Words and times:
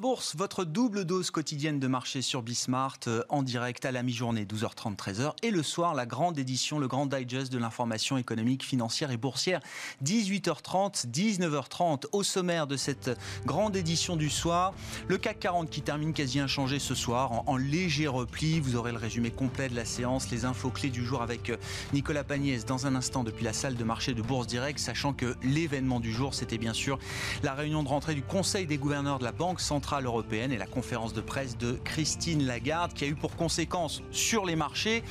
Bourse, 0.00 0.34
votre 0.34 0.64
double 0.64 1.04
dose 1.04 1.30
quotidienne 1.30 1.78
de 1.78 1.86
marché 1.86 2.22
sur 2.22 2.40
Bismart 2.40 2.96
euh, 3.06 3.22
en 3.28 3.42
direct 3.42 3.84
à 3.84 3.92
la 3.92 4.02
mi-journée 4.02 4.46
12h30 4.46 4.96
13h 4.96 5.34
et 5.42 5.50
le 5.50 5.62
soir 5.62 5.94
la 5.94 6.06
grande 6.06 6.38
édition, 6.38 6.78
le 6.78 6.88
grand 6.88 7.04
digest 7.04 7.52
de 7.52 7.58
l'information 7.58 8.16
économique, 8.16 8.64
financière 8.64 9.10
et 9.10 9.18
boursière. 9.18 9.60
18h30 10.02 11.06
19h30 11.10 12.06
au 12.12 12.22
sommaire 12.22 12.66
de 12.66 12.78
cette 12.78 13.10
grande 13.44 13.76
édition 13.76 14.16
du 14.16 14.30
soir, 14.30 14.72
le 15.06 15.18
CAC 15.18 15.38
40 15.38 15.68
qui 15.68 15.82
termine 15.82 16.14
quasi 16.14 16.40
inchangé 16.40 16.78
ce 16.78 16.94
soir 16.94 17.32
en, 17.32 17.44
en 17.46 17.58
léger 17.58 18.06
repli, 18.06 18.58
vous 18.58 18.76
aurez 18.76 18.92
le 18.92 18.98
résumé 18.98 19.30
complet 19.30 19.68
de 19.68 19.76
la 19.76 19.84
séance, 19.84 20.30
les 20.30 20.46
infos 20.46 20.70
clés 20.70 20.88
du 20.88 21.04
jour 21.04 21.20
avec 21.20 21.50
euh, 21.50 21.58
Nicolas 21.92 22.24
Pagnès 22.24 22.64
dans 22.64 22.86
un 22.86 22.94
instant 22.94 23.22
depuis 23.22 23.44
la 23.44 23.52
salle 23.52 23.74
de 23.74 23.84
marché 23.84 24.14
de 24.14 24.22
Bourse 24.22 24.46
Direct, 24.46 24.78
sachant 24.78 25.12
que 25.12 25.36
l'événement 25.42 26.00
du 26.00 26.10
jour 26.10 26.32
c'était 26.32 26.56
bien 26.56 26.72
sûr 26.72 26.98
la 27.42 27.52
réunion 27.52 27.82
de 27.82 27.88
rentrée 27.88 28.14
du 28.14 28.22
Conseil 28.22 28.64
des 28.66 28.78
gouverneurs 28.78 29.18
de 29.18 29.24
la 29.24 29.32
Banque 29.32 29.60
centrale 29.60 29.89
européenne 29.98 30.52
et 30.52 30.58
la 30.58 30.66
conférence 30.66 31.12
de 31.12 31.20
presse 31.20 31.58
de 31.58 31.72
Christine 31.84 32.46
Lagarde 32.46 32.92
qui 32.92 33.04
a 33.04 33.08
eu 33.08 33.14
pour 33.14 33.34
conséquence 33.34 34.02
sur 34.12 34.46
les 34.46 34.54
marchés 34.54 35.02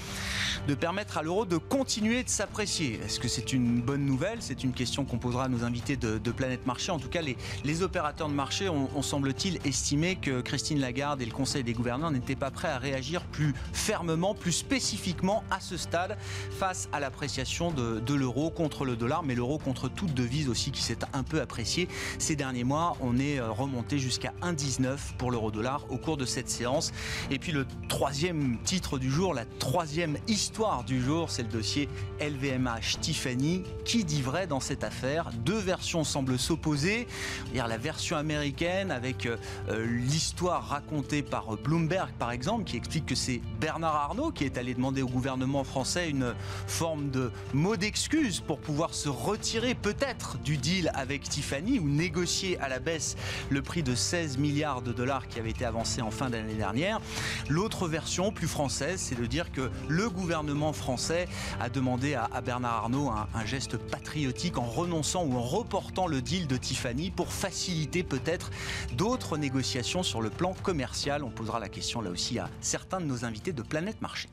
de 0.67 0.75
permettre 0.75 1.17
à 1.17 1.23
l'euro 1.23 1.45
de 1.45 1.57
continuer 1.57 2.23
de 2.23 2.29
s'apprécier. 2.29 2.99
Est-ce 3.03 3.19
que 3.19 3.27
c'est 3.27 3.51
une 3.51 3.81
bonne 3.81 4.05
nouvelle? 4.05 4.37
C'est 4.41 4.63
une 4.63 4.71
question 4.71 5.03
qu'on 5.03 5.17
posera 5.17 5.45
à 5.45 5.47
nos 5.47 5.63
invités 5.63 5.97
de, 5.97 6.29
Planète 6.29 6.65
Marché. 6.67 6.91
En 6.91 6.99
tout 6.99 7.09
cas, 7.09 7.21
les, 7.21 7.35
les 7.65 7.81
opérateurs 7.81 8.29
de 8.29 8.33
marché 8.33 8.69
ont, 8.69 8.87
ont 8.95 9.01
semble-t-il 9.01 9.59
estimé 9.65 10.15
que 10.15 10.41
Christine 10.41 10.79
Lagarde 10.79 11.21
et 11.21 11.25
le 11.25 11.31
Conseil 11.31 11.63
des 11.63 11.73
gouverneurs 11.73 12.11
n'étaient 12.11 12.35
pas 12.35 12.51
prêts 12.51 12.69
à 12.69 12.77
réagir 12.77 13.23
plus 13.23 13.53
fermement, 13.73 14.35
plus 14.35 14.51
spécifiquement 14.51 15.43
à 15.49 15.59
ce 15.59 15.75
stade 15.75 16.17
face 16.51 16.87
à 16.93 16.99
l'appréciation 16.99 17.71
de, 17.71 17.99
de 17.99 18.13
l'euro 18.13 18.51
contre 18.51 18.85
le 18.85 18.95
dollar, 18.95 19.23
mais 19.23 19.33
l'euro 19.33 19.57
contre 19.57 19.89
toute 19.89 20.13
devise 20.13 20.49
aussi 20.49 20.71
qui 20.71 20.83
s'est 20.83 20.99
un 21.13 21.23
peu 21.23 21.41
apprécié 21.41 21.89
ces 22.19 22.35
derniers 22.35 22.63
mois. 22.63 22.95
On 23.01 23.17
est 23.17 23.39
remonté 23.41 23.97
jusqu'à 23.97 24.33
1,19 24.69 25.15
pour 25.17 25.31
l'euro 25.31 25.51
dollar 25.51 25.85
au 25.89 25.97
cours 25.97 26.17
de 26.17 26.25
cette 26.25 26.49
séance. 26.49 26.91
Et 27.31 27.39
puis 27.39 27.51
le 27.51 27.65
troisième 27.87 28.57
titre 28.63 28.99
du 28.99 29.09
jour, 29.09 29.33
la 29.33 29.45
troisième 29.45 30.17
histoire 30.27 30.83
du 30.83 31.01
jour, 31.01 31.29
c'est 31.29 31.43
le 31.43 31.49
dossier 31.49 31.89
LVMH 32.21 32.99
Tiffany. 33.01 33.63
Qui 33.85 34.03
dit 34.03 34.21
vrai 34.21 34.47
dans 34.47 34.59
cette 34.59 34.83
affaire? 34.83 35.31
Deux 35.45 35.57
versions 35.57 36.03
semblent 36.03 36.39
s'opposer. 36.39 37.07
La 37.53 37.77
version 37.77 38.17
américaine 38.17 38.91
avec 38.91 39.25
euh, 39.25 39.37
l'histoire 39.85 40.67
racontée 40.67 41.21
par 41.21 41.57
Bloomberg 41.57 42.11
par 42.17 42.31
exemple, 42.31 42.63
qui 42.63 42.77
explique 42.77 43.05
que 43.05 43.15
c'est 43.15 43.41
Bernard 43.59 43.95
Arnault 43.95 44.31
qui 44.31 44.43
est 44.43 44.57
allé 44.57 44.73
demander 44.73 45.01
au 45.01 45.07
gouvernement 45.07 45.63
français 45.63 46.09
une 46.09 46.33
forme 46.67 47.09
de 47.09 47.31
mot 47.53 47.75
d'excuse 47.75 48.39
pour 48.39 48.59
pouvoir 48.59 48.93
se 48.93 49.09
retirer 49.09 49.75
peut-être 49.75 50.37
du 50.39 50.57
deal 50.57 50.91
avec 50.93 51.23
Tiffany 51.23 51.79
ou 51.79 51.87
négocier 51.87 52.59
à 52.59 52.69
la 52.69 52.79
baisse 52.79 53.15
le 53.49 53.61
prix 53.61 53.83
de 53.83 53.95
16 53.95 54.37
milliards 54.37 54.58
de 54.59 54.91
dollars 54.91 55.27
qui 55.29 55.39
avait 55.39 55.51
été 55.51 55.63
avancé 55.63 56.01
en 56.01 56.11
fin 56.11 56.29
d'année 56.29 56.55
dernière. 56.55 56.99
L'autre 57.47 57.87
version, 57.87 58.31
plus 58.31 58.47
française, 58.47 58.99
c'est 58.99 59.15
de 59.15 59.25
dire 59.25 59.53
que 59.53 59.71
le 59.87 60.09
gouvernement 60.09 60.73
français 60.73 61.27
a 61.61 61.69
demandé 61.69 62.15
à, 62.15 62.41
Bernard 62.41 62.73
Arnault 62.73 63.09
un, 63.09 63.27
un, 63.33 63.45
geste 63.45 63.77
patriotique 63.77 64.57
en 64.57 64.65
renonçant 64.65 65.23
ou 65.23 65.37
en 65.37 65.41
reportant 65.41 66.07
le 66.07 66.21
deal 66.21 66.45
de 66.45 66.57
Tiffany 66.57 67.09
pour 67.09 67.31
faciliter 67.31 68.03
peut-être 68.03 68.51
d'autres 68.97 69.37
négociations 69.37 70.03
sur 70.03 70.21
le 70.21 70.29
plan 70.29 70.53
commercial. 70.61 71.23
On 71.23 71.29
posera 71.29 71.59
la 71.59 71.69
question 71.69 72.01
là 72.01 72.09
aussi 72.09 72.37
à 72.37 72.49
certains 72.59 72.99
de 72.99 73.05
nos 73.05 73.23
invités 73.23 73.53
de 73.53 73.61
Planète 73.61 74.01
Marché. 74.01 74.27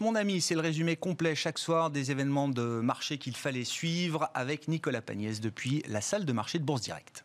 Mon 0.00 0.14
ami, 0.14 0.42
c'est 0.42 0.54
le 0.54 0.60
résumé 0.60 0.96
complet 0.96 1.34
chaque 1.34 1.58
soir 1.58 1.90
des 1.90 2.10
événements 2.10 2.48
de 2.48 2.62
marché 2.62 3.16
qu'il 3.16 3.34
fallait 3.34 3.64
suivre 3.64 4.28
avec 4.34 4.68
Nicolas 4.68 5.00
Pagnès 5.00 5.40
depuis 5.40 5.82
la 5.88 6.02
salle 6.02 6.26
de 6.26 6.32
marché 6.34 6.58
de 6.58 6.64
Bourse 6.64 6.82
Direct. 6.82 7.24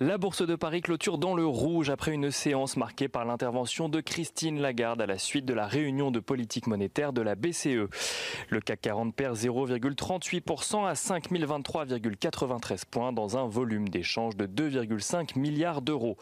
La 0.00 0.18
Bourse 0.18 0.44
de 0.44 0.56
Paris 0.56 0.80
clôture 0.80 1.18
dans 1.18 1.36
le 1.36 1.46
rouge 1.46 1.88
après 1.88 2.12
une 2.12 2.32
séance 2.32 2.76
marquée 2.76 3.06
par 3.06 3.24
l'intervention 3.24 3.88
de 3.88 4.00
Christine 4.00 4.60
Lagarde 4.60 5.00
à 5.00 5.06
la 5.06 5.18
suite 5.18 5.44
de 5.44 5.54
la 5.54 5.68
réunion 5.68 6.10
de 6.10 6.18
politique 6.18 6.66
monétaire 6.66 7.12
de 7.12 7.22
la 7.22 7.36
BCE. 7.36 7.86
Le 8.48 8.60
CAC 8.60 8.80
40 8.80 9.14
perd 9.14 9.36
0,38% 9.36 10.84
à 10.84 10.94
5023,93 10.94 12.82
points 12.90 13.12
dans 13.12 13.38
un 13.38 13.46
volume 13.46 13.88
d'échange 13.88 14.36
de 14.36 14.46
2,5 14.46 15.38
milliards 15.38 15.80
d'euros. 15.80 16.16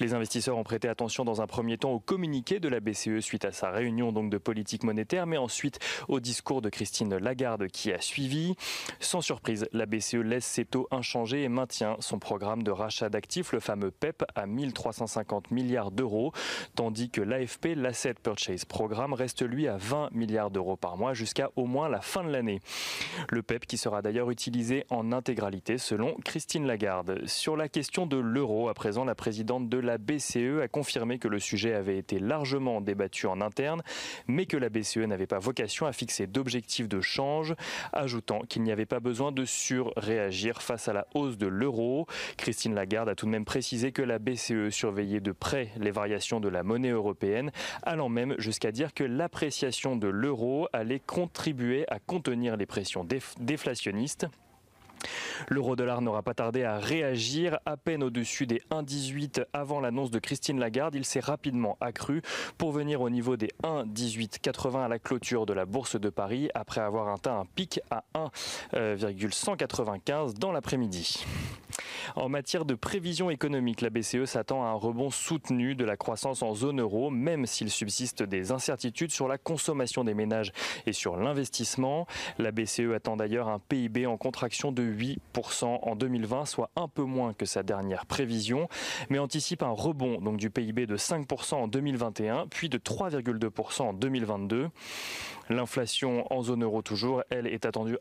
Les 0.00 0.14
investisseurs 0.14 0.58
ont 0.58 0.64
prêté 0.64 0.88
attention 0.88 1.24
dans 1.24 1.40
un 1.40 1.46
premier 1.46 1.78
temps 1.78 1.92
au 1.92 2.00
communiqué 2.00 2.58
de 2.58 2.68
la 2.68 2.80
BCE 2.80 3.20
suite 3.20 3.44
à 3.44 3.52
sa 3.52 3.70
réunion 3.70 4.10
donc 4.10 4.30
de 4.30 4.38
politique 4.38 4.82
monétaire, 4.82 5.28
mais 5.28 5.38
ensuite 5.38 5.78
au 6.08 6.18
discours 6.18 6.60
de 6.60 6.70
Christine 6.70 7.16
Lagarde 7.18 7.68
qui 7.68 7.92
a 7.92 8.00
suivi. 8.00 8.56
Sans 8.98 9.20
surprise, 9.20 9.68
la 9.72 9.86
BCE 9.86 10.14
laisse 10.14 10.44
ses 10.44 10.64
taux 10.64 10.88
inchangés 10.90 11.44
et 11.44 11.48
maintient 11.48 11.96
son 12.00 12.18
programme 12.18 12.64
de 12.64 12.72
rachat 12.72 13.10
d'actifs, 13.12 13.21
le 13.52 13.60
fameux 13.60 13.90
PEP, 13.90 14.24
à 14.34 14.46
1350 14.46 15.50
milliards 15.50 15.90
d'euros, 15.90 16.32
tandis 16.74 17.10
que 17.10 17.20
l'AFP, 17.20 17.74
l'Asset 17.76 18.14
Purchase 18.14 18.64
Programme, 18.64 19.12
reste 19.12 19.42
lui 19.42 19.68
à 19.68 19.76
20 19.76 20.10
milliards 20.12 20.50
d'euros 20.50 20.76
par 20.76 20.96
mois 20.96 21.14
jusqu'à 21.14 21.50
au 21.56 21.66
moins 21.66 21.88
la 21.88 22.00
fin 22.00 22.24
de 22.24 22.30
l'année. 22.30 22.60
Le 23.30 23.42
PEP 23.42 23.66
qui 23.66 23.78
sera 23.78 24.02
d'ailleurs 24.02 24.30
utilisé 24.30 24.84
en 24.90 25.12
intégralité 25.12 25.78
selon 25.78 26.14
Christine 26.24 26.66
Lagarde. 26.66 27.26
Sur 27.26 27.56
la 27.56 27.68
question 27.68 28.06
de 28.06 28.16
l'euro, 28.16 28.68
à 28.68 28.74
présent, 28.74 29.04
la 29.04 29.14
présidente 29.14 29.68
de 29.68 29.78
la 29.78 29.98
BCE 29.98 30.60
a 30.62 30.68
confirmé 30.68 31.18
que 31.18 31.28
le 31.28 31.38
sujet 31.38 31.74
avait 31.74 31.98
été 31.98 32.18
largement 32.18 32.80
débattu 32.80 33.26
en 33.26 33.40
interne, 33.40 33.82
mais 34.26 34.46
que 34.46 34.56
la 34.56 34.68
BCE 34.68 34.98
n'avait 34.98 35.26
pas 35.26 35.38
vocation 35.38 35.86
à 35.86 35.92
fixer 35.92 36.26
d'objectifs 36.26 36.88
de 36.88 37.00
change, 37.00 37.54
ajoutant 37.92 38.40
qu'il 38.40 38.62
n'y 38.62 38.72
avait 38.72 38.86
pas 38.86 39.00
besoin 39.00 39.32
de 39.32 39.44
surréagir 39.44 40.62
face 40.62 40.88
à 40.88 40.92
la 40.92 41.06
hausse 41.14 41.38
de 41.38 41.46
l'euro. 41.46 42.06
Christine 42.36 42.74
Lagarde 42.74 43.01
a 43.08 43.14
tout 43.14 43.26
de 43.26 43.30
même 43.30 43.44
précisé 43.44 43.92
que 43.92 44.02
la 44.02 44.18
BCE 44.18 44.70
surveillait 44.70 45.20
de 45.20 45.32
près 45.32 45.68
les 45.76 45.90
variations 45.90 46.40
de 46.40 46.48
la 46.48 46.62
monnaie 46.62 46.90
européenne, 46.90 47.50
allant 47.82 48.08
même 48.08 48.34
jusqu'à 48.38 48.72
dire 48.72 48.94
que 48.94 49.04
l'appréciation 49.04 49.96
de 49.96 50.08
l'euro 50.08 50.68
allait 50.72 51.00
contribuer 51.00 51.84
à 51.88 51.98
contenir 51.98 52.56
les 52.56 52.66
pressions 52.66 53.06
déflationnistes. 53.40 54.26
L'euro-dollar 55.48 56.02
n'aura 56.02 56.22
pas 56.22 56.34
tardé 56.34 56.64
à 56.64 56.78
réagir. 56.78 57.58
À 57.66 57.76
peine 57.76 58.02
au-dessus 58.02 58.46
des 58.46 58.62
1,18 58.70 59.44
avant 59.52 59.80
l'annonce 59.80 60.10
de 60.10 60.18
Christine 60.18 60.58
Lagarde, 60.58 60.94
il 60.94 61.04
s'est 61.04 61.20
rapidement 61.20 61.76
accru 61.80 62.22
pour 62.58 62.72
venir 62.72 63.00
au 63.00 63.10
niveau 63.10 63.36
des 63.36 63.50
1,1880 63.62 64.84
à 64.84 64.88
la 64.88 64.98
clôture 64.98 65.46
de 65.46 65.52
la 65.52 65.64
Bourse 65.64 65.98
de 65.98 66.10
Paris 66.10 66.48
après 66.54 66.80
avoir 66.80 67.08
atteint 67.08 67.38
un 67.38 67.44
pic 67.44 67.80
à 67.90 68.04
1,195 68.14 70.34
dans 70.34 70.52
l'après-midi. 70.52 71.24
En 72.16 72.28
matière 72.28 72.64
de 72.64 72.74
prévision 72.74 73.30
économique, 73.30 73.80
la 73.80 73.90
BCE 73.90 74.24
s'attend 74.24 74.64
à 74.64 74.68
un 74.68 74.74
rebond 74.74 75.10
soutenu 75.10 75.74
de 75.74 75.84
la 75.84 75.96
croissance 75.96 76.42
en 76.42 76.54
zone 76.54 76.80
euro, 76.80 77.10
même 77.10 77.46
s'il 77.46 77.70
subsiste 77.70 78.22
des 78.22 78.52
incertitudes 78.52 79.12
sur 79.12 79.28
la 79.28 79.38
consommation 79.38 80.04
des 80.04 80.14
ménages 80.14 80.52
et 80.86 80.92
sur 80.92 81.16
l'investissement. 81.16 82.06
La 82.38 82.50
BCE 82.50 82.92
attend 82.94 83.16
d'ailleurs 83.16 83.48
un 83.48 83.58
PIB 83.58 84.06
en 84.06 84.16
contraction 84.16 84.72
de 84.72 84.82
8% 84.82 85.31
en 85.62 85.96
2020, 85.96 86.46
soit 86.46 86.70
un 86.76 86.88
peu 86.88 87.02
moins 87.02 87.32
que 87.32 87.46
sa 87.46 87.62
dernière 87.62 88.06
prévision, 88.06 88.68
mais 89.10 89.18
anticipe 89.18 89.62
un 89.62 89.70
rebond 89.70 90.20
donc 90.20 90.36
du 90.36 90.50
PIB 90.50 90.86
de 90.86 90.96
5% 90.96 91.54
en 91.54 91.68
2021, 91.68 92.46
puis 92.48 92.68
de 92.68 92.78
3,2% 92.78 93.82
en 93.82 93.92
2022. 93.92 94.68
L'inflation 95.48 96.32
en 96.32 96.42
zone 96.42 96.64
euro 96.64 96.82
toujours, 96.82 97.22
elle 97.30 97.46
est 97.46 97.66
attendue 97.66 97.98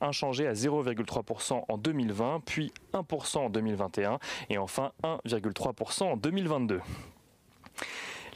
inchangée 0.00 0.46
à 0.46 0.52
0,3% 0.52 1.64
en 1.68 1.78
2020, 1.78 2.42
puis 2.44 2.72
1% 2.92 3.38
en 3.38 3.50
2021 3.50 4.18
et 4.48 4.58
enfin 4.58 4.92
1,3% 5.02 6.04
en 6.04 6.16
2022. 6.16 6.80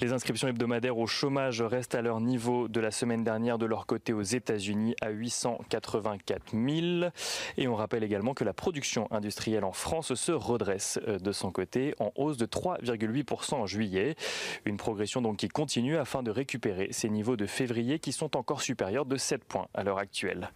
Les 0.00 0.12
inscriptions 0.12 0.48
hebdomadaires 0.48 0.98
au 0.98 1.06
chômage 1.06 1.62
restent 1.62 1.94
à 1.94 2.02
leur 2.02 2.20
niveau 2.20 2.66
de 2.66 2.80
la 2.80 2.90
semaine 2.90 3.22
dernière 3.22 3.58
de 3.58 3.66
leur 3.66 3.86
côté 3.86 4.12
aux 4.12 4.22
États-Unis 4.22 4.96
à 5.00 5.10
884 5.10 6.52
000. 6.52 7.10
Et 7.56 7.68
on 7.68 7.76
rappelle 7.76 8.02
également 8.02 8.34
que 8.34 8.42
la 8.42 8.52
production 8.52 9.06
industrielle 9.12 9.64
en 9.64 9.72
France 9.72 10.14
se 10.14 10.32
redresse 10.32 10.98
euh, 11.06 11.18
de 11.18 11.30
son 11.30 11.52
côté 11.52 11.94
en 12.00 12.10
hausse 12.16 12.36
de 12.36 12.46
3,8% 12.46 13.54
en 13.54 13.66
juillet. 13.66 14.16
Une 14.64 14.76
progression 14.76 15.22
donc 15.22 15.36
qui 15.36 15.48
continue 15.48 15.96
afin 15.96 16.22
de 16.22 16.30
récupérer 16.30 16.88
ces 16.90 17.08
niveaux 17.08 17.36
de 17.36 17.46
février 17.46 18.00
qui 18.00 18.12
sont 18.12 18.36
encore 18.36 18.62
supérieurs 18.62 19.06
de 19.06 19.16
7 19.16 19.44
points 19.44 19.68
à 19.74 19.84
l'heure 19.84 19.98
actuelle. 19.98 20.50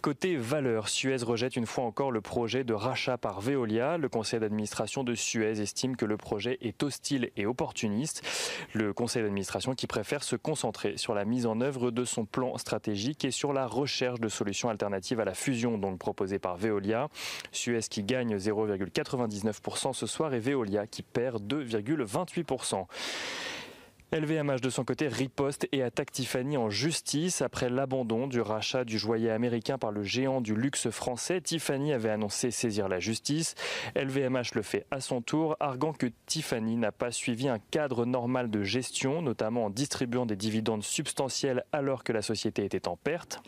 Côté 0.00 0.36
valeur, 0.36 0.88
Suez 0.88 1.16
rejette 1.16 1.56
une 1.56 1.66
fois 1.66 1.84
encore 1.84 2.12
le 2.12 2.20
projet 2.20 2.62
de 2.62 2.72
rachat 2.72 3.18
par 3.18 3.40
Veolia. 3.40 3.98
Le 3.98 4.08
conseil 4.08 4.38
d'administration 4.38 5.02
de 5.02 5.14
Suez 5.16 5.60
estime 5.60 5.96
que 5.96 6.04
le 6.04 6.16
projet 6.16 6.58
est 6.60 6.82
hostile 6.84 7.30
et 7.36 7.46
opportuniste. 7.46 8.22
Le 8.78 8.92
conseil 8.92 9.22
d'administration 9.22 9.74
qui 9.74 9.86
préfère 9.86 10.22
se 10.22 10.36
concentrer 10.36 10.98
sur 10.98 11.14
la 11.14 11.24
mise 11.24 11.46
en 11.46 11.62
œuvre 11.62 11.90
de 11.90 12.04
son 12.04 12.26
plan 12.26 12.58
stratégique 12.58 13.24
et 13.24 13.30
sur 13.30 13.54
la 13.54 13.66
recherche 13.66 14.20
de 14.20 14.28
solutions 14.28 14.68
alternatives 14.68 15.18
à 15.18 15.24
la 15.24 15.32
fusion 15.32 15.78
donc 15.78 15.98
proposée 15.98 16.38
par 16.38 16.58
Veolia. 16.58 17.08
Suez 17.52 17.80
qui 17.88 18.02
gagne 18.02 18.36
0,99% 18.36 19.94
ce 19.94 20.06
soir 20.06 20.34
et 20.34 20.40
Veolia 20.40 20.86
qui 20.86 21.00
perd 21.00 21.50
2,28%. 21.50 22.84
LVMH 24.16 24.60
de 24.62 24.70
son 24.70 24.84
côté 24.84 25.08
riposte 25.08 25.68
et 25.72 25.82
attaque 25.82 26.10
Tiffany 26.10 26.56
en 26.56 26.70
justice 26.70 27.42
après 27.42 27.68
l'abandon 27.68 28.26
du 28.26 28.40
rachat 28.40 28.84
du 28.84 28.98
joaillier 28.98 29.30
américain 29.30 29.76
par 29.76 29.92
le 29.92 30.02
géant 30.02 30.40
du 30.40 30.54
luxe 30.54 30.88
français. 30.88 31.42
Tiffany 31.42 31.92
avait 31.92 32.08
annoncé 32.08 32.50
saisir 32.50 32.88
la 32.88 32.98
justice. 32.98 33.54
LVMH 33.94 34.54
le 34.54 34.62
fait 34.62 34.86
à 34.90 35.00
son 35.00 35.20
tour, 35.20 35.56
arguant 35.60 35.92
que 35.92 36.06
Tiffany 36.26 36.76
n'a 36.76 36.92
pas 36.92 37.12
suivi 37.12 37.48
un 37.48 37.58
cadre 37.58 38.06
normal 38.06 38.50
de 38.50 38.62
gestion, 38.62 39.20
notamment 39.20 39.66
en 39.66 39.70
distribuant 39.70 40.24
des 40.24 40.36
dividendes 40.36 40.82
substantiels 40.82 41.64
alors 41.72 42.02
que 42.02 42.12
la 42.12 42.22
société 42.22 42.64
était 42.64 42.88
en 42.88 42.96
perte. 42.96 43.42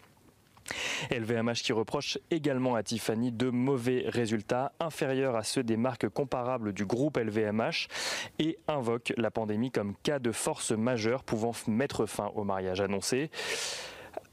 LVMH 1.11 1.62
qui 1.62 1.73
reproche 1.73 2.19
également 2.31 2.75
à 2.75 2.82
Tiffany 2.82 3.32
de 3.32 3.50
mauvais 3.50 4.05
résultats 4.09 4.73
inférieurs 4.81 5.37
à 5.37 5.43
ceux 5.43 5.62
des 5.62 5.76
marques 5.76 6.09
comparables 6.09 6.73
du 6.73 6.85
groupe 6.85 7.17
LVMH 7.17 7.88
et 8.38 8.59
invoque 8.69 9.12
la 9.17 9.31
pandémie 9.31 9.70
comme 9.70 9.94
cas 10.03 10.19
de 10.19 10.32
force 10.32 10.73
majeure 10.73 11.25
pouvant 11.25 11.53
mettre 11.67 12.06
fin 12.06 12.31
au 12.35 12.44
mariage 12.44 12.81
annoncé. 12.81 13.31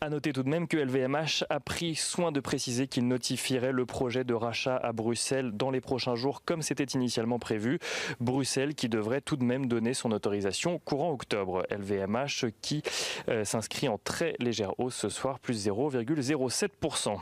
À 0.02 0.10
noter 0.10 0.34
tout 0.34 0.44
de 0.44 0.50
même 0.50 0.68
que 0.68 0.78
LVMH 0.78 1.46
a 1.50 1.60
pris 1.60 1.96
soin 1.96 2.32
de 2.32 2.40
préciser 2.40 2.88
qu'il 2.88 3.08
notifierait 3.08 3.72
le 3.72 3.86
projet 3.86 4.24
de 4.24 4.34
rachat 4.34 4.76
à 4.76 4.92
Bruxelles 4.92 5.52
dans 5.54 5.72
les 5.72 5.82
prochains 5.82 6.16
jours 6.16 6.44
comme 6.44 6.62
c'était 6.62 6.84
initialement 6.84 7.40
prévu. 7.40 7.80
Bruxelles 8.20 8.76
qui 8.76 8.90
devrait 8.90 9.22
tout 9.22 9.38
de 9.38 9.44
même 9.44 9.68
donner 9.68 9.94
son 9.94 10.12
autorisation 10.12 10.80
courant 10.80 11.12
octobre. 11.12 11.66
LVMH 11.72 12.52
qui 12.62 12.84
euh, 13.30 13.46
s'inscrit 13.46 13.88
en 13.88 13.98
très 13.98 14.36
légère 14.40 14.80
hausse 14.80 14.96
ce 14.96 15.10
soir, 15.10 15.40
plus 15.40 15.68
0,07%. 15.68 17.20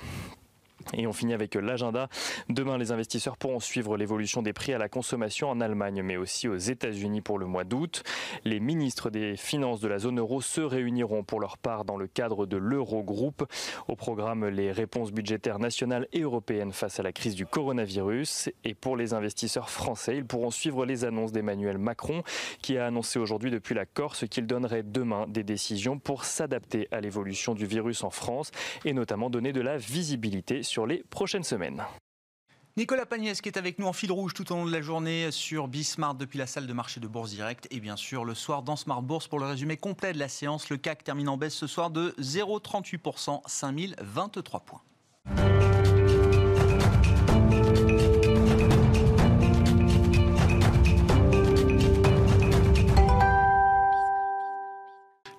Et 0.93 1.07
on 1.07 1.13
finit 1.13 1.33
avec 1.33 1.55
l'agenda. 1.55 2.09
Demain, 2.49 2.77
les 2.77 2.91
investisseurs 2.91 3.37
pourront 3.37 3.59
suivre 3.59 3.97
l'évolution 3.97 4.41
des 4.41 4.53
prix 4.53 4.73
à 4.73 4.77
la 4.77 4.89
consommation 4.89 5.49
en 5.49 5.61
Allemagne, 5.61 6.01
mais 6.03 6.17
aussi 6.17 6.47
aux 6.47 6.57
États-Unis 6.57 7.21
pour 7.21 7.39
le 7.39 7.45
mois 7.45 7.63
d'août. 7.63 8.03
Les 8.43 8.59
ministres 8.59 9.09
des 9.09 9.35
Finances 9.37 9.79
de 9.79 9.87
la 9.87 9.99
zone 9.99 10.19
euro 10.19 10.41
se 10.41 10.61
réuniront 10.61 11.23
pour 11.23 11.39
leur 11.39 11.57
part 11.57 11.85
dans 11.85 11.97
le 11.97 12.07
cadre 12.07 12.45
de 12.45 12.57
l'Eurogroupe. 12.57 13.45
Au 13.87 13.95
programme, 13.95 14.47
les 14.47 14.71
réponses 14.71 15.11
budgétaires 15.11 15.59
nationales 15.59 16.07
et 16.13 16.21
européennes 16.21 16.71
face 16.71 16.99
à 16.99 17.03
la 17.03 17.11
crise 17.11 17.35
du 17.35 17.45
coronavirus. 17.45 18.49
Et 18.63 18.73
pour 18.73 18.97
les 18.97 19.13
investisseurs 19.13 19.69
français, 19.69 20.17
ils 20.17 20.25
pourront 20.25 20.51
suivre 20.51 20.85
les 20.85 21.05
annonces 21.05 21.31
d'Emmanuel 21.31 21.77
Macron, 21.77 22.23
qui 22.61 22.77
a 22.77 22.87
annoncé 22.87 23.19
aujourd'hui 23.19 23.51
depuis 23.51 23.75
la 23.75 23.85
Corse 23.85 24.27
qu'il 24.27 24.47
donnerait 24.47 24.83
demain 24.83 25.25
des 25.27 25.43
décisions 25.43 25.99
pour 25.99 26.25
s'adapter 26.25 26.87
à 26.91 27.01
l'évolution 27.01 27.53
du 27.53 27.65
virus 27.65 28.03
en 28.03 28.09
France 28.09 28.51
et 28.85 28.93
notamment 28.93 29.29
donner 29.29 29.53
de 29.53 29.61
la 29.61 29.77
visibilité 29.77 30.63
sur 30.63 30.72
les 30.81 31.03
prochaines 31.09 31.43
semaines. 31.43 31.83
Nicolas 32.75 33.05
Pagnès 33.05 33.39
qui 33.39 33.49
est 33.49 33.57
avec 33.57 33.77
nous 33.77 33.85
en 33.85 33.93
fil 33.93 34.11
rouge 34.11 34.33
tout 34.33 34.51
au 34.51 34.55
long 34.55 34.65
de 34.65 34.71
la 34.71 34.81
journée 34.81 35.29
sur 35.29 35.67
Bismart 35.67 36.15
depuis 36.15 36.39
la 36.39 36.47
salle 36.47 36.65
de 36.65 36.73
marché 36.73 36.99
de 36.99 37.07
Bourse 37.07 37.29
Direct 37.29 37.67
et 37.69 37.79
bien 37.79 37.95
sûr 37.95 38.25
le 38.25 38.33
soir 38.33 38.63
dans 38.63 38.75
Smart 38.75 39.03
Bourse 39.03 39.27
pour 39.27 39.37
le 39.37 39.45
résumé 39.45 39.77
complet 39.77 40.11
de 40.11 40.17
la 40.17 40.27
séance. 40.27 40.69
Le 40.71 40.77
CAC 40.77 41.03
termine 41.03 41.29
en 41.29 41.37
baisse 41.37 41.53
ce 41.53 41.67
soir 41.67 41.91
de 41.91 42.15
0,38%, 42.19 43.41
5023 43.45 44.59
points. 44.61 44.81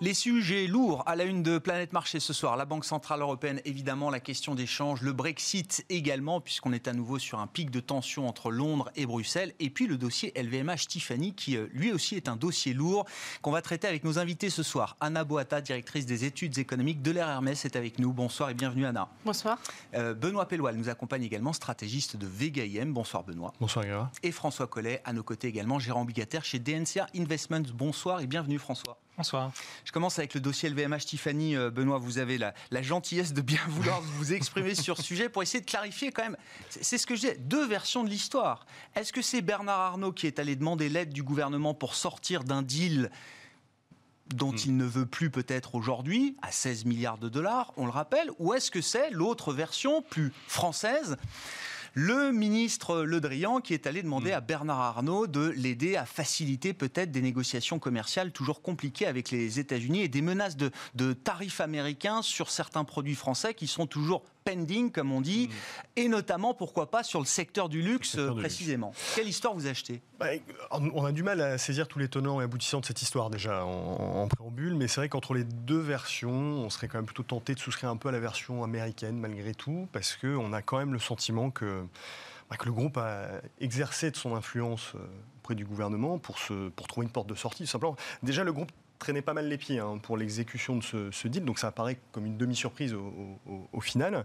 Les 0.05 0.13
sujets 0.13 0.67
lourds 0.67 1.03
à 1.07 1.17
la 1.17 1.25
une 1.25 1.43
de 1.43 1.57
Planète 1.57 1.95
Marché 1.95 2.21
ce 2.21 2.35
soir. 2.35 2.59
La 2.59 2.67
Banque 2.67 2.85
Centrale 2.85 3.23
Européenne, 3.23 3.63
évidemment, 3.65 4.11
la 4.11 4.21
question 4.21 4.55
d'échange, 4.55 5.01
le 5.01 5.15
Brexit 5.15 5.87
également, 5.89 6.43
puisqu'on 6.43 6.75
est 6.75 6.89
à 6.89 6.93
nouveau 6.93 7.19
sur 7.19 7.39
un 7.39 7.47
pic 7.47 7.71
de 7.71 7.81
tension 7.81 8.29
entre 8.29 8.51
Londres 8.51 8.91
et 8.97 9.07
Bruxelles. 9.07 9.55
Et 9.61 9.71
puis 9.71 9.87
le 9.87 9.97
dossier 9.97 10.35
LVMH 10.37 10.89
Tiffany, 10.89 11.33
qui 11.33 11.57
euh, 11.57 11.69
lui 11.73 11.91
aussi 11.91 12.17
est 12.17 12.29
un 12.29 12.37
dossier 12.37 12.75
lourd 12.75 13.07
qu'on 13.41 13.51
va 13.51 13.63
traiter 13.63 13.89
avec 13.89 14.05
nos 14.05 14.19
invités 14.19 14.51
ce 14.51 14.63
soir. 14.63 14.99
Anna 15.01 15.25
Boata, 15.25 15.63
directrice 15.63 16.05
des 16.05 16.27
études 16.27 16.59
économiques 16.59 17.01
de 17.01 17.11
l'ARMS, 17.11 17.37
Hermès, 17.37 17.65
est 17.65 17.75
avec 17.75 17.99
nous. 17.99 18.13
Bonsoir 18.13 18.51
et 18.51 18.55
bienvenue 18.55 18.85
Anna. 18.85 19.09
Bonsoir. 19.25 19.57
Euh, 19.95 20.13
Benoît 20.13 20.47
Pelloual 20.47 20.77
nous 20.77 20.91
accompagne 20.91 21.23
également, 21.23 21.55
stratégiste 21.55 22.19
de 22.19 22.27
VGIM. 22.27 22.93
Bonsoir 22.93 23.25
Benoît. 23.25 23.55
Bonsoir 23.59 23.87
Gara. 23.87 24.13
Et 24.23 24.33
François 24.33 24.67
Collet, 24.67 25.01
à 25.07 25.15
nos 25.15 25.23
côtés 25.23 25.49
également, 25.49 25.79
gérant 25.79 26.03
obligataire 26.03 26.45
chez 26.45 26.59
DNCA 26.59 27.07
Investments. 27.17 27.73
Bonsoir 27.73 28.21
et 28.21 28.27
bienvenue 28.27 28.59
François. 28.59 28.99
Bonsoir. 29.17 29.53
Je 29.85 29.93
commence 29.93 30.19
avec 30.19 30.35
le 30.35 30.41
dossier 30.41 30.69
LVMH 30.69 31.05
Tiffany. 31.07 31.55
Euh, 31.55 31.71
Benoît, 31.71 31.99
vous 31.99 32.19
avez 32.19 32.37
la, 32.37 32.53
gentillesse 32.83 33.33
de 33.33 33.43
bien 33.43 33.61
vouloir 33.69 34.01
vous 34.19 34.33
exprimer 34.33 34.75
sur 34.75 34.97
ce 34.97 35.05
sujet 35.05 35.29
pour 35.29 35.43
essayer 35.43 35.61
de 35.61 35.71
clarifier 35.71 36.11
quand 36.11 36.25
même. 36.25 36.37
C'est 36.69 36.99
ce 36.99 37.07
que 37.07 37.15
j'ai. 37.15 37.37
Deux 37.37 37.65
versions 37.65 38.03
de 38.03 38.09
l'histoire. 38.09 38.67
Est-ce 38.97 39.13
que 39.13 39.23
c'est 39.23 39.41
Bernard 39.41 39.79
Arnault 39.79 40.13
qui 40.13 40.27
est 40.27 40.41
allé 40.41 40.57
demander 40.57 40.89
l'aide 40.89 41.13
du 41.13 41.23
gouvernement 41.23 41.75
pour 41.75 41.95
sortir 41.95 42.43
d'un 42.43 42.63
deal 42.63 43.11
dont 44.35 44.53
hmm. 44.53 44.59
il 44.65 44.77
ne 44.77 44.85
veut 44.85 45.07
plus 45.07 45.31
peut-être 45.31 45.77
aujourd'hui, 45.77 46.37
à 46.43 46.51
16 46.51 46.85
milliards 46.87 47.19
de 47.19 47.29
dollars, 47.29 47.73
on 47.77 47.85
le 47.85 47.93
rappelle, 47.93 48.31
ou 48.39 48.55
est-ce 48.55 48.71
que 48.71 48.81
c'est 48.81 49.11
l'autre 49.11 49.53
version 49.53 50.03
plus 50.03 50.33
française 50.49 51.17
le 51.95 52.33
ministre 52.33 53.03
Le 53.03 53.21
Drian 53.21 53.61
qui 53.61 53.73
est 53.73 53.87
allé 53.87 54.03
demander 54.03 54.33
mm. 54.33 54.35
à 54.35 54.41
Bernard 54.41 54.81
Arnault 54.81 55.27
de 55.27 55.49
l'aider 55.57 55.97
à 55.97 56.05
faciliter 56.05 56.75
peut-être 56.75 57.13
des 57.13 57.23
négociations 57.23 57.79
commerciales 57.79 58.33
toujours 58.33 58.63
compliquées 58.63 59.07
avec 59.07 59.31
les 59.31 59.61
États-Unis 59.61 60.03
et 60.03 60.09
des 60.09 60.23
menaces 60.23 60.57
de, 60.57 60.71
de 60.97 61.13
tarifs 61.13 61.61
américains 61.61 62.21
sur 62.23 62.51
certains 62.51 62.85
produits 62.85 63.15
français 63.15 63.55
qui 63.55 63.69
sont 63.69 63.87
toujours 63.87 64.25
pending, 64.45 64.91
comme 64.91 65.13
on 65.13 65.21
dit, 65.21 65.49
mm. 65.49 65.53
et 65.97 66.09
notamment, 66.09 66.55
pourquoi 66.55 66.91
pas, 66.91 67.03
sur 67.03 67.21
le 67.21 67.27
secteur 67.27 67.69
du 67.69 67.83
luxe 67.83 68.19
précisément. 68.39 68.93
Quelle 69.15 69.29
histoire 69.29 69.55
vous 69.55 69.67
achetez? 69.67 70.03
Bah, 70.19 70.27
On 70.71 71.05
a 71.05 71.13
du 71.13 71.23
mal 71.23 71.41
à 71.41 71.59
saisir 71.59 71.89
tous 71.89 71.99
les 71.99 72.09
tenants 72.09 72.41
et 72.41 72.45
aboutissants 72.45 72.81
de 72.81 72.87
cette 72.87 73.03
histoire 73.03 73.31
déjà 73.31 73.65
en, 73.65 74.29
préambule, 74.29 74.75
mais 74.75 74.89
c'est 74.89 75.01
vrai 75.01 75.09
qu'entre 75.09 75.35
les 75.35 75.45
deux 75.45 75.81
versions, 75.81 76.31
on 76.31 76.71
serait 76.71 76.89
quand 76.89 76.99
même 76.99 77.07
plutôt 77.07 77.23
tenté 77.23 77.55
de 77.55 77.61
souscrire 77.61 77.91
un 77.91 77.97
peu 77.97 78.09
à 78.09 78.13
la 78.13 78.21
version 78.21 78.63
américaine 78.63 79.19
malgré 79.19 79.55
tout, 79.55 79.89
parce 79.93 80.17
qu'on 80.17 80.53
a 80.53 80.63
quand 80.63 80.79
même 80.79 80.93
le 80.93 80.99
sentiment 80.99 81.51
que, 81.51 81.85
bah, 82.51 82.57
que 82.57 82.67
le 82.67 82.73
groupe 82.73 82.97
a 82.99 83.29
exercé 83.61 84.11
de 84.11 84.17
son 84.17 84.35
influence 84.35 84.93
euh, 84.95 84.99
auprès 85.39 85.55
du 85.55 85.65
gouvernement 85.65 86.19
pour, 86.19 86.39
se, 86.39 86.69
pour 86.71 86.87
trouver 86.87 87.07
une 87.07 87.13
porte 87.13 87.29
de 87.29 87.35
sortie. 87.35 87.67
simplement. 87.67 87.97
Déjà, 88.23 88.45
le 88.45 88.53
groupe 88.53 88.73
traînait 88.99 89.23
pas 89.23 89.35
mal 89.35 89.49
les 89.49 89.59
pieds 89.59 89.79
hein, 89.79 89.99
pour 90.03 90.17
l'exécution 90.17 90.77
de 90.77 90.83
ce, 90.83 91.29
deal, 91.29 91.45
donc 91.45 91.59
ça 91.59 91.69
apparaît 91.69 91.99
comme 92.13 92.27
une 92.27 92.37
demi-surprise 92.37 92.95
au, 92.95 93.81
final. 93.81 94.25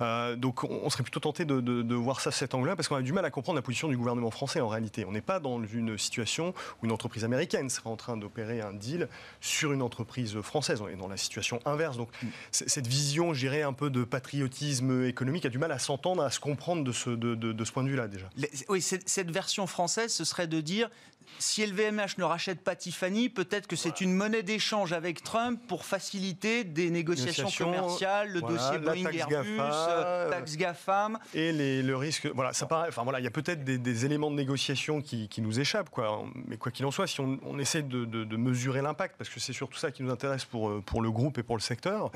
Euh, 0.00 0.36
donc 0.36 0.64
on, 0.64 0.90
serait 0.90 1.02
plutôt 1.02 1.20
tenté 1.20 1.44
de, 1.44 1.94
voir 1.94 2.20
ça 2.20 2.30
cet 2.30 2.54
angle-là, 2.54 2.76
parce 2.76 2.88
qu'on 2.88 2.96
a 2.96 3.02
du 3.02 3.12
mal 3.12 3.24
à 3.24 3.30
comprendre 3.30 3.56
la 3.56 3.62
position 3.62 3.88
du 3.88 3.96
gouvernement 3.96 4.30
français 4.30 4.60
en 4.60 4.68
réalité. 4.68 5.04
On 5.06 5.12
n'est 5.12 5.20
pas 5.20 5.40
dans 5.40 5.62
une 5.64 5.96
situation 5.98 6.54
où 6.82 6.86
une 6.86 6.92
entreprise 6.92 7.24
américaine 7.24 7.70
serait 7.70 7.90
en 7.90 7.96
train 7.96 8.16
d'opérer 8.16 8.60
un 8.60 8.72
deal 8.72 9.08
sur 9.40 9.72
une 9.72 9.82
entreprise 9.82 10.40
française. 10.40 10.80
On 10.80 10.88
est 10.88 10.96
dans 10.96 11.08
la 11.08 11.16
situation 11.16 11.60
inverse. 11.64 11.96
Donc 11.96 12.10
cette 12.50 12.86
vision, 12.86 13.34
je 13.34 13.40
dirais, 13.40 13.62
un 13.62 13.72
peu 13.72 13.90
de 13.90 14.04
patriotisme 14.04 15.04
économique 15.04 15.46
a 15.46 15.48
du 15.48 15.58
mal 15.58 15.72
à 15.72 15.78
s'entendre, 15.78 16.22
à 16.22 16.30
se 16.30 16.40
comprendre 16.40 16.84
de, 16.84 16.92
ce 16.92 17.72
point 17.72 17.82
de 17.82 17.88
vue-là 17.88 18.08
déjà. 18.08 18.28
oui, 18.68 18.82
cette 18.82 19.30
version 19.30 19.66
française, 19.66 20.12
ce 20.12 20.24
serait 20.24 20.46
de 20.46 20.60
dire 20.60 20.90
si 21.38 21.64
LVMH 21.64 22.18
ne 22.18 22.24
rachète 22.24 22.62
pas 22.62 22.74
Tiffany, 22.74 23.28
peut-être 23.28 23.66
que 23.66 23.76
c'est 23.76 24.00
une 24.00 24.12
monnaie 24.12 24.42
d'échange 24.42 24.92
avec 24.92 25.22
Trump 25.22 25.60
pour 25.68 25.84
faciliter 25.84 26.64
des 26.64 26.90
négociations 26.90 27.48
commerciales, 27.50 28.30
le 28.32 28.40
dossier 28.40 28.78
Boeing 28.78 29.10
Airbus, 29.10 29.58
euh, 29.60 30.30
taxe 30.30 30.56
GAFAM. 30.56 31.18
Et 31.34 31.52
les, 31.52 31.82
le 31.82 31.96
risque. 31.96 32.26
Voilà, 32.34 32.52
ça 32.52 32.66
paraît. 32.66 32.88
Enfin 32.88 33.02
voilà, 33.02 33.20
il 33.20 33.24
y 33.24 33.28
a 33.28 33.30
peut-être 33.30 33.64
des, 33.64 34.04
éléments 34.04 34.30
de 34.30 34.36
négociation 34.36 35.00
qui, 35.00 35.28
nous 35.38 35.60
échappent, 35.60 35.90
quoi. 35.90 36.24
Mais 36.46 36.56
quoi 36.56 36.72
qu'il 36.72 36.84
en 36.86 36.90
soit, 36.90 37.06
si 37.06 37.20
on, 37.20 37.58
essaie 37.58 37.82
de, 37.82 38.36
mesurer 38.36 38.82
l'impact, 38.82 39.16
parce 39.16 39.30
que 39.30 39.40
c'est 39.40 39.52
surtout 39.52 39.78
ça 39.78 39.90
qui 39.90 40.02
nous 40.02 40.10
intéresse 40.10 40.44
pour, 40.44 40.68
euh, 40.68 40.82
pour 40.84 41.02
le 41.02 41.10
groupe 41.10 41.38
et 41.38 41.42
pour 41.42 41.56
le 41.56 41.62
secteur, 41.62 42.10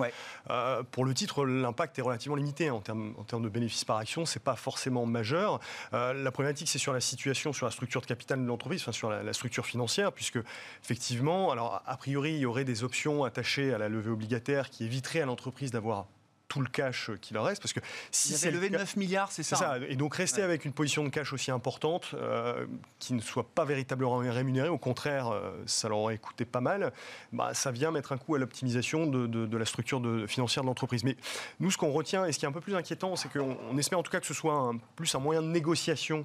euh, 0.50 0.82
pour 0.90 1.04
le 1.04 1.14
titre, 1.14 1.44
l'impact 1.44 1.98
est 1.98 2.02
relativement 2.02 2.36
limité 2.36 2.70
en 2.70 2.80
termes, 2.80 3.14
en 3.18 3.24
termes 3.24 3.42
de 3.42 3.48
bénéfices 3.48 3.84
par 3.84 3.96
action. 3.96 4.24
C'est 4.26 4.42
pas 4.42 4.56
forcément 4.56 5.06
majeur. 5.06 5.60
la 5.92 6.30
problématique, 6.30 6.68
c'est 6.68 6.78
sur 6.78 6.92
la 6.92 7.00
situation, 7.00 7.52
sur 7.52 7.66
la 7.66 7.72
structure 7.72 8.00
de 8.00 8.06
capital 8.06 8.40
de 8.40 8.46
l'entreprise, 8.46 8.82
enfin, 8.82 8.92
sur 9.02 9.10
la, 9.10 9.32
structure 9.32 9.66
financière, 9.66 10.12
puisque 10.12 10.38
effectivement, 10.84 11.50
alors 11.50 11.82
a 11.86 11.96
priori, 11.96 12.34
il 12.34 12.38
y 12.38 12.46
aurait 12.46 12.64
des 12.64 12.84
options 12.84 13.24
attachées 13.24 13.74
à 13.74 13.78
la 13.78 13.88
levée 13.88 14.10
obligataire 14.10 14.70
qui 14.70 14.84
éviteraient 14.84 15.22
à 15.22 15.26
l'entreprise 15.26 15.72
d'avoir 15.72 16.06
tout 16.46 16.60
le 16.60 16.68
cash 16.68 17.10
qui 17.20 17.34
leur 17.34 17.44
reste. 17.44 17.60
Parce 17.62 17.72
que 17.72 17.80
si 18.12 18.34
c'est 18.34 18.52
levé 18.52 18.70
9 18.70 18.96
milliards, 18.96 19.32
c'est 19.32 19.42
ça, 19.42 19.56
ça, 19.56 19.78
Et 19.88 19.96
donc 19.96 20.14
rester 20.14 20.42
avec 20.42 20.64
une 20.64 20.72
position 20.72 21.02
de 21.02 21.08
cash 21.08 21.32
aussi 21.32 21.50
importante, 21.50 22.10
euh, 22.14 22.66
qui 23.00 23.14
ne 23.14 23.20
soit 23.20 23.48
pas 23.54 23.64
véritablement 23.64 24.18
rémunérée, 24.18 24.68
au 24.68 24.78
contraire, 24.78 25.30
euh, 25.30 25.50
ça 25.66 25.88
leur 25.88 25.98
aurait 25.98 26.18
coûté 26.18 26.44
pas 26.44 26.60
mal, 26.60 26.92
bah, 27.32 27.54
ça 27.54 27.72
vient 27.72 27.90
mettre 27.90 28.12
un 28.12 28.18
coup 28.18 28.36
à 28.36 28.38
l'optimisation 28.38 29.06
de, 29.06 29.26
de, 29.26 29.56
la 29.56 29.64
structure 29.64 29.98
de, 29.98 30.28
financière 30.28 30.62
de 30.62 30.68
l'entreprise. 30.68 31.02
Mais 31.02 31.16
nous, 31.58 31.72
ce 31.72 31.78
qu'on 31.78 31.90
retient, 31.90 32.24
et 32.26 32.32
ce 32.32 32.38
qui 32.38 32.44
est 32.44 32.48
un 32.48 32.52
peu 32.52 32.60
plus 32.60 32.76
inquiétant, 32.76 33.16
c'est 33.16 33.32
qu'on 33.32 33.76
espère 33.78 33.98
en 33.98 34.04
tout 34.04 34.12
cas 34.12 34.20
que 34.20 34.26
ce 34.26 34.34
soit 34.34 34.54
un, 34.54 34.76
plus 34.94 35.12
un 35.16 35.18
moyen 35.18 35.42
de 35.42 35.48
négociation 35.48 36.24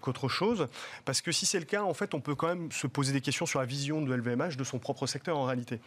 qu'autre 0.00 0.28
chose. 0.28 0.68
Parce 1.04 1.20
que 1.20 1.32
si 1.32 1.46
c'est 1.46 1.58
le 1.58 1.64
cas, 1.64 1.82
en 1.82 1.94
fait, 1.94 2.14
on 2.14 2.20
peut 2.20 2.34
quand 2.34 2.48
même 2.48 2.70
se 2.72 2.86
poser 2.86 3.12
des 3.12 3.20
questions 3.20 3.46
sur 3.46 3.60
la 3.60 3.66
vision 3.66 4.02
de 4.02 4.14
LVMH 4.14 4.56
de 4.56 4.64
son 4.64 4.78
propre 4.78 5.06
secteur 5.06 5.36
en 5.36 5.44
réalité. 5.44 5.80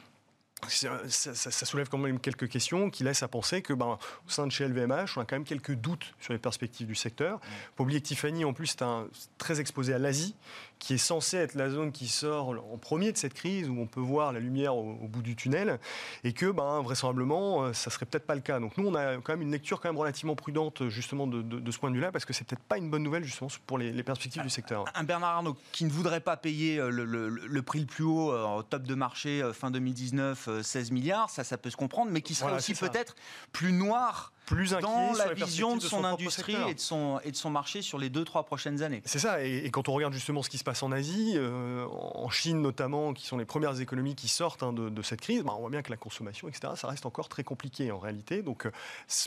Ça, 0.69 1.65
soulève 1.65 1.89
quand 1.89 1.97
même 1.97 2.19
quelques 2.19 2.47
questions 2.47 2.89
qui 2.89 3.03
laissent 3.03 3.23
à 3.23 3.27
penser 3.27 3.61
que, 3.61 3.73
ben, 3.73 3.97
au 4.25 4.29
sein 4.29 4.47
de 4.47 4.51
chez 4.51 4.67
LVMH, 4.67 5.17
on 5.17 5.21
a 5.21 5.25
quand 5.25 5.35
même 5.35 5.43
quelques 5.43 5.73
doutes 5.73 6.13
sur 6.19 6.33
les 6.33 6.39
perspectives 6.39 6.87
du 6.87 6.95
secteur. 6.95 7.39
Pour 7.75 7.83
oublier 7.83 8.01
que 8.01 8.07
Tiffany, 8.07 8.45
en 8.45 8.53
plus, 8.53 8.71
est 8.71 8.81
un, 8.81 9.07
très 9.37 9.59
exposé 9.59 9.93
à 9.93 9.99
l'Asie 9.99 10.35
qui 10.83 10.95
est 10.95 10.97
censée 10.97 11.37
être 11.37 11.55
la 11.55 11.69
zone 11.69 11.93
qui 11.93 12.09
sort 12.09 12.49
en 12.49 12.77
premier 12.77 13.13
de 13.13 13.17
cette 13.17 13.33
crise, 13.33 13.69
où 13.69 13.79
on 13.79 13.87
peut 13.87 14.01
voir 14.01 14.33
la 14.33 14.41
lumière 14.41 14.75
au, 14.75 15.07
bout 15.07 15.21
du 15.21 15.33
tunnel, 15.33 15.79
et 16.25 16.33
que 16.33 16.51
ben, 16.51 16.81
vraisemblablement, 16.81 17.63
euh, 17.63 17.73
ça 17.73 17.89
serait 17.89 18.05
peut-être 18.05 18.25
pas 18.25 18.35
le 18.35 18.41
cas. 18.41 18.59
Donc 18.59 18.77
nous, 18.77 18.89
on 18.89 18.93
a 18.93 19.15
quand 19.15 19.31
même 19.31 19.43
une 19.43 19.51
lecture 19.51 19.79
quand 19.79 19.87
même 19.87 19.97
relativement 19.97 20.35
prudente 20.35 20.89
justement 20.89 21.25
de, 21.25 21.71
ce 21.71 21.79
point 21.79 21.89
de 21.89 21.95
vue-là, 21.95 22.11
parce 22.11 22.25
que 22.25 22.33
c'est 22.33 22.43
peut-être 22.43 22.63
pas 22.63 22.77
une 22.77 22.89
bonne 22.89 23.03
nouvelle 23.03 23.23
justement 23.23 23.49
pour 23.65 23.77
les, 23.77 24.03
perspectives 24.03 24.43
du 24.43 24.49
secteur. 24.49 24.83
Un 24.93 25.05
Bernard 25.05 25.37
Arnault 25.37 25.55
qui 25.71 25.85
ne 25.85 25.89
voudrait 25.89 26.19
pas 26.19 26.35
payer 26.35 26.79
euh, 26.79 26.89
le, 26.89 27.61
prix 27.61 27.79
le 27.79 27.85
plus 27.85 28.03
haut 28.03 28.33
euh, 28.33 28.57
au 28.57 28.63
top 28.63 28.83
de 28.83 28.93
marché 28.93 29.49
fin 29.53 29.71
2019, 29.71 30.61
16 30.61 30.91
milliards, 30.91 31.29
ça, 31.29 31.45
ça 31.45 31.57
peut 31.57 31.69
se 31.69 31.77
comprendre, 31.77 32.11
mais 32.11 32.21
qui 32.21 32.35
serait 32.35 32.55
aussi 32.55 32.73
peut-être 32.73 33.15
plus 33.53 33.71
noir 33.71 34.33
plus 34.45 34.71
dans 34.71 35.13
la 35.13 35.33
vision 35.33 35.75
de 35.77 35.81
son, 35.81 36.03
industrie 36.03 36.55
et 36.67 36.73
de 36.73 36.79
son, 36.79 37.19
et 37.23 37.31
de 37.31 37.35
son 37.35 37.49
marché 37.49 37.81
sur 37.81 37.97
les 37.97 38.09
deux, 38.09 38.23
trois 38.23 38.43
prochaines 38.43 38.81
années. 38.83 39.01
C'est 39.05 39.19
ça, 39.19 39.43
et, 39.43 39.69
quand 39.71 39.89
on 39.89 39.93
regarde 39.93 40.13
justement 40.13 40.43
ce 40.43 40.49
qui 40.49 40.57
se 40.57 40.63
passe 40.63 40.83
en 40.83 40.91
Asie, 40.91 41.33
euh, 41.35 41.85
en 41.87 42.29
Chine 42.29 42.61
notamment, 42.61 43.13
qui 43.13 43.25
sont 43.25 43.37
les 43.37 43.45
premières 43.45 43.79
économies 43.79 44.15
qui 44.15 44.27
sortent 44.27 44.63
hein, 44.63 44.73
de, 44.73 45.01
cette 45.01 45.21
crise, 45.21 45.43
bah, 45.43 45.53
on 45.55 45.61
voit 45.61 45.69
bien 45.69 45.81
que 45.81 45.91
la 45.91 45.97
consommation, 45.97 46.47
etc., 46.47 46.73
ça 46.75 46.87
reste 46.87 47.05
encore 47.05 47.29
très 47.29 47.43
compliqué 47.43 47.91
en 47.91 47.99
réalité. 47.99 48.41
Donc 48.41 48.65
euh, 48.65 48.71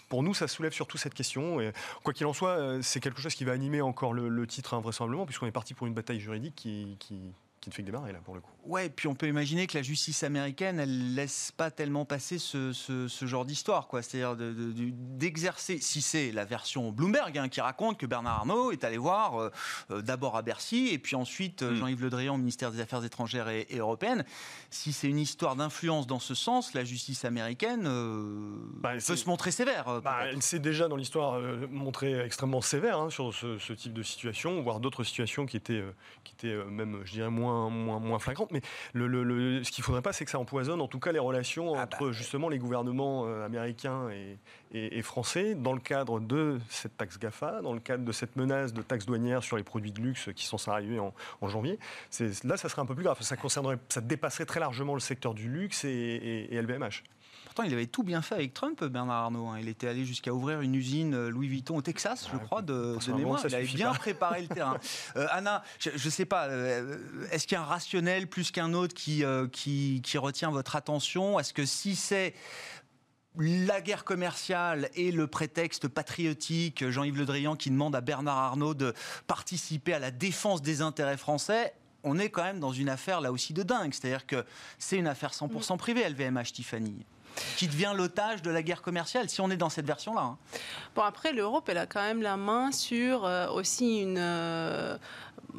pour 0.09 0.23
nous, 0.23 0.35
ça 0.35 0.49
soulève 0.49 0.73
surtout 0.73 0.99
cette 0.99 1.15
question. 1.15 1.61
Et, 1.61 1.73
quoi 2.03 2.13
qu'il 2.13 2.27
en 2.27 2.33
soit, 2.33 2.51
euh, 2.51 2.81
c'est 2.83 3.01
quelque 3.01 3.21
chose 3.21 3.35
qui 3.35 3.45
va 3.45 3.53
animer 3.53 3.81
encore 3.81 4.13
le, 4.13 4.47
titre 4.47 4.75
invraisemblablement, 4.75 5.27
puisqu'on 5.27 5.47
est 5.47 5.53
parti 5.53 5.75
pour 5.75 5.89
une 5.89 5.95
bataille 5.95 6.21
juridique 6.21 6.55
qui, 6.55 6.97
qui 7.01 7.17
qui 7.67 7.71
ne 7.71 7.75
fait 7.75 7.83
que 7.83 7.87
démarrer 7.87 8.13
là 8.13 8.21
pour 8.25 8.37
le 8.37 8.41
coup. 8.41 8.53
Ouais, 8.65 8.89
puis 8.89 9.09
on 9.09 9.17
peut 9.17 9.27
imaginer 9.27 9.67
que 9.67 9.77
la 9.77 9.83
justice 9.83 10.23
américaine, 10.23 10.79
elle 10.79 11.17
laisse 11.17 11.53
pas 11.57 11.73
tellement 11.73 12.05
passer 12.05 12.39
ce, 12.39 12.73
ce, 12.73 13.27
genre 13.27 13.45
d'histoire, 13.45 13.89
quoi. 13.89 14.03
C'est-à-dire 14.03 14.37
d'exercer, 14.37 15.79
si 15.81 16.01
c'est 16.01 16.31
la 16.31 16.45
version 16.45 16.93
Bloomberg 16.93 17.37
hein, 17.39 17.49
qui 17.49 17.61
raconte 17.61 17.99
que 17.99 18.07
Bernard 18.07 18.39
Arnault 18.39 18.71
est 18.71 18.85
allé 18.85 18.99
voir 18.99 19.41
euh, 19.41 19.51
euh, 19.91 20.01
d'abord 20.01 20.37
à 20.37 20.43
Bercy 20.43 20.91
et 20.93 20.99
puis 20.99 21.17
ensuite 21.17 21.63
euh, 21.63 21.73
mm. 21.73 21.77
Jean-Yves 21.77 22.03
Le 22.03 22.11
Drian 22.11 22.35
au 22.35 22.39
ministère 22.39 22.71
des 22.71 22.79
Affaires 22.79 23.05
étrangères 23.05 23.49
et, 23.49 23.67
européennes. 23.77 24.25
Si 24.71 24.93
c'est 24.93 25.09
une 25.09 25.19
histoire 25.19 25.57
d'influence 25.57 26.07
dans 26.07 26.21
ce 26.21 26.37
sens, 26.37 26.73
la 26.73 26.85
justice 26.85 27.25
américaine 27.25 27.83
bah, 28.77 28.93
peut 28.95 29.17
se 29.17 29.29
montrer 29.29 29.51
sévère. 29.51 30.01
Bah, 30.03 30.19
elle 30.31 30.43
s'est 30.43 30.61
déjà 30.61 30.87
dans 30.87 30.97
l'histoire 30.97 31.41
montrée 31.71 32.21
extrêmement 32.21 32.61
sévère 32.61 33.01
hein, 33.01 33.11
sur 33.11 33.35
ce, 33.35 33.59
ce, 33.59 33.73
type 33.73 33.93
de 33.93 34.05
situation, 34.05 34.63
voire 34.63 34.79
d'autres 34.79 35.03
situations 35.03 35.47
qui 35.47 35.57
étaient, 35.57 35.85
qui 36.23 36.35
étaient 36.35 36.65
même, 36.67 37.01
je 37.05 37.13
dirais, 37.13 37.31
moins 37.31 37.56
moins, 37.71 37.99
moins, 37.99 38.19
flagrante. 38.19 38.51
Mais 38.53 38.61
le, 38.93 39.63
ce 39.65 39.71
qu'il 39.71 39.83
ne 39.83 39.87
faudrait 39.87 40.03
pas, 40.03 40.13
c'est 40.13 40.25
que 40.25 40.31
ça 40.31 40.39
empoisonne 40.39 40.81
en 40.81 40.89
tout 40.89 41.01
cas 41.01 41.13
les 41.13 41.19
relations 41.19 41.75
ah 41.75 41.83
entre 41.83 42.07
bah, 42.07 42.13
justement 42.13 42.49
les 42.49 42.59
gouvernements 42.59 43.25
euh, 43.27 43.45
américains 43.45 44.09
et, 44.11 44.39
français 45.03 45.55
dans 45.55 45.73
le 45.73 45.81
cadre 45.81 46.21
de 46.21 46.59
cette 46.69 46.97
taxe 46.97 47.19
GAFA, 47.19 47.63
dans 47.63 47.73
le 47.73 47.81
cadre 47.81 48.05
de 48.05 48.13
cette 48.13 48.37
menace 48.37 48.75
de 48.75 48.83
taxe 48.83 49.07
douanière 49.07 49.43
sur 49.43 49.57
les 49.57 49.63
produits 49.63 49.93
de 49.93 50.01
luxe 50.01 50.29
qui 50.35 50.45
sont 50.45 50.59
arrivés 50.69 50.99
en, 50.99 51.15
en 51.41 51.49
janvier. 51.49 51.79
Là, 52.45 52.57
ça 52.57 52.69
serait 52.69 52.83
un 52.83 52.87
peu 52.87 52.95
plus 52.95 53.05
grave. 53.05 53.17
Ça, 53.23 53.37
concernerait, 53.37 53.79
ça 53.89 54.01
dépasserait 54.01 54.45
très 54.45 54.61
largement 54.61 54.95
le 54.95 55.01
secteur 55.01 55.33
du 55.33 55.49
luxe 55.49 55.85
et, 55.85 56.49
et 56.51 56.61
LVMH 56.61 57.05
il 57.65 57.73
avait 57.73 57.87
tout 57.87 58.03
bien 58.03 58.23
fait 58.23 58.35
avec 58.35 58.55
Trump, 58.55 58.83
Bernard 58.85 59.25
Arnault. 59.25 59.49
Hein. 59.49 59.59
Il 59.61 59.69
était 59.69 59.89
allé 59.89 60.05
jusqu'à 60.05 60.33
ouvrir 60.33 60.61
une 60.61 60.75
usine 60.75 61.15
euh, 61.15 61.29
Louis 61.29 61.49
Vuitton 61.49 61.77
au 61.77 61.83
Texas, 61.83 62.29
je 62.33 62.39
crois, 62.39 62.63
de, 62.63 62.97
mémoire. 63.15 63.41
il 63.47 63.55
avait 63.55 63.65
bien 63.67 63.93
préparé 63.95 64.43
le 64.43 64.49
terrain. 64.49 64.79
Euh, 65.17 65.27
Anna, 65.31 65.63
je 65.79 65.91
ne 65.91 66.11
sais 66.11 66.25
pas, 66.25 66.47
euh, 66.47 66.99
est-ce 67.31 67.47
qu'il 67.47 67.57
y 67.57 67.59
a 67.59 67.63
un 67.63 67.67
rationnel 67.67 68.27
plus 68.27 68.51
qu'un 68.51 68.73
autre 68.75 68.95
qui, 68.95 69.23
qui, 69.53 70.01
qui 70.03 70.19
retient 70.19 70.51
votre 70.51 70.77
attention? 70.77 71.39
Est-ce 71.39 71.53
que 71.53 71.65
si 71.65 71.97
c'est 71.97 72.35
la 73.39 73.81
guerre 73.81 74.05
commerciale 74.05 74.91
et 74.95 75.13
le 75.13 75.27
prétexte 75.27 75.89
patriotique, 75.89 76.89
Jean-Yves 76.89 77.19
Le 77.19 77.25
Drian 77.25 77.57
qui 77.57 77.71
demande 77.71 77.95
à 77.95 78.01
Bernard 78.01 78.39
Arnault 78.39 78.75
de 78.75 78.95
participer 79.27 79.95
à 79.95 79.99
la 79.99 80.11
défense 80.11 80.63
des 80.63 80.83
intérêts 80.83 81.17
français, 81.17 81.75
on 82.03 82.19
est 82.19 82.31
quand 82.31 82.45
même 82.45 82.61
dans 82.61 82.73
une 82.73 82.89
affaire 82.89 83.21
là 83.21 83.33
aussi 83.33 83.53
de 83.53 83.63
dingue. 83.63 83.93
C'est-à-dire 83.93 84.27
que 84.27 84.45
c'est 84.79 84.97
une 84.97 85.09
affaire 85.09 85.33
100% 85.33 85.77
privée, 85.77 86.09
LVMH 86.09 86.53
Tiffany 86.53 87.05
qui 87.57 87.69
devient 87.69 87.93
l'otage 87.95 88.43
de 88.43 88.51
la 88.51 88.63
guerre 88.63 88.83
commerciale, 88.83 89.29
si 89.29 89.41
on 89.41 89.51
est 89.51 89.57
dans 89.57 89.71
cette 89.71 89.87
version-là. 89.87 90.23
Hein. 90.23 90.39
Bon, 90.95 91.03
après, 91.03 91.33
l'Europe, 91.33 91.69
elle 91.69 91.79
a 91.79 91.87
quand 91.87 92.03
même 92.03 92.23
la 92.23 92.37
main 92.37 92.73
sur 92.73 93.25
euh, 93.25 93.49
aussi 93.49 94.01
une, 94.01 94.19
euh, 94.19 94.97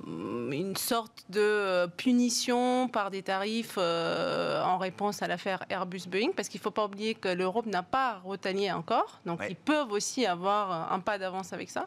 une 0.05 0.75
sorte 0.75 1.25
de 1.29 1.39
euh, 1.41 1.87
punition 1.87 2.87
par 2.87 3.11
des 3.11 3.21
tarifs 3.21 3.75
euh, 3.77 4.61
en 4.63 4.77
réponse 4.77 5.21
à 5.21 5.27
l'affaire 5.27 5.65
Airbus-Boeing, 5.69 6.31
parce 6.35 6.49
qu'il 6.49 6.59
ne 6.59 6.63
faut 6.63 6.71
pas 6.71 6.85
oublier 6.85 7.15
que 7.15 7.29
l'Europe 7.29 7.65
n'a 7.65 7.83
pas 7.83 8.19
retalié 8.23 8.71
encore, 8.71 9.19
donc 9.25 9.41
ils 9.49 9.55
peuvent 9.55 9.91
aussi 9.91 10.25
avoir 10.25 10.91
un 10.91 10.99
pas 10.99 11.17
d'avance 11.17 11.53
avec 11.53 11.69
ça. 11.69 11.85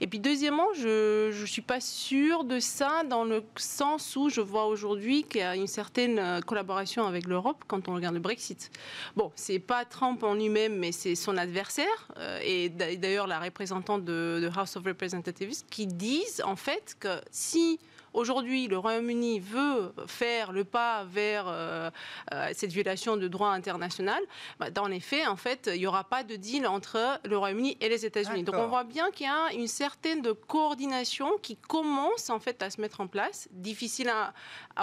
Et 0.00 0.06
puis 0.06 0.18
deuxièmement, 0.18 0.72
je 0.74 1.38
ne 1.38 1.46
suis 1.46 1.62
pas 1.62 1.80
sûre 1.80 2.44
de 2.44 2.60
ça 2.60 3.02
dans 3.08 3.24
le 3.24 3.44
sens 3.56 4.16
où 4.16 4.28
je 4.28 4.40
vois 4.40 4.66
aujourd'hui 4.66 5.24
qu'il 5.24 5.40
y 5.40 5.44
a 5.44 5.56
une 5.56 5.66
certaine 5.66 6.18
euh, 6.18 6.40
collaboration 6.40 7.06
avec 7.06 7.26
l'Europe 7.26 7.64
quand 7.66 7.88
on 7.88 7.94
regarde 7.94 8.14
le 8.14 8.20
Brexit. 8.20 8.70
Bon, 9.16 9.32
c'est 9.34 9.58
pas 9.58 9.84
Trump 9.84 10.22
en 10.22 10.34
lui-même, 10.34 10.76
mais 10.76 10.92
c'est 10.92 11.14
son 11.14 11.36
adversaire, 11.36 12.12
et 12.42 12.68
d'ailleurs 12.68 13.26
la 13.26 13.38
représentante 13.38 14.04
de, 14.04 14.40
de 14.42 14.50
House 14.58 14.76
of 14.76 14.84
Representatives, 14.84 15.52
qui 15.70 15.86
disent 15.86 16.42
en 16.44 16.56
fait 16.56 16.96
que 16.98 17.20
si 17.30 17.45
si 17.46 17.78
aujourd'hui 18.16 18.66
le 18.66 18.78
Royaume-Uni 18.78 19.40
veut 19.40 19.92
faire 20.06 20.50
le 20.50 20.64
pas 20.64 21.04
vers 21.04 21.44
euh, 21.46 21.90
euh, 22.32 22.50
cette 22.54 22.72
violation 22.72 23.16
de 23.16 23.28
droit 23.28 23.50
international, 23.50 24.20
bah, 24.58 24.70
dans 24.70 24.88
les 24.88 25.00
faits, 25.00 25.28
en 25.28 25.36
fait, 25.36 25.70
il 25.72 25.80
n'y 25.80 25.86
aura 25.86 26.04
pas 26.04 26.24
de 26.24 26.34
deal 26.36 26.66
entre 26.66 27.20
le 27.24 27.36
Royaume-Uni 27.36 27.76
et 27.80 27.88
les 27.88 28.04
États-Unis. 28.04 28.42
Donc 28.42 28.56
on 28.56 28.66
voit 28.66 28.84
bien 28.84 29.10
qu'il 29.10 29.26
y 29.26 29.28
a 29.28 29.52
une 29.52 29.68
certaine 29.68 30.22
de 30.22 30.32
coordination 30.32 31.36
qui 31.42 31.56
commence 31.56 32.30
en 32.30 32.40
fait 32.40 32.62
à 32.62 32.70
se 32.70 32.80
mettre 32.80 33.00
en 33.00 33.06
place. 33.06 33.48
Difficile 33.52 34.08
à, 34.08 34.32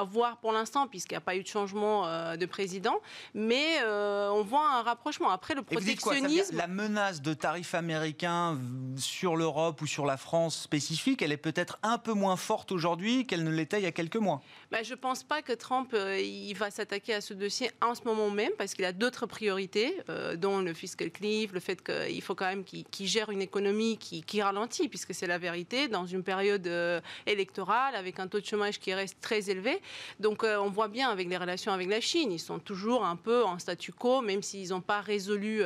voir 0.06 0.38
pour 0.38 0.52
l'instant 0.52 0.88
puisqu'il 0.88 1.14
n'y 1.14 1.18
a 1.18 1.22
pas 1.22 1.36
eu 1.36 1.44
de 1.44 1.48
changement 1.48 2.06
euh, 2.06 2.36
de 2.36 2.46
président, 2.46 3.00
mais 3.34 3.82
on 3.84 4.44
voit 4.44 4.70
un 4.70 4.82
rapprochement. 4.84 5.30
Après 5.30 5.56
le 5.56 5.64
protectionnisme, 5.64 6.56
la 6.56 6.68
menace 6.68 7.22
de 7.22 7.34
tarifs 7.34 7.74
américains 7.74 8.60
sur 8.98 9.36
l'Europe 9.36 9.82
ou 9.82 9.88
sur 9.88 10.06
la 10.06 10.18
France 10.18 10.62
spécifique, 10.62 11.22
elle 11.22 11.32
est 11.32 11.38
peut-être 11.38 11.80
un 11.84 11.98
peu 11.98 12.14
moins 12.14 12.36
forte 12.36 12.72
aujourd'hui 12.72 13.23
qu'elle 13.26 13.44
ne 13.44 13.52
l'était 13.52 13.80
il 13.80 13.84
y 13.84 13.88
a 13.88 13.92
quelques 13.92 14.18
mois. 14.18 14.42
Bah, 14.74 14.82
je 14.82 14.90
ne 14.90 14.96
pense 14.96 15.22
pas 15.22 15.44
que 15.44 15.54
Trump 15.54 15.92
euh, 15.94 16.20
il 16.20 16.56
va 16.56 16.72
s'attaquer 16.72 17.14
à 17.14 17.22
ce 17.22 17.36
dossier 17.36 17.70
en 17.80 17.94
ce 17.94 18.02
moment 18.06 18.32
même, 18.32 18.54
parce 18.58 18.74
qu'il 18.74 18.86
a 18.86 18.92
d'autres 18.92 19.28
priorités, 19.28 19.96
euh, 20.10 20.36
dont 20.36 20.62
le 20.62 20.74
fiscal 20.74 21.12
cliff, 21.12 21.54
le 21.54 21.60
fait 21.60 21.84
qu'il 21.84 22.24
faut 22.24 22.34
quand 22.34 22.48
même 22.48 22.64
qu'il 22.64 23.08
gère 23.08 23.30
une 23.30 23.44
économie 23.44 24.00
qui, 24.00 24.42
ralentit, 24.42 24.90
puisque 24.90 25.14
c'est 25.14 25.28
la 25.28 25.38
vérité, 25.38 25.90
dans 25.90 26.08
une 26.08 26.24
période 26.24 26.66
euh, 26.66 27.00
électorale, 27.28 27.94
avec 27.94 28.20
un 28.20 28.28
taux 28.28 28.40
de 28.40 28.48
chômage 28.48 28.80
qui 28.80 28.92
reste 28.96 29.22
très 29.22 29.52
élevé. 29.52 29.80
Donc 30.20 30.44
on 30.44 30.72
voit 30.72 30.88
bien 30.88 31.10
avec 31.10 31.30
les 31.30 31.38
relations 31.38 31.72
avec 31.72 31.88
la 31.88 32.02
Chine, 32.02 32.32
ils 32.32 32.40
sont 32.40 32.58
toujours 32.58 33.06
un 33.06 33.16
peu 33.16 33.44
en 33.44 33.60
statu 33.60 33.92
quo, 33.92 34.22
même 34.22 34.42
s'ils 34.42 34.70
n'ont 34.70 34.82
pas 34.82 35.02
résolu 35.02 35.62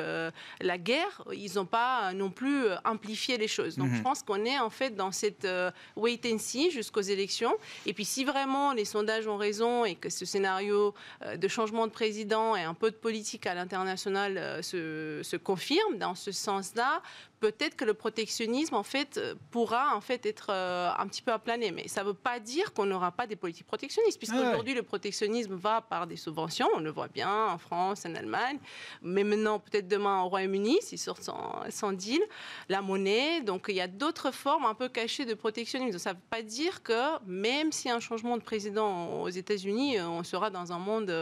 la 0.60 0.78
guerre, 0.78 1.24
ils 1.32 1.54
n'ont 1.56 1.66
pas 1.66 2.12
non 2.12 2.30
plus 2.30 2.66
amplifié 2.84 3.38
les 3.38 3.48
choses. 3.48 3.78
Donc 3.78 3.88
mhm. 3.88 3.96
je 3.96 4.02
pense 4.02 4.22
qu'on 4.22 4.44
est 4.44 4.60
en 4.60 4.70
fait 4.70 4.98
dans 4.98 5.14
cette 5.14 5.48
wait 5.96 6.20
and 6.26 6.40
see 6.40 6.72
jusqu'aux 6.72 7.00
élections 7.00 7.54
et 7.86 7.94
puis 7.94 8.04
si 8.04 8.26
vraiment 8.26 8.74
les 8.74 8.84
sondages 8.98 9.28
ont 9.28 9.38
raison 9.38 9.86
et 9.86 9.94
que 9.96 10.10
ce 10.10 10.26
scénario 10.26 10.96
euh, 11.24 11.38
de 11.38 11.48
changement 11.48 11.86
de 11.86 11.92
président 11.92 12.56
et 12.56 12.64
un 12.64 12.74
peu 12.74 12.90
de 12.90 12.96
politique 12.96 13.46
à 13.46 13.54
l'international 13.54 14.38
euh, 14.38 14.62
se, 14.64 15.22
se 15.24 15.38
confirme 15.38 15.98
dans 16.00 16.16
ce 16.16 16.32
sens-là, 16.32 17.04
peut-être 17.40 17.76
que 17.76 17.86
le 17.86 17.94
protectionnisme 17.94 18.76
en 18.76 18.84
fait 18.84 19.18
euh, 19.18 19.36
pourra 19.52 19.96
en 19.96 20.02
fait 20.02 20.26
être 20.26 20.48
euh, 20.50 20.90
un 20.98 21.08
petit 21.08 21.22
peu 21.22 21.32
aplané. 21.32 21.72
Mais 21.72 21.88
ça 21.88 22.02
ne 22.02 22.08
veut 22.08 22.14
pas 22.14 22.40
dire 22.40 22.74
qu'on 22.74 22.86
n'aura 22.86 23.12
pas 23.12 23.28
des 23.28 23.36
politiques 23.36 23.68
protectionnistes, 23.68 24.18
puisque 24.18 24.36
aujourd'hui 24.36 24.74
le 24.74 24.84
protectionnisme 24.84 25.56
va 25.56 25.82
par 25.82 26.08
des 26.08 26.16
subventions. 26.16 26.68
On 26.76 26.80
le 26.80 26.90
voit 26.90 27.08
bien 27.08 27.48
en 27.48 27.58
France, 27.58 28.06
en 28.06 28.16
Allemagne, 28.16 28.58
mais 29.02 29.24
maintenant 29.24 29.60
peut-être 29.60 29.88
demain 29.88 30.24
au 30.24 30.30
Royaume-Uni 30.30 30.78
s'ils 30.82 31.00
sortent 31.00 31.24
sans, 31.24 31.64
sans, 31.70 31.94
deal, 31.94 32.22
la 32.70 32.82
monnaie. 32.82 33.42
Donc 33.42 33.66
il 33.70 33.76
y 33.76 33.82
a 33.82 33.88
d'autres 33.88 34.32
formes 34.32 34.66
un 34.66 34.74
peu 34.74 34.90
cachées 34.90 35.26
de 35.26 35.34
protectionnisme. 35.34 35.98
Ça 35.98 36.12
ne 36.12 36.16
veut 36.16 36.22
pas 36.30 36.42
dire 36.42 36.84
que 36.84 37.24
même 37.26 37.72
s'il 37.72 37.90
y 37.90 37.92
a 37.92 37.96
un 37.96 38.00
changement 38.00 38.38
de 38.38 38.44
président 38.44 39.22
aux 39.22 39.30
États-Unis, 39.30 39.98
euh, 39.98 40.08
on 40.08 40.24
sera 40.24 40.50
dans 40.50 40.72
un 40.72 40.80
monde 40.80 41.14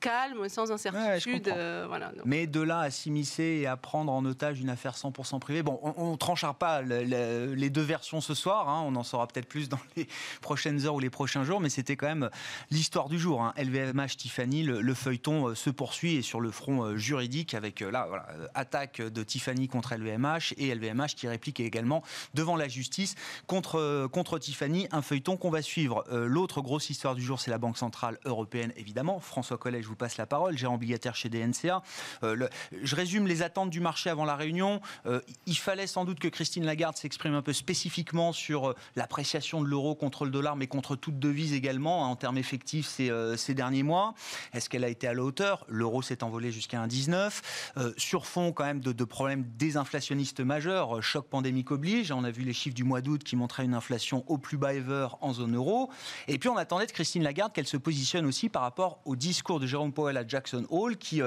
calme, 0.00 0.48
sans 0.48 0.72
incertitude. 0.72 1.48
voilà. 1.86 2.12
Mais 2.24 2.46
de 2.46 2.60
là 2.60 2.80
à 2.80 2.90
s'immiscer 2.90 3.60
et 3.62 3.66
à 3.66 3.76
prendre 3.76 4.12
en 4.12 4.24
otage 4.24 4.60
une 4.60 4.70
affaire 4.70 4.94
100% 4.94 5.38
privée 5.38 5.51
on 5.66 6.12
ne 6.12 6.16
tranchera 6.16 6.54
pas 6.54 6.82
les 6.82 7.70
deux 7.70 7.82
versions 7.82 8.20
ce 8.20 8.34
soir, 8.34 8.68
hein. 8.68 8.82
on 8.86 8.96
en 8.96 9.02
saura 9.02 9.26
peut-être 9.26 9.48
plus 9.48 9.68
dans 9.68 9.78
les 9.96 10.06
prochaines 10.40 10.86
heures 10.86 10.94
ou 10.94 11.00
les 11.00 11.10
prochains 11.10 11.44
jours, 11.44 11.60
mais 11.60 11.70
c'était 11.70 11.96
quand 11.96 12.06
même 12.06 12.30
l'histoire 12.70 13.08
du 13.08 13.18
jour. 13.18 13.52
LVMH, 13.56 14.00
hein. 14.00 14.06
Tiffany, 14.16 14.62
le, 14.62 14.94
feuilleton 14.94 15.54
se 15.54 15.70
poursuit 15.70 16.16
et 16.16 16.22
sur 16.22 16.40
le 16.40 16.50
front 16.50 16.96
juridique 16.96 17.54
avec 17.54 17.80
là, 17.80 18.06
voilà, 18.08 18.26
attaque 18.54 19.00
de 19.00 19.22
Tiffany 19.22 19.68
contre 19.68 19.94
LVMH 19.94 20.54
et 20.58 20.74
LVMH 20.74 21.14
qui 21.16 21.28
réplique 21.28 21.60
également 21.60 22.02
devant 22.34 22.56
la 22.56 22.68
justice 22.68 23.14
contre, 23.46 24.38
Tiffany, 24.38 24.86
un 24.92 25.02
feuilleton 25.02 25.36
qu'on 25.36 25.50
va 25.50 25.62
suivre. 25.62 26.04
L'autre 26.10 26.60
grosse 26.60 26.90
histoire 26.90 27.14
du 27.14 27.22
jour, 27.22 27.40
c'est 27.40 27.50
la 27.50 27.58
Banque 27.58 27.78
Centrale 27.78 28.18
Européenne, 28.24 28.72
évidemment. 28.76 29.20
François 29.20 29.58
Collet, 29.58 29.82
je 29.82 29.88
vous 29.88 29.96
passe 29.96 30.16
la 30.16 30.26
parole, 30.26 30.56
gérant 30.56 30.74
obligataire 30.74 31.14
chez 31.14 31.28
DNCA. 31.28 31.82
Euh, 32.22 32.48
je 32.82 32.96
résume 32.96 33.26
les 33.26 33.42
attentes 33.42 33.70
du 33.70 33.80
marché 33.80 34.10
avant 34.10 34.24
la 34.24 34.36
réunion. 34.36 34.80
Euh, 35.06 35.20
il 35.46 35.56
fallait 35.56 35.86
sans 35.86 36.04
doute 36.04 36.18
que 36.18 36.28
Christine 36.28 36.64
Lagarde 36.64 36.96
s'exprime 36.96 37.34
un 37.34 37.42
peu 37.42 37.52
spécifiquement 37.52 38.32
sur 38.32 38.70
euh, 38.70 38.76
l'appréciation 38.96 39.60
de 39.60 39.66
l'euro 39.66 39.94
contre 39.94 40.24
le 40.24 40.30
dollar, 40.30 40.56
mais 40.56 40.66
contre 40.66 40.96
toute 40.96 41.18
devise 41.18 41.54
également, 41.54 42.04
hein, 42.04 42.08
en 42.08 42.16
termes 42.16 42.38
effectifs 42.38 42.86
ces, 42.86 43.10
ces 43.36 43.54
derniers 43.54 43.82
mois. 43.82 44.14
Est-ce 44.52 44.68
qu'elle 44.68 44.84
a 44.84 44.88
été 44.88 45.06
à 45.06 45.14
la 45.14 45.22
hauteur? 45.22 45.64
L'euro 45.68 46.02
s'est 46.02 46.22
envolé 46.22 46.52
jusqu'à 46.52 46.84
1,19. 46.86 47.94
sur 47.96 48.26
fond 48.26 48.52
quand 48.52 48.64
même 48.64 48.80
de, 48.80 49.04
problèmes 49.04 49.44
désinflationnistes 49.58 50.40
majeurs, 50.40 51.02
choc 51.02 51.28
pandémique 51.28 51.70
oblige. 51.70 52.12
On 52.12 52.24
a 52.24 52.30
vu 52.30 52.42
les 52.42 52.52
chiffres 52.52 52.74
du 52.74 52.84
mois 52.84 53.00
d'août 53.00 53.22
qui 53.24 53.36
montraient 53.36 53.64
une 53.64 53.74
inflation 53.74 54.24
au 54.28 54.38
plus 54.38 54.56
bas 54.56 54.74
ever 54.74 55.08
en 55.20 55.32
zone 55.32 55.56
euro. 55.56 55.90
Et 56.28 56.38
puis 56.38 56.48
on 56.48 56.56
attendait 56.56 56.86
de 56.86 56.92
Christine 56.92 57.22
Lagarde 57.22 57.52
qu'elle 57.52 57.66
se 57.66 57.76
positionne 57.76 58.26
aussi 58.26 58.48
par 58.48 58.62
rapport 58.62 59.00
au 59.04 59.16
discours 59.16 59.60
de 59.60 59.66
Jérôme 59.66 59.92
Powell 59.92 60.16
à 60.16 60.26
Jackson 60.26 60.66
Hall, 60.70 60.96
qui 60.96 61.20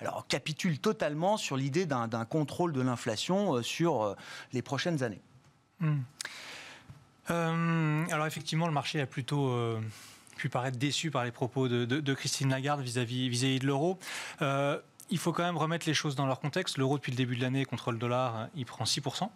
alors, 0.00 0.26
capitule 0.28 0.78
totalement 0.78 1.36
sur 1.36 1.56
l'idée 1.56 1.86
d'un 1.86 2.24
contrôle 2.24 2.72
de 2.72 2.80
l'inflation 2.80 3.55
euh, 3.56 3.62
sur 3.62 4.02
euh, 4.02 4.14
les 4.52 4.62
prochaines 4.62 5.02
années. 5.02 5.20
Hmm. 5.80 6.00
Euh, 7.30 8.04
alors 8.10 8.26
effectivement, 8.26 8.66
le 8.66 8.72
marché 8.72 9.00
a 9.00 9.06
plutôt 9.06 9.52
pu 10.36 10.48
paraître 10.48 10.78
déçu 10.78 11.10
par 11.10 11.24
les 11.24 11.32
propos 11.32 11.66
de, 11.68 12.14
Christine 12.14 12.50
Lagarde 12.50 12.80
vis-à-vis 12.80 13.28
-vis, 13.30 13.58
de 13.58 13.66
l'euro. 13.66 13.98
il 15.10 15.18
faut 15.18 15.32
quand 15.32 15.42
même 15.42 15.56
remettre 15.56 15.86
les 15.86 15.94
choses 15.94 16.14
dans 16.14 16.26
leur 16.26 16.38
contexte. 16.40 16.78
L'euro, 16.78 16.98
depuis 16.98 17.10
le 17.10 17.16
début 17.16 17.36
de 17.36 17.42
l'année, 17.42 17.64
contre 17.64 17.90
le 17.90 17.98
dollar, 17.98 18.48
il 18.54 18.64
prend 18.64 18.84
6%. 18.84 19.28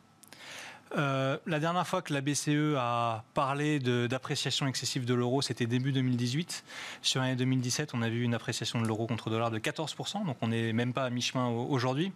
Euh, 0.96 1.38
la 1.46 1.60
dernière 1.60 1.86
fois 1.86 2.02
que 2.02 2.12
la 2.12 2.20
BCE 2.20 2.76
a 2.76 3.24
parlé 3.34 3.78
d'appréciation 3.78 4.66
excessive 4.66 5.04
de 5.04 5.14
l'euro, 5.14 5.42
c'était 5.42 5.66
début 5.66 5.92
2018. 5.92 6.64
Sur 7.02 7.20
l'année 7.20 7.36
2017, 7.36 7.90
on 7.94 8.02
a 8.02 8.08
vu 8.08 8.22
une 8.22 8.34
appréciation 8.34 8.80
de 8.80 8.86
l'euro 8.86 9.06
contre 9.06 9.28
le 9.28 9.36
dollar 9.36 9.50
de 9.50 9.58
14%, 9.58 10.26
donc 10.26 10.36
on 10.40 10.48
n'est 10.48 10.72
même 10.72 10.92
pas 10.92 11.04
à 11.04 11.10
mi-chemin 11.10 11.48
aujourd'hui. 11.48 12.12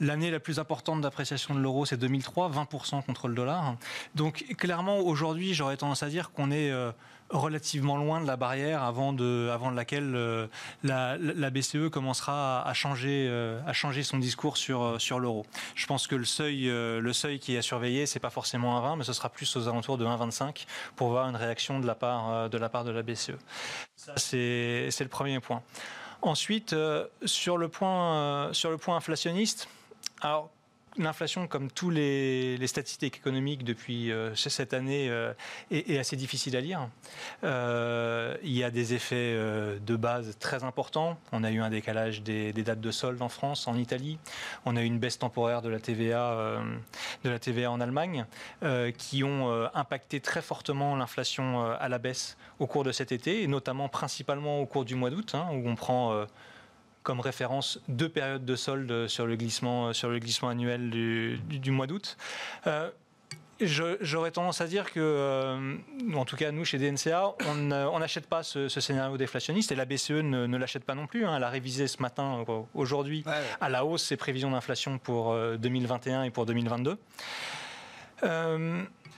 L'année 0.00 0.30
la 0.30 0.40
plus 0.40 0.58
importante 0.58 1.00
d'appréciation 1.00 1.54
de 1.54 1.60
l'euro, 1.60 1.86
c'est 1.86 1.96
2003, 1.96 2.50
20% 2.50 3.02
contre 3.04 3.28
le 3.28 3.34
dollar. 3.34 3.76
Donc 4.14 4.44
clairement, 4.58 4.98
aujourd'hui, 4.98 5.54
j'aurais 5.54 5.76
tendance 5.76 6.02
à 6.02 6.08
dire 6.08 6.32
qu'on 6.32 6.50
est 6.50 6.70
euh, 6.70 6.92
relativement 7.32 7.96
loin 7.96 8.20
de 8.20 8.26
la 8.26 8.36
barrière 8.36 8.82
avant, 8.82 9.12
de, 9.12 9.50
avant 9.52 9.70
laquelle 9.70 10.14
euh, 10.14 10.46
la, 10.84 11.50
BCE 11.50 11.88
commencera 11.90 12.66
à 12.66 12.74
changer, 12.74 13.26
euh, 13.28 13.60
à 13.66 13.72
changer 13.72 14.02
son 14.02 14.18
discours 14.18 14.56
sur, 14.56 14.82
euh, 14.82 14.98
sur 14.98 15.18
l'euro. 15.18 15.46
Je 15.74 15.86
pense 15.86 16.06
que 16.06 16.14
le 16.14 16.24
seuil, 16.24 16.66
le 16.66 17.12
seuil 17.12 17.38
qui 17.38 17.54
est 17.54 17.58
à 17.58 17.62
surveiller, 17.62 18.06
c'est 18.06 18.20
pas 18.20 18.30
forcément 18.30 18.78
1,20, 18.80 18.98
mais 18.98 19.04
ce 19.04 19.12
sera 19.12 19.30
plus 19.30 19.56
aux 19.56 19.66
alentours 19.66 19.98
de 19.98 20.04
1,25 20.04 20.66
pour 20.94 21.08
voir 21.08 21.28
une 21.28 21.36
réaction 21.36 21.80
de 21.80 21.86
la 21.86 21.94
part 21.94 22.50
de 22.50 22.58
la, 22.58 23.02
BCE. 23.02 23.32
Ça, 23.96 24.12
c'est 24.16 24.90
le 25.00 25.08
premier 25.08 25.40
point. 25.40 25.62
Ensuite, 26.20 26.76
sur, 27.24 27.58
le 27.58 27.68
point, 27.68 28.52
sur 28.52 28.70
le 28.70 28.78
point 28.78 28.96
inflationniste, 28.96 29.68
alors 30.20 30.50
l'inflation, 30.96 31.46
comme 31.46 31.70
tous 31.70 31.90
les, 31.90 32.58
statistiques 32.66 33.16
économiques 33.16 33.64
depuis 33.64 34.12
euh, 34.12 34.34
cette 34.34 34.74
année, 34.74 35.08
euh, 35.10 35.32
est, 35.70 35.98
assez 35.98 36.16
difficile 36.16 36.56
à 36.56 36.60
lire. 36.60 36.88
Euh, 37.44 38.36
il 38.42 38.52
y 38.52 38.64
a 38.64 38.70
des 38.70 38.94
effets 38.94 39.34
de 39.34 39.96
base 39.96 40.36
très 40.38 40.64
importants. 40.64 41.18
On 41.32 41.44
a 41.44 41.50
eu 41.50 41.60
un 41.60 41.70
décalage 41.70 42.22
des, 42.22 42.52
dates 42.52 42.80
de 42.80 42.90
solde 42.90 43.20
en 43.22 43.28
France, 43.28 43.66
en 43.66 43.76
Italie. 43.76 44.18
On 44.64 44.76
a 44.76 44.82
eu 44.82 44.86
une 44.86 44.98
baisse 44.98 45.18
temporaire 45.18 45.62
de 45.62 45.68
la 45.68 45.80
TVA, 45.80 46.62
de 47.24 47.30
la 47.30 47.38
TVA 47.38 47.70
en 47.70 47.80
Allemagne, 47.80 48.26
qui 48.98 49.24
ont 49.24 49.68
impacté 49.74 50.20
très 50.20 50.42
fortement 50.42 50.96
l'inflation 50.96 51.72
à 51.72 51.88
la 51.88 51.98
baisse 51.98 52.36
au 52.58 52.66
cours 52.66 52.84
de 52.84 52.92
cet 52.92 53.12
été, 53.12 53.42
et 53.42 53.46
notamment 53.46 53.88
principalement 53.88 54.60
au 54.60 54.66
cours 54.66 54.84
du 54.84 54.94
mois 54.94 55.10
d'août, 55.10 55.34
hein, 55.34 55.48
où 55.52 55.68
on 55.68 55.74
prend 55.74 56.26
comme 57.02 57.20
référence 57.20 57.80
deux 57.88 58.08
périodes 58.08 58.44
de 58.44 58.56
solde 58.56 59.06
sur 59.08 59.26
le 59.26 59.36
glissement, 59.36 59.92
sur 59.92 60.08
le 60.08 60.18
glissement 60.18 60.48
annuel 60.48 60.90
du, 60.90 61.70
mois 61.70 61.86
d'août. 61.86 62.16
Euh, 62.66 62.90
j'aurais 63.60 64.30
tendance 64.30 64.60
à 64.60 64.66
dire 64.66 64.92
que, 64.92 65.00
euh, 65.00 65.76
en 66.14 66.24
tout 66.24 66.36
cas 66.36 66.50
nous 66.50 66.64
chez 66.64 66.78
DNCA, 66.78 67.34
on 67.46 67.98
n'achète 67.98 68.26
pas 68.26 68.42
ce, 68.42 68.68
scénario 68.68 69.16
déflationniste 69.16 69.72
et 69.72 69.74
la 69.74 69.84
BCE 69.84 70.22
ne, 70.22 70.56
l'achète 70.56 70.84
pas 70.84 70.94
non 70.94 71.06
plus. 71.06 71.24
Hein. 71.24 71.36
Elle 71.36 71.44
a 71.44 71.50
révisé 71.50 71.86
ce 71.86 72.00
matin, 72.00 72.44
euh, 72.48 72.60
aujourd'hui, 72.74 73.24
à 73.60 73.68
la 73.68 73.84
hausse 73.84 74.04
ses 74.04 74.16
prévisions 74.16 74.50
d'inflation 74.50 74.98
pour 74.98 75.36
2021 75.58 76.24
et 76.24 76.30
pour 76.30 76.46
2022. 76.46 76.98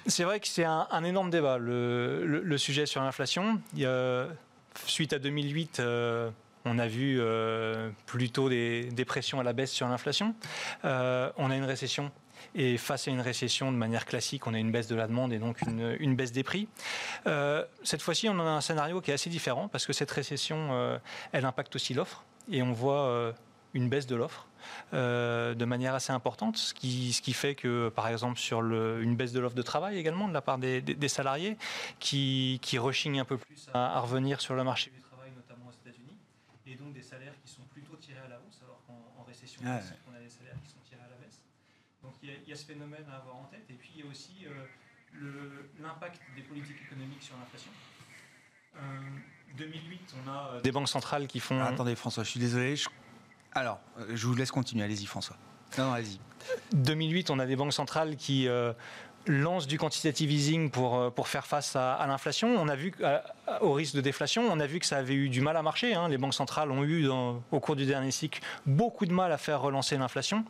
c'est 0.07 0.25
vrai 0.25 0.41
que 0.41 0.47
c'est 0.47 0.65
un, 0.65 1.05
énorme 1.05 1.31
débat, 1.31 1.59
le, 1.59 2.57
sujet 2.57 2.87
sur 2.87 3.03
l'inflation. 3.03 3.61
Suite 4.87 5.13
à 5.13 5.21
2008, 5.21 5.81
on 6.65 6.79
a 6.79 6.87
vu 6.87 7.19
euh, 7.21 7.91
plutôt 8.07 8.49
des, 8.49 9.05
pressions 9.07 9.41
à 9.41 9.43
la 9.43 9.53
baisse 9.53 9.71
sur 9.71 9.87
l'inflation. 9.89 10.35
Euh, 10.85 11.31
on 11.37 11.51
a 11.51 11.57
une 11.57 11.65
récession 11.65 12.11
et 12.55 12.79
face 12.79 13.09
à 13.09 13.11
une 13.11 13.21
récession, 13.21 13.73
de 13.73 13.77
manière 13.77 14.05
classique, 14.05 14.47
on 14.47 14.55
a 14.55 14.59
une 14.59 14.71
baisse 14.71 14.87
de 14.87 14.95
la 14.95 15.07
demande 15.07 15.33
et 15.33 15.39
donc 15.39 15.61
une, 15.63 16.17
baisse 16.17 16.33
des 16.33 16.43
prix. 16.43 16.69
Euh, 17.27 17.65
cette 17.83 18.03
fois-ci, 18.03 18.29
on 18.29 18.39
a 18.39 18.43
un 18.43 18.61
scénario 18.61 19.01
qui 19.01 19.11
est 19.11 19.15
assez 19.15 19.31
différent 19.31 19.69
parce 19.69 19.87
que 19.87 19.93
cette 19.93 20.11
récession, 20.11 20.99
elle 21.33 21.45
impacte 21.45 21.75
aussi 21.77 21.95
l'offre 21.95 22.25
et 22.51 22.63
on 22.63 22.73
voit 22.73 23.35
une 23.73 23.89
baisse 23.89 24.07
de 24.07 24.15
l'offre. 24.17 24.47
de 24.93 25.65
manière 25.65 25.95
assez 25.95 26.13
importante, 26.13 26.57
ce 26.57 26.75
qui, 26.75 27.33
fait 27.33 27.55
que, 27.55 27.89
par 27.89 28.09
exemple, 28.09 28.39
sur 28.39 28.61
une 28.61 29.17
baisse 29.17 29.33
de 29.33 29.41
l'offre 29.41 29.57
de 29.57 29.63
travail 29.63 29.99
également 29.99 30.29
de 30.29 30.35
la 30.35 30.43
part 30.43 30.59
des, 30.59 31.09
salariés 31.09 31.57
qui, 31.99 32.61
rechignent 32.79 33.21
un 33.21 33.25
peu 33.25 33.39
plus 33.39 33.69
à, 33.73 34.01
revenir 34.01 34.41
sur 34.41 34.55
le 34.55 34.65
marché 34.65 34.93
salaires 37.05 37.35
qui 37.45 37.53
sont 37.53 37.63
plutôt 37.71 37.97
tirés 37.97 38.21
à 38.21 38.29
la 38.29 38.41
hausse, 38.41 38.61
alors 38.65 38.83
qu'en 38.87 39.23
récession, 39.23 39.63
on 39.63 40.15
a 40.15 40.21
des 40.21 40.29
salaires 40.29 40.61
qui 40.65 40.71
sont 40.71 40.81
tirés 40.85 41.03
à 41.03 41.09
la 41.09 41.17
baisse. 41.17 41.41
Donc 42.03 42.15
il 42.23 42.31
y, 42.47 42.53
a, 42.53 42.57
ce 42.57 42.65
phénomène 42.67 43.05
à 43.11 43.17
avoir 43.17 43.37
en 43.37 43.45
tête. 43.45 43.65
Et 43.71 43.75
puis 43.75 43.91
il 43.95 44.05
y 44.05 44.07
a 44.07 44.11
aussi 44.11 44.47
euh, 44.47 45.71
l'impact 45.81 46.21
des 46.37 46.43
politiques 46.43 46.83
économiques 46.87 47.23
sur 47.23 47.35
l'inflation. 47.37 47.71
2008, 49.57 50.15
euh, 50.17 50.19
on 50.25 50.31
a 50.31 50.51
euh, 50.55 50.61
des 50.61 50.73
banques 50.73 50.89
centrales 50.89 51.27
qui 51.27 51.41
font. 51.41 51.61
Ah, 51.61 51.69
attendez, 51.69 51.95
François, 51.95 52.25
je 52.25 52.31
suis 52.31 52.41
désolé. 52.41 52.75
Alors, 53.53 53.81
je 54.13 54.27
vous 54.27 54.35
laisse 54.35 54.51
continuer. 54.51 54.85
Allez-y, 54.85 55.07
François. 55.07 55.37
Non, 55.79 55.87
non 55.87 55.93
allez-y. 55.93 56.21
2008, 56.75 57.31
on 57.31 57.39
a 57.39 57.47
des 57.47 57.57
banques 57.57 57.73
centrales 57.73 58.17
qui 58.17 58.49
lance 59.27 59.67
du 59.67 59.79
quantitative 59.79 60.31
easing 60.31 60.71
pour, 60.71 60.97
euh, 60.97 61.11
pour 61.11 61.29
faire 61.29 61.47
face 61.47 61.77
à, 61.77 62.05
l'inflation. 62.07 62.57
On 62.59 62.69
a 62.69 62.77
vu, 62.77 62.95
au 63.61 63.73
risque 63.73 63.95
de 63.95 64.01
déflation, 64.01 64.43
on 64.51 64.61
a 64.61 64.67
vu 64.67 64.79
que 64.79 64.87
ça 64.87 64.99
avait 64.99 65.15
eu 65.15 65.29
du 65.29 65.41
mal 65.41 65.57
à 65.57 65.63
marcher. 65.63 65.95
Hein. 65.95 66.09
Les 66.09 66.19
banques 66.19 66.35
centrales 66.35 66.71
ont 66.71 66.85
eu, 66.85 67.09
au 67.09 67.61
cours 67.61 67.77
du 67.77 67.87
dernier 67.87 68.11
cycle, 68.11 68.41
beaucoup 68.67 69.07
de 69.07 69.13
mal 69.13 69.33
à 69.33 69.39
faire 69.39 69.61
relancer 69.61 69.97
l'inflation, 69.97 70.45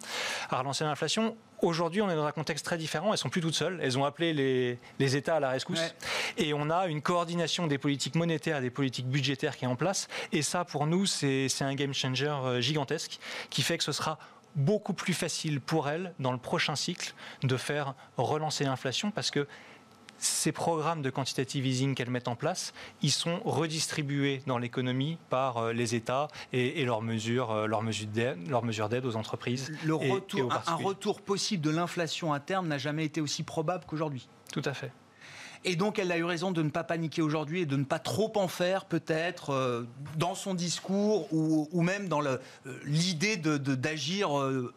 à 0.50 0.58
relancer 0.58 0.84
l'inflation. 0.84 1.36
Aujourd'hui, 1.62 2.02
on 2.02 2.10
est 2.10 2.16
dans 2.16 2.26
un 2.26 2.32
contexte 2.32 2.64
très 2.64 2.76
différent. 2.76 3.12
Elles 3.12 3.18
sont 3.18 3.30
plus 3.30 3.40
toutes 3.40 3.54
seules. 3.54 3.78
Elles 3.82 3.98
ont 3.98 4.04
appelé 4.04 4.34
les, 4.34 4.78
les 4.98 5.16
États 5.16 5.36
à 5.36 5.40
la 5.40 5.48
rescousse. 5.50 5.94
Et 6.36 6.52
on 6.52 6.68
a 6.68 6.88
une 6.88 7.00
coordination 7.00 7.66
des 7.66 7.78
politiques 7.78 8.16
monétaires 8.16 8.60
des 8.60 8.70
politiques 8.70 9.06
budgétaires 9.06 9.56
qui 9.56 9.64
est 9.64 9.68
en 9.68 9.76
place. 9.76 10.08
Et 10.32 10.42
ça, 10.42 10.64
pour 10.64 10.86
nous, 10.86 11.06
c'est 11.06 11.48
un 11.60 11.74
game 11.74 11.94
changer 11.94 12.26
euh, 12.26 12.60
gigantesque 12.60 13.18
qui 13.50 13.62
fait 13.62 13.78
que 13.78 13.84
ce 13.84 13.92
sera 13.92 14.18
beaucoup 14.56 14.94
plus 14.94 15.14
facile 15.14 15.60
pour 15.60 15.88
elle, 15.88 16.14
dans 16.18 16.32
le 16.32 16.38
prochain 16.38 16.76
cycle, 16.76 17.14
de 17.42 17.56
faire 17.56 17.94
relancer 18.16 18.64
l'inflation 18.64 19.10
parce 19.10 19.30
que 19.30 19.46
ces 20.18 20.52
programmes 20.52 21.02
de 21.02 21.10
quantitative 21.10 21.66
easing 21.66 21.94
qu'elle 21.94 22.10
met 22.10 22.28
en 22.28 22.36
place, 22.36 22.72
ils 23.02 23.10
sont 23.10 23.40
redistribués 23.44 24.42
dans 24.46 24.58
l'économie 24.58 25.18
par 25.28 25.58
euh, 25.58 25.72
les 25.72 25.94
États 25.94 26.28
et, 26.52 26.84
leurs 26.84 27.02
mesures, 27.02 27.50
euh, 27.50 27.66
leurs 27.66 27.82
mesures 27.82 28.88
d'aide 28.88 29.06
aux 29.06 29.16
entreprises. 29.16 29.72
Le 29.84 29.94
retour, 29.94 30.52
un 30.66 30.74
retour 30.76 31.20
possible 31.20 31.62
de 31.62 31.70
l'inflation 31.70 32.32
à 32.32 32.40
terme 32.40 32.68
n'a 32.68 32.78
jamais 32.78 33.04
été 33.04 33.20
aussi 33.20 33.42
probable 33.42 33.84
qu'aujourd'hui. 33.86 34.28
Tout 34.52 34.62
à 34.64 34.72
fait. 34.72 34.92
Et 35.64 35.76
donc, 35.76 35.98
elle 35.98 36.12
a 36.12 36.18
eu 36.18 36.24
raison 36.24 36.50
de 36.50 36.62
ne 36.62 36.70
pas 36.70 36.84
paniquer 36.84 37.22
aujourd'hui 37.22 37.62
et 37.62 37.66
de 37.66 37.76
ne 37.76 37.84
pas 37.84 37.98
trop 37.98 38.32
en 38.36 38.48
faire, 38.48 38.84
peut-être, 38.84 39.50
euh, 39.50 39.86
dans 40.16 40.34
son 40.34 40.54
discours 40.54 41.28
ou, 41.32 41.82
même 41.82 42.08
dans 42.08 42.24
euh, 42.24 42.36
l'idée 42.84 43.36
d'agir. 43.36 44.38
De, 44.38 44.72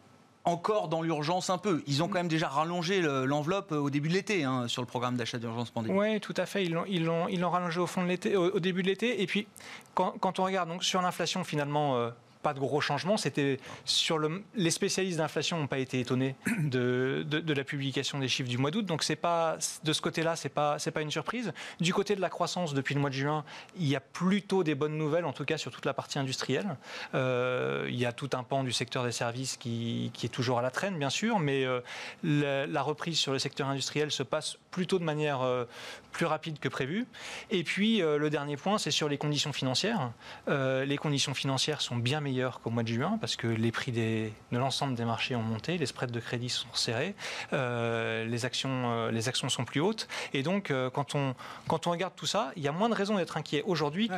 encore 0.48 0.88
dans 0.88 1.02
l'urgence 1.02 1.50
un 1.50 1.58
peu. 1.58 1.82
Ils 1.86 2.02
ont 2.02 2.08
quand 2.08 2.18
même 2.18 2.28
déjà 2.28 2.48
rallongé 2.48 3.02
l'enveloppe 3.02 3.72
au 3.72 3.90
début 3.90 4.08
de 4.08 4.14
l'été 4.14 4.44
hein, 4.44 4.66
sur 4.66 4.82
le 4.82 4.86
programme 4.86 5.16
d'achat 5.16 5.38
d'urgence 5.38 5.70
pandémique. 5.70 6.00
Oui, 6.00 6.20
tout 6.20 6.34
à 6.36 6.46
fait. 6.46 6.64
Ils 6.64 7.04
l'ont 7.04 7.50
rallongé 7.50 7.80
au, 7.80 7.86
fond 7.86 8.02
de 8.04 8.36
au, 8.36 8.58
début 8.58 8.82
de 8.82 8.88
l'été. 8.88 9.22
Et 9.22 9.26
puis, 9.26 9.46
quand, 9.94 10.38
on 10.38 10.44
regarde 10.44 10.68
donc, 10.68 10.84
sur 10.84 11.02
l'inflation, 11.02 11.44
finalement, 11.44 11.96
euh, 11.96 12.10
pas 12.42 12.54
de 12.54 12.58
gros 12.58 12.80
changements. 12.80 13.16
C'était 13.16 13.58
sur 13.84 14.18
le, 14.18 14.42
les 14.54 14.70
spécialistes 14.70 15.18
d'inflation 15.18 15.58
n'ont 15.58 15.66
pas 15.66 15.78
été 15.78 16.00
étonnés 16.00 16.36
de, 16.58 17.24
la 17.46 17.64
publication 17.64 18.18
des 18.18 18.28
chiffres 18.28 18.48
du 18.48 18.58
mois 18.58 18.70
d'août. 18.70 18.84
Donc 18.84 19.02
c'est 19.02 19.16
pas 19.16 19.56
de 19.84 19.92
ce 19.92 20.00
côté-là, 20.00 20.36
c'est 20.36 20.48
pas 20.48 20.78
pas 20.90 21.02
une 21.02 21.10
surprise. 21.10 21.52
Du 21.80 21.92
côté 21.92 22.16
de 22.16 22.20
la 22.20 22.30
croissance, 22.30 22.74
depuis 22.74 22.94
le 22.94 23.00
mois 23.00 23.10
de 23.10 23.14
juin, 23.14 23.44
il 23.76 23.86
y 23.86 23.96
a 23.96 24.00
plutôt 24.00 24.64
des 24.64 24.74
bonnes 24.74 24.96
nouvelles, 24.96 25.24
en 25.24 25.32
tout 25.32 25.44
cas 25.44 25.58
sur 25.58 25.70
toute 25.70 25.84
la 25.84 25.94
partie 25.94 26.18
industrielle. 26.18 26.76
Euh, 27.14 27.86
il 27.88 27.96
y 27.96 28.06
a 28.06 28.12
tout 28.12 28.30
un 28.32 28.42
pan 28.42 28.64
du 28.64 28.72
secteur 28.72 29.04
des 29.04 29.12
services 29.12 29.56
qui, 29.56 30.10
qui 30.14 30.26
est 30.26 30.30
toujours 30.30 30.58
à 30.58 30.62
la 30.62 30.70
traîne, 30.70 30.98
bien 30.98 31.10
sûr, 31.10 31.38
mais 31.38 31.64
euh, 31.64 31.80
la, 32.22 32.82
reprise 32.82 33.18
sur 33.18 33.32
le 33.32 33.38
secteur 33.38 33.68
industriel 33.68 34.10
se 34.10 34.22
passe 34.22 34.56
plutôt 34.70 34.98
de 34.98 35.04
manière 35.04 35.42
euh, 35.42 35.64
plus 36.12 36.26
rapide 36.26 36.58
que 36.58 36.68
prévu. 36.68 37.06
Et 37.50 37.62
puis 37.64 37.98
le 37.98 38.30
dernier 38.30 38.56
point, 38.56 38.78
c'est 38.78 38.90
sur 38.90 39.08
les 39.08 39.18
conditions 39.18 39.52
financières. 39.52 40.10
les 40.46 40.96
conditions 40.96 41.34
financières 41.34 41.80
sont 41.80 41.96
bien 41.96 42.20
meilleures 42.28 42.60
qu'au 42.60 42.70
mois 42.70 42.82
de 42.82 42.88
juin 42.88 43.18
parce 43.20 43.36
que 43.36 43.46
les 43.46 43.72
prix 43.72 43.92
des, 43.92 44.32
de 44.52 44.58
l'ensemble 44.58 44.94
des 44.94 45.04
marchés 45.04 45.34
ont 45.34 45.42
monté, 45.42 45.78
les 45.78 45.86
spreads 45.86 46.12
de 46.12 46.20
crédit 46.20 46.48
sont 46.50 46.72
serrés, 46.74 47.14
euh, 47.52 48.24
les, 48.26 48.44
actions, 48.44 48.90
euh, 48.90 49.10
les 49.10 49.28
actions 49.28 49.48
sont 49.48 49.64
plus 49.64 49.80
hautes. 49.80 50.08
Et 50.34 50.42
donc, 50.42 50.70
euh, 50.70 50.90
quand, 50.90 51.14
on, 51.14 51.34
quand 51.66 51.86
on 51.86 51.90
regarde 51.90 52.14
tout 52.16 52.26
ça, 52.26 52.52
il 52.56 52.62
y 52.62 52.68
a 52.68 52.72
moins 52.72 52.88
de 52.88 52.94
raisons 52.94 53.16
d'être 53.16 53.36
inquiet 53.36 53.62
aujourd'hui 53.66 54.08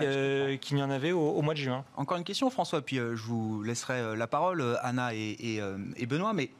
qu'il 0.61 0.77
n'y 0.77 0.83
en 0.83 0.91
avait 0.91 1.13
au, 1.13 1.41
mois 1.43 1.55
de 1.55 1.59
juin. 1.59 1.85
Encore 1.97 2.17
une 2.17 2.25
question, 2.25 2.51
François, 2.51 2.83
puis 2.83 2.97
je 2.97 3.23
vous 3.23 3.63
laisserai 3.63 4.17
la 4.17 4.27
parole, 4.27 4.79
Anna 4.83 5.15
et, 5.15 5.61
et 5.97 6.07
Benoît, 6.07 6.33
mais 6.33 6.51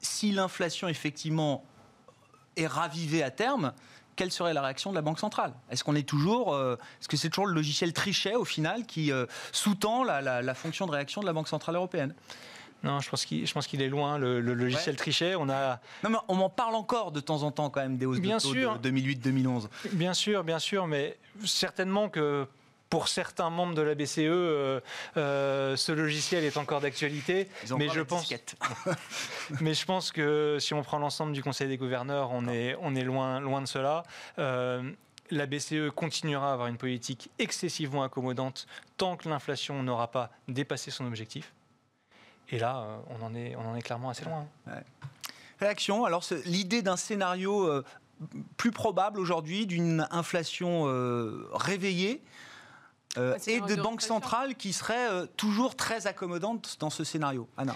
si 0.00 0.32
l'inflation 0.32 0.88
effectivement 0.88 1.64
est 2.56 2.66
ravivée 2.66 3.22
à 3.22 3.30
terme, 3.30 3.72
quelle 4.20 4.30
serait 4.30 4.52
la 4.52 4.60
réaction 4.60 4.90
de 4.90 4.96
la 4.96 5.00
Banque 5.00 5.18
centrale? 5.18 5.54
Est-ce 5.70 5.82
qu'on 5.82 5.94
est 5.94 6.06
toujours, 6.06 6.52
euh, 6.52 6.76
est-ce 7.00 7.08
que 7.08 7.16
c'est 7.16 7.30
toujours 7.30 7.46
le 7.46 7.54
logiciel 7.54 7.94
Trichet 7.94 8.34
au 8.34 8.44
final 8.44 8.84
qui 8.84 9.10
euh, 9.12 9.24
sous-tend 9.50 10.04
la, 10.04 10.54
fonction 10.54 10.84
de 10.84 10.90
réaction 10.90 11.22
de 11.22 11.26
la 11.26 11.32
Banque 11.32 11.48
centrale 11.48 11.76
européenne? 11.76 12.14
Non, 12.82 13.00
je 13.00 13.08
pense 13.08 13.24
qu'il, 13.24 13.46
je 13.46 13.54
pense 13.54 13.66
qu'il 13.66 13.80
est 13.80 13.88
loin, 13.88 14.18
le, 14.18 14.42
logiciel 14.42 14.96
Trichet. 14.96 15.36
On 15.36 15.48
a. 15.48 15.80
Non, 16.04 16.10
mais 16.10 16.18
on 16.28 16.34
m'en 16.34 16.50
parle 16.50 16.74
encore 16.74 17.12
de 17.12 17.20
temps 17.20 17.44
en 17.44 17.50
temps 17.50 17.70
quand 17.70 17.80
même 17.80 17.96
des 17.96 18.04
hausses 18.04 18.20
de 18.20 18.28
taux 18.28 18.78
de 18.78 18.90
2008-2011. 18.90 19.68
Bien 19.92 20.12
sûr, 20.12 20.44
bien 20.44 20.58
sûr, 20.58 20.86
mais 20.86 21.16
certainement 21.46 22.10
que 22.10 22.46
pour 22.90 23.06
certains 23.06 23.50
membres 23.50 23.74
de 23.74 23.82
la 23.82 23.94
BCE, 23.94 24.18
euh, 24.18 24.80
euh, 25.16 25.76
ce 25.76 25.92
logiciel 25.92 26.42
est 26.42 26.56
encore 26.56 26.80
d'actualité. 26.80 27.48
Mais 27.78 27.88
je 27.88 28.00
pense, 28.00 28.34
mais 29.60 29.74
je 29.74 29.86
pense 29.86 30.10
que 30.10 30.58
si 30.60 30.74
on 30.74 30.82
prend 30.82 30.98
l'ensemble 30.98 31.32
du 31.32 31.42
Conseil 31.42 31.68
des 31.68 31.76
gouverneurs, 31.76 32.30
on 32.32 32.48
est, 32.48 32.76
on 32.80 32.96
est 32.96 33.04
loin, 33.04 33.38
loin 33.38 33.62
de 33.62 33.66
cela. 33.66 34.02
Euh, 34.40 34.90
la 35.30 35.46
BCE 35.46 35.90
continuera 35.94 36.50
à 36.50 36.52
avoir 36.54 36.66
une 36.66 36.76
politique 36.76 37.30
excessivement 37.38 38.02
accommodante 38.02 38.66
tant 38.96 39.16
que 39.16 39.28
l'inflation 39.28 39.80
n'aura 39.84 40.10
pas 40.10 40.30
dépassé 40.48 40.90
son 40.90 41.06
objectif. 41.06 41.54
Et 42.48 42.58
là, 42.58 42.84
on 43.10 43.24
en 43.24 43.32
est, 43.36 43.54
on 43.54 43.70
en 43.70 43.76
est 43.76 43.82
clairement 43.82 44.10
assez 44.10 44.24
loin. 44.24 44.48
Réaction 45.60 46.04
Alors, 46.04 46.24
l'idée 46.46 46.82
d'un 46.82 46.96
scénario 46.96 47.84
plus 48.56 48.72
probable 48.72 49.20
aujourd'hui 49.20 49.66
d'une 49.68 50.08
inflation 50.10 50.82
réveillée 51.52 52.24
euh, 53.18 53.36
et 53.46 53.60
de 53.60 53.74
banques 53.74 54.02
centrales 54.02 54.54
qui 54.54 54.72
seraient 54.72 55.10
euh, 55.10 55.26
toujours 55.36 55.74
très 55.74 56.06
accommodantes 56.06 56.76
dans 56.78 56.90
ce 56.90 57.02
scénario. 57.02 57.48
Anna? 57.56 57.74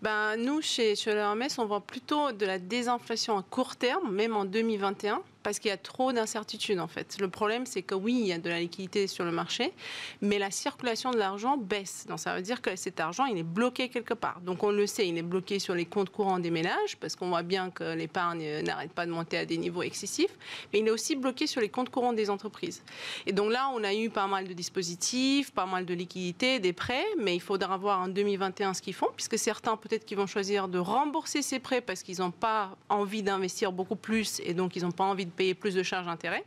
Ben, 0.00 0.36
Nous, 0.36 0.60
chez, 0.60 0.96
chez 0.96 1.10
Hermès, 1.10 1.58
on 1.58 1.66
voit 1.66 1.82
plutôt 1.82 2.32
de 2.32 2.44
la 2.44 2.58
désinflation 2.58 3.38
à 3.38 3.42
court 3.42 3.76
terme, 3.76 4.12
même 4.12 4.34
en 4.34 4.44
2021 4.44 5.22
parce 5.42 5.58
qu'il 5.58 5.68
y 5.68 5.72
a 5.72 5.76
trop 5.76 6.12
d'incertitudes 6.12 6.80
en 6.80 6.88
fait. 6.88 7.16
Le 7.20 7.28
problème, 7.28 7.66
c'est 7.66 7.82
que 7.82 7.94
oui, 7.94 8.18
il 8.20 8.26
y 8.26 8.32
a 8.32 8.38
de 8.38 8.48
la 8.48 8.60
liquidité 8.60 9.06
sur 9.06 9.24
le 9.24 9.32
marché, 9.32 9.72
mais 10.20 10.38
la 10.38 10.50
circulation 10.50 11.10
de 11.10 11.18
l'argent 11.18 11.56
baisse. 11.56 12.06
Donc 12.08 12.18
ça 12.18 12.34
veut 12.34 12.42
dire 12.42 12.62
que 12.62 12.76
cet 12.76 13.00
argent, 13.00 13.24
il 13.26 13.38
est 13.38 13.42
bloqué 13.42 13.88
quelque 13.88 14.14
part. 14.14 14.40
Donc 14.40 14.62
on 14.62 14.70
le 14.70 14.86
sait, 14.86 15.08
il 15.08 15.18
est 15.18 15.22
bloqué 15.22 15.58
sur 15.58 15.74
les 15.74 15.86
comptes 15.86 16.10
courants 16.10 16.38
des 16.38 16.50
ménages, 16.50 16.96
parce 17.00 17.16
qu'on 17.16 17.28
voit 17.28 17.42
bien 17.42 17.70
que 17.70 17.94
l'épargne 17.94 18.62
n'arrête 18.62 18.92
pas 18.92 19.06
de 19.06 19.10
monter 19.10 19.38
à 19.38 19.44
des 19.44 19.58
niveaux 19.58 19.82
excessifs, 19.82 20.36
mais 20.72 20.80
il 20.80 20.88
est 20.88 20.90
aussi 20.90 21.16
bloqué 21.16 21.46
sur 21.46 21.60
les 21.60 21.68
comptes 21.68 21.90
courants 21.90 22.12
des 22.12 22.30
entreprises. 22.30 22.82
Et 23.26 23.32
donc 23.32 23.52
là, 23.52 23.70
on 23.74 23.82
a 23.84 23.94
eu 23.94 24.10
pas 24.10 24.26
mal 24.26 24.46
de 24.46 24.52
dispositifs, 24.52 25.52
pas 25.52 25.66
mal 25.66 25.84
de 25.84 25.94
liquidités, 25.94 26.60
des 26.60 26.72
prêts, 26.72 27.04
mais 27.18 27.34
il 27.34 27.40
faudra 27.40 27.76
voir 27.76 28.00
en 28.00 28.08
2021 28.08 28.74
ce 28.74 28.82
qu'ils 28.82 28.94
font, 28.94 29.08
puisque 29.16 29.38
certains 29.38 29.76
peut-être 29.76 30.04
qu'ils 30.04 30.16
vont 30.16 30.26
choisir 30.26 30.68
de 30.68 30.78
rembourser 30.78 31.42
ces 31.42 31.58
prêts 31.58 31.80
parce 31.80 32.02
qu'ils 32.02 32.20
n'ont 32.20 32.30
pas 32.30 32.76
envie 32.88 33.22
d'investir 33.22 33.72
beaucoup 33.72 33.96
plus 33.96 34.40
et 34.44 34.54
donc 34.54 34.76
ils 34.76 34.82
n'ont 34.82 34.92
pas 34.92 35.04
envie 35.04 35.26
de 35.26 35.30
payer 35.32 35.54
plus 35.54 35.74
de 35.74 35.82
charges 35.82 36.06
d'intérêt. 36.06 36.44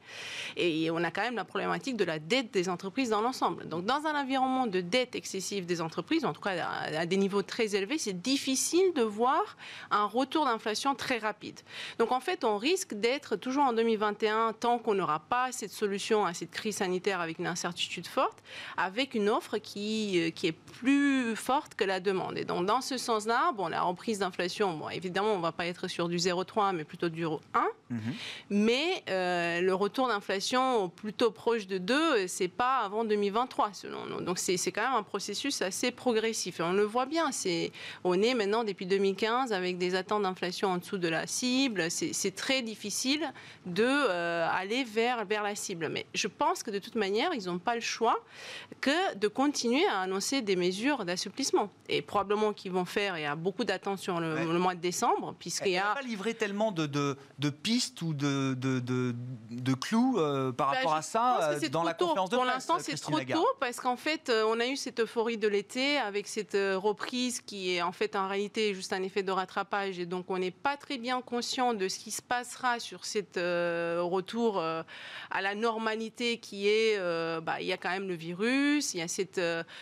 Et 0.57 0.89
on 0.91 1.03
a 1.03 1.11
quand 1.11 1.21
même 1.21 1.35
la 1.35 1.45
problématique 1.45 1.97
de 1.97 2.03
la 2.03 2.19
dette 2.19 2.51
des 2.51 2.69
entreprises 2.69 3.09
dans 3.09 3.21
l'ensemble. 3.21 3.67
Donc, 3.67 3.85
dans 3.85 4.05
un 4.05 4.21
environnement 4.21 4.67
de 4.67 4.81
dette 4.81 5.15
excessive 5.15 5.65
des 5.65 5.81
entreprises, 5.81 6.25
en 6.25 6.33
tout 6.33 6.41
cas 6.41 6.65
à 6.65 7.05
des 7.05 7.17
niveaux 7.17 7.41
très 7.41 7.75
élevés, 7.75 7.97
c'est 7.97 8.21
difficile 8.21 8.93
de 8.95 9.01
voir 9.01 9.57
un 9.91 10.05
retour 10.05 10.45
d'inflation 10.45 10.95
très 10.95 11.17
rapide. 11.17 11.59
Donc, 11.99 12.11
en 12.11 12.19
fait, 12.19 12.43
on 12.43 12.57
risque 12.57 12.93
d'être 12.93 13.35
toujours 13.35 13.63
en 13.63 13.73
2021, 13.73 14.53
tant 14.53 14.79
qu'on 14.79 14.95
n'aura 14.95 15.19
pas 15.19 15.51
cette 15.51 15.71
solution 15.71 16.25
à 16.25 16.33
cette 16.33 16.51
crise 16.51 16.77
sanitaire 16.77 17.21
avec 17.21 17.39
une 17.39 17.47
incertitude 17.47 18.07
forte, 18.07 18.43
avec 18.77 19.15
une 19.15 19.29
offre 19.29 19.57
qui, 19.57 20.21
euh, 20.21 20.29
qui 20.31 20.47
est 20.47 20.51
plus 20.51 21.35
forte 21.35 21.75
que 21.75 21.83
la 21.83 21.99
demande. 21.99 22.37
Et 22.37 22.45
donc, 22.45 22.65
dans 22.65 22.81
ce 22.81 22.97
sens-là, 22.97 23.51
bon, 23.53 23.67
la 23.67 23.81
reprise 23.81 24.19
d'inflation, 24.19 24.77
bon, 24.77 24.89
évidemment, 24.89 25.33
on 25.33 25.37
ne 25.37 25.41
va 25.41 25.51
pas 25.51 25.65
être 25.65 25.87
sur 25.87 26.07
du 26.07 26.17
0,3, 26.17 26.73
mais 26.73 26.83
plutôt 26.83 27.09
du 27.09 27.25
0,1. 27.25 27.39
Mm-hmm. 27.91 27.97
Mais 28.49 28.74
euh, 29.09 29.61
le 29.61 29.73
retour 29.73 30.07
d'inflation 30.07 30.89
plutôt 30.89 31.31
proche 31.31 31.67
de 31.67 31.77
2, 31.77 32.27
c'est 32.27 32.47
pas 32.47 32.79
avant 32.79 33.03
2023 33.03 33.73
selon 33.73 34.05
nous. 34.05 34.21
Donc 34.21 34.39
c'est 34.39 34.57
quand 34.71 34.81
même 34.81 34.93
un 34.93 35.03
processus 35.03 35.61
assez 35.61 35.91
progressif. 35.91 36.59
Et 36.59 36.63
on 36.63 36.73
le 36.73 36.83
voit 36.83 37.05
bien. 37.05 37.31
C'est 37.31 37.71
on 38.03 38.21
est 38.21 38.33
maintenant 38.33 38.63
depuis 38.63 38.85
2015 38.85 39.53
avec 39.53 39.77
des 39.77 39.95
attentes 39.95 40.23
d'inflation 40.23 40.69
en 40.69 40.77
dessous 40.77 40.97
de 40.97 41.07
la 41.07 41.27
cible. 41.27 41.89
C'est 41.89 42.35
très 42.35 42.61
difficile 42.61 43.31
de 43.65 43.83
euh, 43.83 44.47
aller 44.51 44.83
vers 44.83 45.25
vers 45.25 45.43
la 45.43 45.55
cible. 45.55 45.89
Mais 45.89 46.05
je 46.13 46.27
pense 46.27 46.63
que 46.63 46.71
de 46.71 46.79
toute 46.79 46.95
manière, 46.95 47.31
ils 47.33 47.45
n'ont 47.45 47.59
pas 47.59 47.75
le 47.75 47.81
choix 47.81 48.17
que 48.81 49.15
de 49.15 49.27
continuer 49.27 49.85
à 49.87 49.99
annoncer 50.01 50.41
des 50.41 50.55
mesures 50.55 51.05
d'assouplissement. 51.05 51.69
Et 51.89 52.01
probablement 52.01 52.53
qu'ils 52.53 52.71
vont 52.71 52.85
faire. 52.85 53.17
Il 53.17 53.21
y 53.21 53.25
a 53.25 53.35
beaucoup 53.35 53.63
d'attentes 53.63 53.99
sur 53.99 54.19
le, 54.19 54.45
mois 54.59 54.75
de 54.75 54.81
décembre 54.81 55.35
puisqu'il 55.39 55.73
y 55.73 55.77
a. 55.77 55.93
pas 55.93 56.01
livré 56.01 56.33
tellement 56.33 56.71
de, 56.71 56.85
de, 56.85 57.17
de 57.39 57.49
pistes 57.49 58.01
ou 58.01 58.13
de, 58.13 58.53
de 58.53 58.64
de, 58.65 59.73
clous 59.73 60.17
euh, 60.17 60.51
par 60.51 60.71
bah, 60.71 60.77
rapport 60.77 60.93
à 60.93 61.01
ça 61.01 61.51
euh, 61.51 61.69
dans 61.69 61.83
la 61.83 61.93
conférence 61.93 62.29
de 62.29 62.35
Pour 62.35 62.45
l'instant, 62.45 62.77
c'est 62.79 62.95
trop 62.95 63.19
tôt 63.19 63.47
parce 63.59 63.79
qu'en 63.79 63.97
fait, 63.97 64.29
euh, 64.29 64.45
on 64.47 64.59
a 64.59 64.67
eu 64.67 64.75
cette 64.75 64.99
euphorie 64.99 65.37
de 65.37 65.47
l'été 65.47 65.97
avec 65.97 66.27
cette 66.27 66.57
reprise 66.75 67.41
qui 67.41 67.75
est 67.75 67.81
en 67.81 67.91
fait 67.91 68.15
en 68.15 68.27
réalité 68.27 68.73
juste 68.73 68.93
un 68.93 69.03
effet 69.03 69.23
de 69.23 69.31
rattrapage 69.31 69.99
et 69.99 70.05
donc 70.05 70.29
on 70.29 70.37
n'est 70.37 70.51
pas 70.51 70.77
très 70.77 70.97
bien 70.97 71.21
conscient 71.21 71.73
de 71.73 71.87
ce 71.87 71.99
qui 71.99 72.11
se 72.11 72.21
passera 72.21 72.79
sur 72.79 73.05
cette 73.05 73.37
retour 73.37 74.61
à 74.61 75.41
la 75.41 75.55
normalité 75.55 76.39
qui 76.39 76.67
est, 76.67 76.99
bah, 77.41 77.61
il 77.61 77.67
y 77.67 77.73
a 77.73 77.77
quand 77.77 77.89
même 77.89 78.07
le 78.07 78.15
virus, 78.15 78.93
il 78.93 78.99
y 78.99 79.03
a 79.03 79.07
cette, 79.07 79.41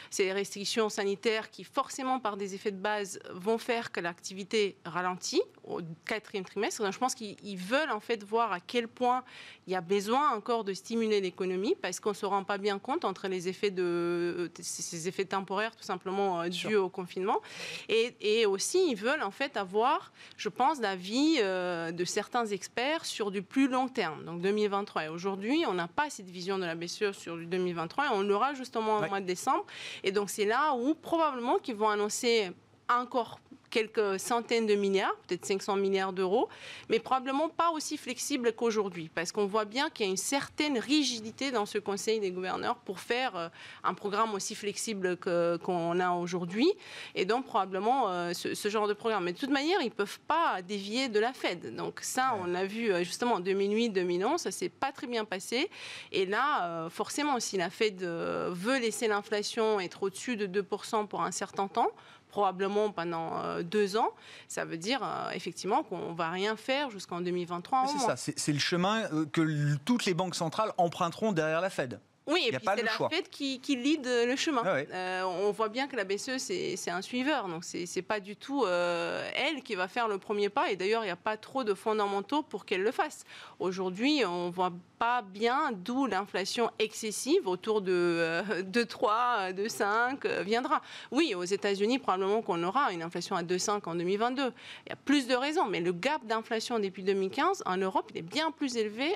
ces 0.10 0.32
restrictions 0.32 0.90
sanitaires 0.90 1.50
qui 1.50 1.64
forcément 1.64 2.20
par 2.20 2.38
des 2.38 2.56
effets 2.56 2.72
de 2.72 2.82
base 2.82 3.20
vont 3.32 3.58
faire 3.58 3.92
que 3.92 4.00
l'activité 4.00 4.78
ralentit 4.86 5.42
au 5.64 5.80
quatrième 6.06 6.46
trimestre. 6.46 6.84
Donc, 6.84 6.94
je 6.94 7.00
pense 7.00 7.16
qu'ils 7.16 7.58
veulent 7.58 7.92
en 7.92 8.00
fait 8.00 8.24
voir 8.24 8.52
à 8.52 8.60
quel 8.60 8.88
point 8.88 9.24
il 9.68 9.74
y 9.74 9.76
a 9.76 9.82
besoin 9.82 10.32
encore 10.32 10.64
de 10.64 10.74
stimuler 10.74 11.22
l'économie 11.22 11.76
parce 11.82 12.00
qu'on 12.00 12.10
ne 12.10 12.16
se 12.16 12.26
rend 12.26 12.44
pas 12.44 12.58
bien 12.58 12.80
compte 12.80 13.06
entre 13.06 13.28
les 13.28 13.48
effets 13.48 13.72
de 13.72 14.52
ces 14.60 15.08
effets 15.08 15.26
temporaires 15.26 15.76
tout 15.76 15.84
simplement 15.84 16.42
euh, 16.42 16.50
dus 16.50 16.76
au 16.76 16.90
confinement 16.90 17.42
et, 17.90 18.16
et, 18.20 18.46
aussi 18.46 18.86
ils 18.90 18.96
veulent 18.96 19.24
en 19.24 19.32
fait 19.32 19.58
avoir, 19.58 20.12
je 20.38 20.50
pense, 20.50 20.80
l'avis 20.80 21.38
euh, 21.40 21.92
de 21.92 22.06
certains 22.06 22.46
experts 22.46 23.06
sur 23.06 23.32
du 23.32 23.42
plus 23.42 23.68
long 23.68 23.88
terme, 23.88 24.24
donc 24.26 24.42
2023. 24.42 25.06
Et 25.06 25.08
aujourd'hui, 25.08 25.64
on 25.68 25.74
n'a 25.74 25.88
pas 25.88 26.10
cette 26.10 26.30
vision 26.30 26.58
de 26.58 26.66
la 26.66 26.76
BCE 26.76 27.12
sur 27.12 27.38
du 27.38 27.46
2023 27.46 28.06
et 28.06 28.10
on 28.10 28.22
l'aura 28.22 28.54
justement 28.54 28.98
au 28.98 29.08
mois 29.08 29.22
de 29.22 29.26
décembre. 29.26 29.66
Et 30.04 30.12
donc 30.12 30.30
c'est 30.30 30.46
là 30.46 30.74
où 30.74 30.94
probablement 30.94 31.58
qu'ils 31.60 31.76
vont 31.76 31.90
annoncer 31.90 32.52
encore 32.90 33.40
quelques 33.74 34.20
centaines 34.20 34.68
de 34.68 34.76
milliards, 34.76 35.16
peut-être 35.28 35.46
500 35.46 35.78
milliards 35.78 36.14
d'euros, 36.14 36.48
mais 36.90 37.00
probablement 37.00 37.50
pas 37.50 37.72
aussi 37.72 37.98
flexible 37.98 38.54
qu'aujourd'hui, 38.54 39.10
parce 39.14 39.32
qu'on 39.32 39.48
voit 39.48 39.66
bien 39.66 39.90
qu'il 39.90 40.06
y 40.06 40.10
a 40.10 40.12
une 40.12 40.18
certaine 40.18 40.78
rigidité 40.78 41.50
dans 41.50 41.66
ce 41.66 41.80
Conseil 41.80 42.20
des 42.20 42.30
gouverneurs 42.30 42.76
pour 42.76 43.00
faire 43.00 43.36
euh, 43.36 43.50
un 43.84 43.96
programme 43.96 44.36
aussi 44.36 44.54
flexible 44.54 45.18
qu'on 45.18 46.00
a 46.00 46.12
aujourd'hui, 46.12 46.72
et 47.16 47.26
donc 47.26 47.48
probablement 47.48 48.10
euh, 48.10 48.34
ce, 48.34 48.70
genre 48.70 48.88
de 48.88 48.94
programme. 48.94 49.24
Mais 49.24 49.34
de 49.34 49.40
toute 49.40 49.50
manière, 49.50 49.82
ils 49.82 49.86
ne 49.86 49.90
peuvent 49.90 50.20
pas 50.28 50.62
dévier 50.62 51.10
de 51.10 51.20
la 51.20 51.34
Fed. 51.34 51.76
Donc 51.76 52.02
ça, 52.02 52.36
on 52.40 52.46
l'a 52.46 52.66
vu 52.66 52.92
euh, 52.92 53.04
justement 53.04 53.36
en 53.36 53.42
2008-2011, 53.42 54.38
ça 54.38 54.52
s'est 54.52 54.70
pas 54.70 54.92
très 54.92 55.08
bien 55.08 55.26
passé. 55.26 55.72
Et 56.12 56.28
là, 56.28 56.88
forcément, 56.92 57.40
si 57.40 57.58
la 57.58 57.72
Fed 57.72 58.04
veut 58.04 58.78
laisser 58.78 59.08
l'inflation 59.08 59.80
être 59.80 60.04
au-dessus 60.04 60.38
de 60.38 60.62
2% 60.62 61.08
pour 61.08 61.24
un 61.24 61.32
certain 61.32 61.68
temps, 61.68 61.90
probablement 62.34 62.90
pendant 62.90 63.38
euh, 63.44 63.62
deux 63.62 63.96
ans, 63.96 64.10
ça 64.48 64.66
veut 64.66 64.78
dire 64.78 65.02
euh, 65.04 65.30
effectivement 65.36 65.84
qu'on 65.84 66.10
ne 66.10 66.16
va 66.16 66.32
rien 66.32 66.56
faire 66.56 66.90
jusqu'en 66.90 67.22
2023. 67.22 67.86
C'est 67.88 68.00
ça, 68.00 68.34
c'est 68.36 68.54
le 68.54 68.60
chemin 68.60 69.04
euh, 69.14 69.26
que 69.32 69.76
toutes 69.86 70.06
les 70.06 70.16
banques 70.16 70.34
centrales 70.34 70.72
emprunteront 70.78 71.32
derrière 71.32 71.62
la 71.62 71.70
Fed. 71.70 72.00
Oui, 72.26 72.46
et 72.48 72.52
puis 72.52 72.66
c'est 72.66 72.84
la 72.84 73.10
Fed 73.10 73.30
qui, 73.30 73.60
qui 73.60 73.76
lead 73.76 74.06
le 74.06 74.36
chemin. 74.36 74.62
Ah 74.64 74.76
euh, 74.94 75.24
on 75.24 75.52
voit 75.52 75.70
bien 75.70 75.88
que 75.88 75.96
la 75.96 76.06
BCE, 76.06 76.38
c'est 76.38 76.90
un 76.90 77.02
suiveur. 77.02 77.48
Donc, 77.48 77.64
c'est 77.64 77.86
n'est 77.96 78.02
pas 78.02 78.20
du 78.20 78.36
tout 78.36 78.64
euh, 78.64 79.30
elle 79.36 79.62
qui 79.62 79.76
va 79.76 79.88
faire 79.88 80.08
le 80.08 80.18
premier 80.18 80.50
pas. 80.50 80.72
Et 80.72 80.76
d'ailleurs, 80.76 81.04
il 81.04 81.08
n'y 81.08 81.12
a 81.12 81.18
pas 81.18 81.38
trop 81.38 81.64
de 81.64 81.74
fondamentaux 81.74 82.42
pour 82.42 82.66
qu'elle 82.66 82.84
le 82.84 82.92
fasse. 82.92 83.26
Aujourd'hui, 83.60 84.24
on 84.26 84.50
voit 84.50 84.72
pas 85.00 85.22
bien 85.22 85.72
d'où 85.74 86.06
l'inflation 86.06 86.72
excessive 86.80 87.48
autour 87.48 87.82
de, 87.82 88.84
3, 88.84 89.52
de 89.52 89.68
5 89.68 90.26
viendra. 90.26 90.82
Oui, 91.12 91.36
aux 91.36 91.44
États-Unis, 91.44 92.00
probablement 92.00 92.42
qu'on 92.42 92.64
aura 92.64 92.94
une 92.94 93.04
inflation 93.04 93.36
à 93.36 93.44
2,5 93.44 93.82
en 93.86 93.96
2022. 93.96 94.54
Il 94.86 94.90
y 94.90 94.94
a 94.94 94.96
plus 94.96 95.28
de 95.28 95.36
raisons. 95.36 95.66
Mais 95.66 95.82
le 95.82 95.92
gap 95.92 96.26
d'inflation 96.26 96.80
depuis 96.80 97.04
2015, 97.04 97.64
en 97.66 97.78
Europe, 97.78 98.12
il 98.14 98.20
est 98.20 98.22
bien 98.22 98.52
plus 98.52 98.78
élevé 98.78 99.14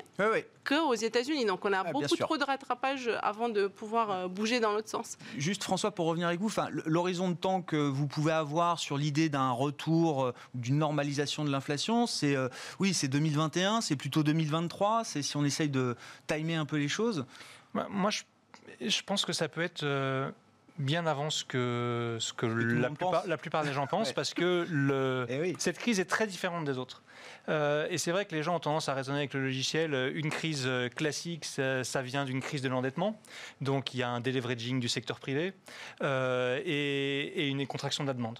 qu'aux 0.65 0.93
États-Unis. 0.93 1.45
Donc, 1.45 1.63
on 1.63 1.71
a 1.71 1.83
ah, 1.85 1.91
beaucoup 1.91 2.17
trop 2.17 2.37
de 2.37 2.43
rattrapage 2.43 2.96
avant 3.21 3.49
de 3.49 3.67
pouvoir 3.67 4.12
euh, 4.12 4.27
bouger 4.27 4.60
dans 4.60 4.71
l'autre 4.71 4.89
sens. 4.89 5.17
Juste 5.38 5.63
François, 5.63 5.91
pour 5.91 6.05
revenir 6.07 6.27
avec 6.27 6.39
vous, 6.39 6.51
l'horizon 6.86 7.29
de 7.29 7.36
temps 7.36 7.62
que 7.62 7.75
vous 7.75 8.07
pouvez 8.07 8.31
avoir 8.31 8.79
sur 8.79 8.97
l'idée 8.97 9.29
d'un 9.29 9.51
retour, 9.51 10.25
euh, 10.25 10.33
d'une 10.53 10.77
normalisation 10.77 11.45
de 11.45 11.51
l'inflation, 11.51 12.07
c'est 12.07 12.36
euh, 12.36 12.49
oui, 12.79 12.93
c'est 12.93 13.07
2021, 13.07 13.81
c'est 13.81 13.95
plutôt 13.95 14.23
2023, 14.23 15.03
c'est 15.03 15.21
si 15.21 15.38
on 15.38 15.45
essaye 15.45 15.69
de 15.69 15.95
timer 16.27 16.55
un 16.55 16.65
peu 16.65 16.77
les 16.77 16.88
choses. 16.88 17.25
Bah, 17.73 17.88
moi, 17.89 18.10
je, 18.12 19.01
pense 19.03 19.25
que 19.25 19.33
ça 19.33 19.47
peut 19.47 19.62
être 19.62 19.86
bien 20.77 21.05
avant 21.05 21.29
ce 21.29 21.43
que, 21.43 22.17
ce 22.19 22.33
que 22.33 22.45
la, 22.45 22.89
plupart, 23.37 23.63
des 23.63 23.73
gens 23.73 23.87
pensent, 23.87 24.13
parce 24.13 24.33
que 24.33 24.65
le, 24.69 25.25
eh 25.29 25.55
cette 25.57 25.77
crise 25.77 25.99
est 25.99 26.05
très 26.05 26.27
différente 26.27 26.65
des 26.65 26.77
autres. 26.77 27.03
Euh, 27.49 27.87
et 27.89 27.97
c'est 27.97 28.11
vrai 28.11 28.25
que 28.25 28.35
les 28.35 28.43
gens 28.43 28.55
ont 28.55 28.59
tendance 28.59 28.89
à 28.89 28.93
raisonner 28.93 29.19
avec 29.19 29.33
le 29.33 29.41
logiciel. 29.41 29.93
Euh, 29.93 30.11
une 30.13 30.29
crise 30.29 30.63
euh, 30.65 30.89
classique, 30.89 31.45
ça, 31.45 32.01
vient 32.01 32.25
d'une 32.25 32.41
crise 32.41 32.61
de 32.61 32.69
l'endettement. 32.69 33.19
Donc 33.61 33.93
il 33.93 33.97
y 33.97 34.03
a 34.03 34.09
un 34.09 34.19
deleveraging 34.19 34.79
du 34.79 34.87
secteur 34.87 35.19
privé 35.19 35.53
et, 36.01 37.47
une 37.47 37.65
contraction 37.65 38.03
de 38.03 38.09
la 38.09 38.13
demande. 38.13 38.39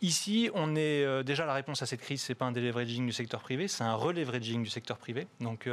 Ici, 0.00 0.48
on 0.54 0.76
est 0.76 1.24
déjà 1.24 1.44
la 1.44 1.54
réponse 1.54 1.82
à 1.82 1.86
cette 1.86 2.00
crise, 2.00 2.22
c'est 2.22 2.34
pas 2.34 2.44
un 2.44 2.52
deleveraging 2.52 3.04
du 3.04 3.12
secteur 3.12 3.40
privé, 3.40 3.66
c'est 3.66 3.82
un 3.82 3.94
releveraging 3.94 4.62
du 4.62 4.70
secteur 4.70 4.96
privé. 4.96 5.26
Donc 5.40 5.68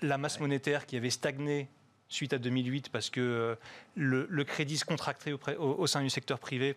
la 0.00 0.18
masse 0.18 0.40
monétaire 0.40 0.86
qui 0.86 0.96
avait 0.96 1.10
stagné 1.10 1.68
suite 2.12 2.32
à 2.32 2.38
2008 2.38 2.90
parce 2.90 3.10
que 3.10 3.20
euh, 3.20 3.54
le, 3.96 4.44
crédit 4.44 4.76
se 4.76 4.84
contractait 4.84 5.32
au, 5.32 5.86
sein 5.86 6.02
du 6.02 6.10
secteur 6.10 6.38
privé 6.38 6.76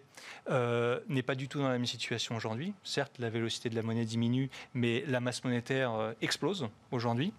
euh, 0.49 0.99
n'est 1.07 1.23
pas 1.23 1.35
du 1.35 1.47
tout 1.47 1.59
dans 1.59 1.67
la 1.67 1.73
même 1.73 1.85
situation 1.85 2.35
aujourd'hui. 2.35 2.73
Certes, 2.83 3.13
la 3.19 3.29
vélocité 3.29 3.69
de 3.69 3.75
la 3.75 3.81
monnaie 3.81 4.05
diminue, 4.05 4.49
mais 4.73 5.03
la 5.07 5.19
masse 5.19 5.43
monétaire 5.43 5.93
euh, 5.93 6.13
explose 6.21 6.67
aujourd'hui. 6.91 7.33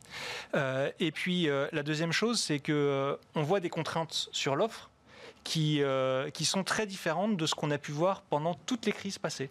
et 0.55 1.13
puis 1.13 1.49
la 1.73 1.83
deuxième 1.83 2.13
chose, 2.13 2.41
c'est 2.41 2.59
que 2.59 3.19
on 3.35 3.43
voit 3.43 3.61
des 3.61 3.71
contraintes 3.71 4.29
sur 4.33 4.57
l'offre 4.57 4.91
qui, 5.45 5.83
sont 6.43 6.65
très 6.65 6.87
différentes 6.87 7.37
de 7.37 7.47
ce 7.47 7.55
qu'on 7.55 7.71
a 7.71 7.79
pu 7.79 7.93
voir 7.93 8.23
pendant 8.23 8.55
toutes 8.55 8.87
les 8.87 8.93
crises 8.93 9.19
passées. 9.19 9.51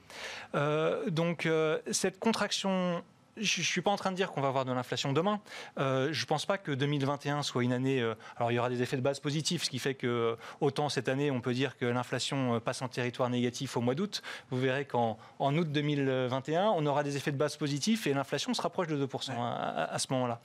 donc 1.07 1.47
cette 1.91 2.19
contraction 2.19 3.03
je 3.37 3.59
ne 3.59 3.65
suis 3.65 3.81
pas 3.81 3.91
en 3.91 3.95
train 3.95 4.11
de 4.11 4.15
dire 4.15 4.31
qu'on 4.31 4.41
va 4.41 4.47
avoir 4.47 4.65
de 4.65 4.71
l'inflation 4.71 5.11
demain. 5.11 5.41
Euh, 5.77 6.09
je 6.11 6.21
ne 6.21 6.25
pense 6.25 6.45
pas 6.45 6.57
que 6.57 6.71
2021 6.71 7.43
soit 7.43 7.63
une 7.63 7.73
année. 7.73 8.01
Euh, 8.01 8.15
alors 8.37 8.51
il 8.51 8.55
y 8.55 8.59
aura 8.59 8.69
des 8.69 8.81
effets 8.81 8.95
de 8.95 9.01
base 9.01 9.19
positifs, 9.19 9.63
ce 9.63 9.69
qui 9.69 9.79
fait 9.79 9.93
que 9.93 10.07
euh, 10.07 10.35
autant 10.61 10.89
cette 10.89 11.09
année, 11.09 11.31
on 11.31 11.41
peut 11.41 11.53
dire 11.53 11.77
que 11.77 11.85
l'inflation 11.85 12.59
passe 12.59 12.81
en 12.81 12.87
territoire 12.87 13.29
négatif 13.29 13.75
au 13.77 13.81
mois 13.81 13.95
d'août. 13.95 14.21
Vous 14.51 14.59
verrez 14.59 14.85
qu'en 14.85 15.17
août 15.39 15.71
2021, 15.71 16.69
on 16.69 16.85
aura 16.85 17.03
des 17.03 17.17
effets 17.17 17.31
de 17.31 17.37
base 17.37 17.57
positifs 17.57 18.07
et 18.07 18.13
l'inflation 18.13 18.53
sera 18.53 18.69
proche 18.69 18.87
de 18.87 19.05
2% 19.05 19.31
à, 19.37 19.99
ce 19.99 20.07
moment-là. 20.13 20.41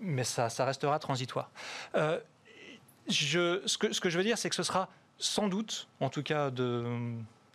mais 0.00 0.24
ça, 0.24 0.48
ça, 0.50 0.64
restera 0.64 0.98
transitoire. 0.98 1.50
Je, 3.08 3.62
ce, 3.66 3.78
que, 3.78 3.92
ce 3.92 4.00
que 4.00 4.10
je 4.10 4.18
veux 4.18 4.24
dire, 4.24 4.38
c'est 4.38 4.48
que 4.48 4.54
ce 4.54 4.62
sera 4.62 4.88
sans 5.18 5.48
doute, 5.48 5.88
en 6.00 6.08
tout 6.08 6.22
cas 6.22 6.50
de 6.50 6.84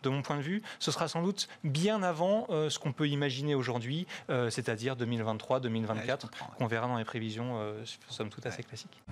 de 0.08 0.14
mon 0.14 0.22
point 0.22 0.36
de 0.36 0.42
vue, 0.42 0.62
ce 0.78 0.90
sera 0.90 1.08
sans 1.08 1.22
doute 1.22 1.48
bien 1.64 2.02
avant 2.02 2.46
euh, 2.50 2.70
ce 2.70 2.78
qu'on 2.78 2.92
peut 2.92 3.08
imaginer 3.08 3.54
aujourd'hui, 3.54 4.06
euh, 4.30 4.50
c'est-à-dire 4.50 4.96
2023-2024, 4.96 6.26
qu'on 6.58 6.66
verra 6.66 6.86
dans 6.86 6.98
les 6.98 7.04
prévisions, 7.04 7.60
euh, 7.60 7.84
somme 8.08 8.30
toute 8.30 8.46
assez 8.46 8.62
classiques. 8.62 9.02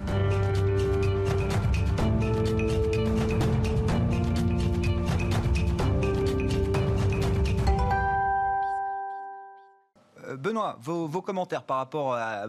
Benoît, 10.47 10.79
vos, 10.81 11.23
commentaires 11.23 11.65
par 11.65 11.79
rapport 11.79 12.15
à, 12.15 12.47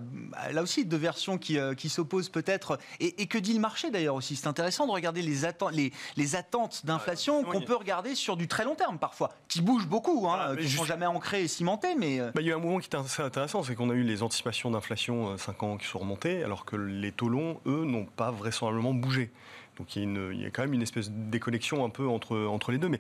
là 0.52 0.62
aussi 0.62 0.86
deux 0.86 0.98
versions 0.98 1.40
qui, 1.40 1.58
euh, 1.58 1.74
s'opposent 1.88 2.30
peut-être 2.30 2.78
et, 3.00 3.26
que 3.26 3.40
dit 3.40 3.54
le 3.54 3.60
marché 3.60 3.90
d'ailleurs 3.90 4.14
aussi? 4.14 4.36
C'est 4.36 4.48
intéressant 4.48 4.86
de 4.86 4.92
regarder 4.92 5.24
les, 5.24 5.92
les, 6.16 6.36
attentes 6.36 6.86
d'inflation 6.86 7.44
qu'on 7.44 7.62
peut 7.62 7.76
regarder 7.76 8.14
sur 8.14 8.38
du 8.38 8.48
très 8.48 8.66
long 8.66 8.76
terme 8.76 9.00
parfois, 9.00 9.32
qui 9.48 9.62
bougent 9.62 9.88
beaucoup, 9.88 10.28
hein, 10.30 10.56
qui 10.56 10.66
ne 10.66 10.70
sont 10.70 10.86
jamais 10.86 11.08
ancrés 11.08 11.44
et 11.44 11.48
cimentés. 11.48 11.96
Mais 11.96 12.20
euh. 12.20 12.32
bah, 12.36 12.42
il 12.42 12.48
y 12.48 12.52
a 12.52 12.56
un 12.56 12.60
moment 12.60 12.78
qui 12.78 12.88
est 12.88 12.96
assez 12.96 13.24
intéressant, 13.24 13.64
c'est 13.64 13.74
qu'on 13.74 13.90
a 13.90 13.94
eu 13.94 14.04
les 14.04 14.22
anticipations 14.22 14.70
d'inflation 14.70 15.36
5 15.36 15.64
euh, 15.64 15.66
ans 15.66 15.78
qui 15.78 15.88
sont 15.88 16.00
remontées, 16.00 16.44
alors 16.44 16.66
que 16.66 16.76
les 16.76 17.12
taux 17.12 17.30
longs, 17.30 17.60
eux, 17.66 17.84
n'ont 17.84 18.06
pas 18.06 18.30
vraisemblablement 18.30 18.94
bougé. 18.94 19.32
Donc 19.78 19.96
il 19.96 20.04
y, 20.04 20.06
a 20.06 20.08
une, 20.08 20.30
il 20.34 20.42
y, 20.42 20.46
a 20.46 20.52
quand 20.52 20.62
même 20.62 20.74
une 20.74 20.82
espèce 20.84 21.10
de 21.10 21.30
déconnexion 21.32 21.84
un 21.84 21.90
peu 21.90 22.08
entre, 22.08 22.38
entre 22.46 22.72
les 22.72 22.78
deux. 22.78 22.90
Mais 22.90 23.00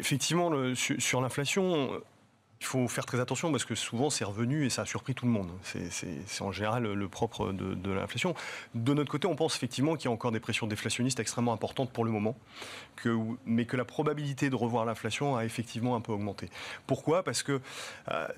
effectivement, 0.00 0.50
le, 0.50 0.74
sur 0.74 1.20
l'inflation, 1.20 1.90
il 2.60 2.66
faut 2.66 2.88
faire 2.88 3.06
très 3.06 3.20
attention 3.20 3.52
parce 3.52 3.64
que 3.64 3.74
souvent 3.74 4.10
c'est 4.10 4.24
revenu 4.24 4.66
et 4.66 4.70
ça 4.70 4.82
a 4.82 4.86
surpris 4.86 5.14
tout 5.14 5.26
le 5.26 5.30
monde. 5.30 5.50
C'est 5.62 6.42
en 6.42 6.50
général 6.50 6.92
le 6.92 7.08
propre 7.08 7.52
de, 7.52 7.90
l'inflation. 7.90 8.34
De 8.74 8.94
notre 8.94 9.10
côté, 9.10 9.26
on 9.26 9.36
pense 9.36 9.56
effectivement 9.56 9.94
qu'il 9.94 10.06
y 10.06 10.08
a 10.08 10.10
encore 10.10 10.32
des 10.32 10.40
pressions 10.40 10.66
déflationnistes 10.66 11.20
extrêmement 11.20 11.52
importantes 11.52 11.90
pour 11.92 12.04
le 12.04 12.10
moment, 12.10 12.36
mais 13.46 13.64
que 13.64 13.76
la 13.76 13.84
probabilité 13.84 14.50
de 14.50 14.56
revoir 14.56 14.84
l'inflation 14.84 15.36
a 15.36 15.44
effectivement 15.44 15.94
un 15.94 16.00
peu 16.00 16.12
augmenté. 16.12 16.50
Pourquoi? 16.86 17.22
Parce 17.22 17.42
que 17.42 17.60
euh, 18.10 18.28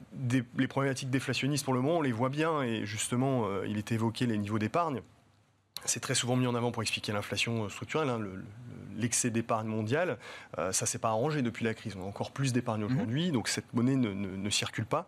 les 0.58 0.68
problématiques 0.68 1.10
déflationnistes 1.10 1.64
pour 1.64 1.74
le 1.74 1.80
moment, 1.80 1.98
on 1.98 2.02
les 2.02 2.12
voit 2.12 2.28
bien 2.28 2.62
et 2.62 2.84
justement, 2.84 3.46
euh, 3.46 3.66
il 3.66 3.78
était 3.78 3.94
évoqué 3.94 4.26
les 4.26 4.36
niveaux 4.36 4.58
d'épargne. 4.58 5.00
C'est 5.86 6.00
très 6.00 6.14
souvent 6.14 6.36
mis 6.36 6.46
en 6.46 6.54
avant 6.54 6.72
pour 6.72 6.82
expliquer 6.82 7.12
l'inflation 7.12 7.68
structurelle. 7.70 8.10
Hein, 8.10 8.20
l'excès 9.00 9.30
d'épargne 9.30 9.66
mondiale, 9.66 10.18
euh, 10.58 10.72
ça 10.72 10.86
s'est 10.86 10.98
pas 10.98 11.08
arrangé 11.08 11.42
depuis 11.42 11.64
la 11.64 11.74
crise. 11.74 11.96
On 11.98 12.02
a 12.02 12.06
encore 12.06 12.30
plus 12.30 12.52
d'épargne 12.52 12.84
mhm. 12.84 12.92
aujourd'hui, 12.92 13.30
donc 13.32 13.48
cette 13.48 13.72
monnaie 13.74 13.96
ne, 13.96 14.50
circule 14.50 14.86
pas. 14.86 15.06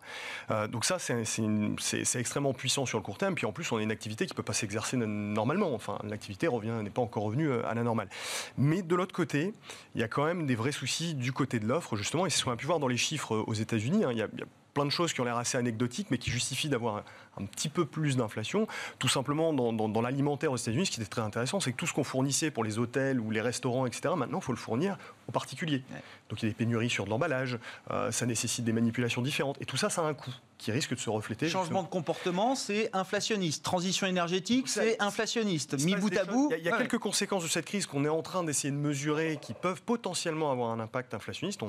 Euh, 0.51 0.67
donc 0.67 0.85
ça, 0.85 0.97
c'est 0.99 2.19
extrêmement 2.19 2.53
puissant 2.53 2.85
sur 2.85 2.97
le 2.97 3.03
court 3.03 3.17
terme. 3.17 3.35
Puis 3.35 3.45
en 3.45 3.51
plus, 3.51 3.71
on 3.71 3.77
a 3.77 3.81
une 3.81 3.91
activité 3.91 4.25
qui 4.25 4.33
peut 4.33 4.43
pas 4.43 4.53
s'exercer 4.53 4.97
normalement. 4.97 5.73
Enfin, 5.73 5.99
l'activité 6.03 6.47
revient 6.47 6.71
n'est 6.83 6.89
pas 6.89 7.01
encore 7.01 7.23
revenue 7.23 7.49
euh, 7.49 7.67
à 7.67 7.73
la 7.73 7.83
normale. 7.83 8.09
Mais 8.57 8.81
de 8.81 8.95
l'autre 8.95 9.13
côté, 9.13 9.53
il 9.95 10.01
y 10.01 10.03
a 10.03 10.07
quand 10.07 10.25
même 10.25 10.45
des 10.45 10.55
vrais 10.55 10.71
soucis 10.71 11.13
du 11.13 11.31
côté 11.31 11.59
de 11.59 11.67
l'offre, 11.67 11.95
justement. 11.95 12.25
Et 12.25 12.29
c'est 12.29 12.39
ce 12.39 12.45
qu'on 12.45 12.51
a 12.51 12.55
pu 12.55 12.65
voir 12.65 12.79
dans 12.79 12.87
les 12.87 12.97
chiffres 12.97 13.35
aux 13.35 13.53
États-Unis. 13.53 14.03
Hein. 14.03 14.11
il 14.11 14.17
y 14.17 14.21
a 14.21 14.27
plein 14.73 14.85
de 14.85 14.89
choses 14.89 15.13
qui 15.13 15.21
ont 15.21 15.23
l'air 15.23 15.37
assez 15.37 15.57
anecdotiques, 15.57 16.07
mais 16.09 16.17
qui 16.17 16.31
justifient 16.31 16.69
d'avoir 16.69 17.03
un, 17.39 17.45
petit 17.45 17.69
peu 17.69 17.85
plus 17.85 18.17
d'inflation. 18.17 18.67
Tout 18.99 19.07
simplement, 19.07 19.53
dans, 19.53 20.01
l'alimentaire 20.01 20.51
aux 20.51 20.57
États-Unis, 20.57 20.85
ce 20.85 20.91
qui 20.91 21.01
était 21.01 21.09
très 21.09 21.21
intéressant, 21.21 21.59
c'est 21.59 21.71
que 21.71 21.77
tout 21.77 21.87
ce 21.87 21.93
qu'on 21.93 22.03
fournissait 22.03 22.51
pour 22.51 22.63
les 22.63 22.79
hôtels 22.79 23.19
ou 23.19 23.31
les 23.31 23.41
restaurants, 23.41 23.85
etc., 23.85 24.13
maintenant, 24.15 24.39
il 24.39 24.43
faut 24.43 24.51
le 24.51 24.57
fournir 24.57 24.97
aux 25.27 25.31
particuliers. 25.31 25.83
Donc 26.29 26.41
il 26.41 26.45
y 26.45 26.47
a 26.47 26.51
des 26.51 26.55
pénuries 26.55 26.89
sur 26.89 27.05
de 27.05 27.09
l'emballage, 27.09 27.59
euh, 27.91 28.11
ça 28.11 28.25
nécessite 28.25 28.65
des 28.65 28.73
manipulations 28.73 29.21
différentes. 29.21 29.61
Et 29.61 29.65
tout 29.65 29.77
ça, 29.77 29.89
ça 29.89 30.01
a 30.01 30.05
un 30.05 30.13
coût 30.13 30.33
qui 30.57 30.71
risque 30.71 30.95
de 30.95 30.99
se 30.99 31.09
refléter. 31.09 31.49
Changement 31.49 31.83
de 31.83 31.89
comportement, 31.89 32.55
c'est 32.55 32.89
inflationniste. 32.93 33.63
Transition 33.63 34.07
énergétique, 34.07 34.69
c'est 34.69 35.01
inflationniste. 35.01 35.83
Mis 35.83 35.95
bout 35.95 36.15
à 36.17 36.23
bout. 36.23 36.51
Il 36.57 36.63
y 36.63 36.69
a, 36.69 36.77
quelques 36.77 36.99
conséquences 36.99 37.43
de 37.43 37.49
cette 37.49 37.65
crise 37.65 37.85
qu'on 37.85 38.05
est 38.05 38.09
en 38.09 38.21
train 38.21 38.43
d'essayer 38.43 38.71
de 38.71 38.77
mesurer 38.77 39.37
qui 39.41 39.53
peuvent 39.53 39.81
potentiellement 39.81 40.51
avoir 40.51 40.71
un 40.71 40.79
impact 40.79 41.13
inflationniste. 41.13 41.61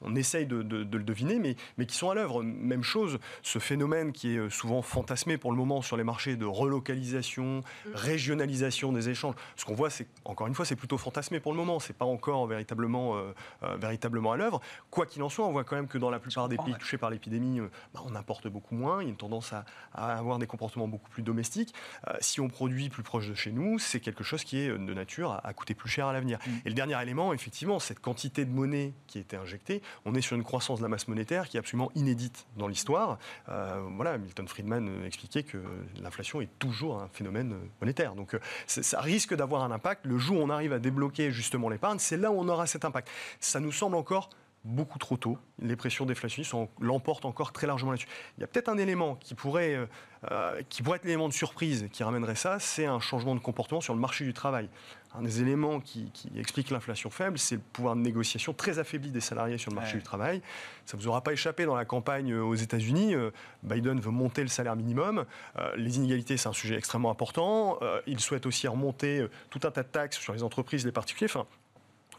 On, 0.00 0.14
essaye 0.14 0.46
de, 0.46 0.56
le 0.56 0.84
deviner, 0.84 1.38
mais, 1.38 1.56
mais 1.76 1.86
qui 1.86 1.96
sont 1.96 2.08
à 2.08 2.14
l'œuvre. 2.14 2.42
Même 2.42 2.84
chose, 2.84 3.18
ce 3.42 3.58
phénomène 3.58 4.12
qui 4.12 4.36
est 4.36 4.50
souvent 4.50 4.80
fantasmé 5.06 5.38
pour 5.38 5.52
le 5.52 5.56
moment 5.56 5.82
sur 5.82 5.96
les 5.96 6.02
marchés 6.02 6.34
de 6.34 6.44
relocalisation, 6.44 7.58
mm. 7.60 7.90
régionalisation 7.94 8.92
des 8.92 9.08
échanges. 9.08 9.36
Ce 9.54 9.64
qu'on 9.64 9.74
voit, 9.74 9.88
c'est 9.88 10.08
encore 10.24 10.48
une 10.48 10.54
fois, 10.54 10.64
c'est 10.64 10.74
plutôt 10.74 10.98
fantasmé 10.98 11.38
pour 11.38 11.52
le 11.52 11.58
moment. 11.58 11.78
C'est 11.78 11.96
pas 11.96 12.04
encore 12.04 12.48
véritablement, 12.48 13.16
euh, 13.16 13.32
euh, 13.62 13.76
véritablement 13.76 14.32
à 14.32 14.36
l'œuvre. 14.36 14.60
Quoi 14.90 15.06
qu'il 15.06 15.22
en 15.22 15.28
soit, 15.28 15.46
on 15.46 15.52
voit 15.52 15.62
quand 15.62 15.76
même 15.76 15.86
que 15.86 15.96
dans 15.96 16.10
la 16.10 16.18
plupart 16.18 16.48
des 16.48 16.56
pays 16.56 16.74
touchés 16.74 16.98
par 16.98 17.10
l'épidémie, 17.10 17.60
euh, 17.60 17.70
bah, 17.94 18.00
on 18.04 18.16
importe 18.16 18.48
beaucoup 18.48 18.74
moins. 18.74 19.00
Il 19.00 19.04
y 19.04 19.06
a 19.06 19.10
une 19.10 19.16
tendance 19.16 19.52
à, 19.52 19.64
avoir 19.94 20.40
des 20.40 20.48
comportements 20.48 20.88
beaucoup 20.88 21.08
plus 21.08 21.22
domestiques. 21.22 21.72
si 22.20 22.40
on 22.40 22.48
produit 22.48 22.88
plus 22.88 23.04
proche 23.04 23.28
de 23.28 23.34
chez 23.34 23.52
nous, 23.52 23.78
c'est 23.78 24.00
quelque 24.00 24.24
chose 24.24 24.42
qui 24.42 24.58
est 24.58 24.68
de 24.68 24.94
nature 24.94 25.40
à, 25.44 25.52
coûter 25.52 25.74
plus 25.74 25.88
cher 25.88 26.06
à 26.06 26.12
l'avenir. 26.12 26.38
Mm. 26.44 26.50
Et 26.64 26.68
le 26.68 26.74
dernier 26.74 27.00
élément, 27.00 27.32
effectivement, 27.32 27.78
cette 27.78 28.00
quantité 28.00 28.44
de 28.44 28.50
monnaie 28.50 28.92
qui 29.06 29.18
a 29.18 29.20
été 29.20 29.36
injectée, 29.36 29.82
on 30.04 30.16
est 30.16 30.20
sur 30.20 30.36
une 30.36 30.42
croissance 30.42 30.78
de 30.78 30.82
la 30.82 30.88
masse 30.88 31.06
monétaire 31.06 31.48
qui 31.48 31.56
est 31.56 31.60
absolument 31.60 31.92
inédite 31.94 32.46
dans 32.56 32.66
l'histoire. 32.66 33.18
voilà, 33.46 34.18
Milton 34.18 34.48
Friedman 34.48 34.95
expliquait 35.04 35.42
que 35.42 35.58
l'inflation 36.00 36.40
est 36.40 36.50
toujours 36.58 37.00
un 37.00 37.08
phénomène 37.08 37.56
monétaire. 37.80 38.14
Donc 38.14 38.36
ça 38.66 39.00
risque 39.00 39.34
d'avoir 39.34 39.62
un 39.62 39.70
impact. 39.70 40.06
Le 40.06 40.18
jour 40.18 40.38
où 40.38 40.42
on 40.42 40.50
arrive 40.50 40.72
à 40.72 40.78
débloquer 40.78 41.30
justement 41.30 41.68
l'épargne, 41.68 41.98
c'est 41.98 42.16
là 42.16 42.30
où 42.30 42.38
on 42.38 42.48
aura 42.48 42.66
cet 42.66 42.84
impact. 42.84 43.08
Ça 43.40 43.60
nous 43.60 43.72
semble 43.72 43.96
encore 43.96 44.30
beaucoup 44.66 44.98
trop 44.98 45.16
tôt. 45.16 45.38
Les 45.60 45.76
pressions 45.76 46.04
déflationnistes 46.04 46.52
l'emportent 46.80 47.24
encore 47.24 47.52
très 47.52 47.66
largement 47.66 47.92
là-dessus. 47.92 48.08
Il 48.36 48.40
y 48.40 48.44
a 48.44 48.46
peut-être 48.46 48.68
un 48.68 48.76
élément 48.76 49.14
qui 49.14 49.34
pourrait, 49.34 49.74
euh, 49.74 49.86
euh, 50.30 50.60
qui 50.68 50.82
pourrait 50.82 50.96
être 50.96 51.04
l'élément 51.04 51.28
de 51.28 51.32
surprise 51.32 51.88
qui 51.92 52.02
ramènerait 52.02 52.34
ça, 52.34 52.58
c'est 52.58 52.86
un 52.86 52.98
changement 52.98 53.34
de 53.34 53.40
comportement 53.40 53.80
sur 53.80 53.94
le 53.94 54.00
marché 54.00 54.24
du 54.24 54.34
travail. 54.34 54.68
Un 55.14 55.22
des 55.22 55.40
éléments 55.40 55.80
qui, 55.80 56.10
explique 56.36 56.70
l'inflation 56.70 57.08
faible, 57.08 57.38
c'est 57.38 57.54
le 57.54 57.60
pouvoir 57.72 57.96
de 57.96 58.00
négociation 58.02 58.52
très 58.52 58.78
affaibli 58.78 59.10
des 59.10 59.20
salariés 59.20 59.56
sur 59.56 59.70
le 59.70 59.76
marché 59.76 59.96
du 59.96 60.02
travail. 60.02 60.42
Ça 60.84 60.96
ne 60.96 61.02
vous 61.02 61.08
aura 61.08 61.22
pas 61.22 61.32
échappé 61.32 61.64
dans 61.64 61.76
la 61.76 61.86
campagne 61.86 62.32
euh, 62.32 62.42
aux 62.42 62.54
États-Unis. 62.54 63.14
Biden 63.62 63.98
veut 64.00 64.10
monter 64.10 64.42
le 64.42 64.48
salaire 64.48 64.76
minimum. 64.76 65.24
les 65.76 65.96
inégalités, 65.96 66.36
c'est 66.36 66.48
un 66.48 66.52
sujet 66.52 66.76
extrêmement 66.76 67.10
important. 67.10 67.78
il 68.06 68.20
souhaite 68.20 68.46
aussi 68.46 68.68
remonter 68.68 69.26
tout 69.48 69.60
un 69.64 69.70
tas 69.70 69.82
de 69.82 69.88
taxes 69.88 70.18
sur 70.18 70.32
les 70.32 70.42
entreprises, 70.42 70.84
les 70.84 70.92
particuliers. 70.92 71.30
Enfin, 71.30 71.46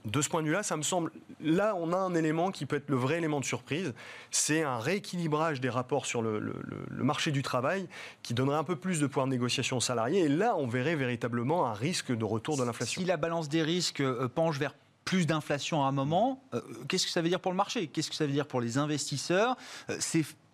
de 0.06 0.22
ce 0.22 0.30
point 0.30 0.42
de 0.42 0.48
vue-là, 0.48 0.64
ça 0.64 0.78
me 0.78 0.82
semble, 0.82 1.12
là, 1.42 1.76
on 1.76 1.92
a 1.92 1.98
un 1.98 2.16
élément 2.16 2.52
qui 2.52 2.66
peut 2.66 2.78
être 2.78 2.90
le 2.90 2.96
vrai 2.96 3.18
élément 3.18 3.40
de 3.40 3.46
surprise. 3.46 3.94
C'est 4.32 4.64
un 4.64 4.80
rééquilibrage 4.80 5.62
des 5.62 5.70
rapports 5.70 6.06
sur 6.06 6.22
le, 6.22 6.54
marché 6.92 7.32
du 7.32 7.42
travail 7.42 7.88
qui 8.24 8.34
donnerait 8.34 8.58
un 8.58 8.64
peu 8.64 8.76
plus 8.76 9.00
de 9.00 9.08
pouvoir 9.08 9.28
de 9.28 9.32
négociation 9.32 9.78
aux 9.78 9.82
salariés. 9.82 10.22
Et 10.22 10.30
là, 10.30 10.56
on 10.58 10.68
verrait 10.68 10.96
véritablement 10.96 11.68
un 11.68 11.74
risque 11.74 12.16
de 12.16 12.26
retour 12.26 12.58
de 12.58 12.64
l'inflation. 12.64 13.02
Si 13.02 13.08
la 13.08 13.18
balance 13.18 13.50
des 13.50 13.62
risques 13.62 14.02
euh, 14.02 14.28
penche 14.28 14.58
vers 14.58 14.74
plus 15.06 15.26
d'inflation 15.26 15.86
à 15.86 15.88
un 15.88 15.92
moment, 15.94 16.44
euh, 16.54 16.62
qu'est-ce 16.88 17.06
que 17.06 17.12
ça 17.12 17.22
veut 17.22 17.30
dire 17.30 17.40
pour 17.40 17.52
le 17.52 17.58
marché? 17.58 17.88
Qu'est-ce 17.88 18.10
que 18.10 18.16
ça 18.16 18.26
veut 18.26 18.34
dire 18.34 18.46
pour 18.46 18.60
les 18.60 18.78
investisseurs? 18.78 19.56
Euh, 19.90 19.98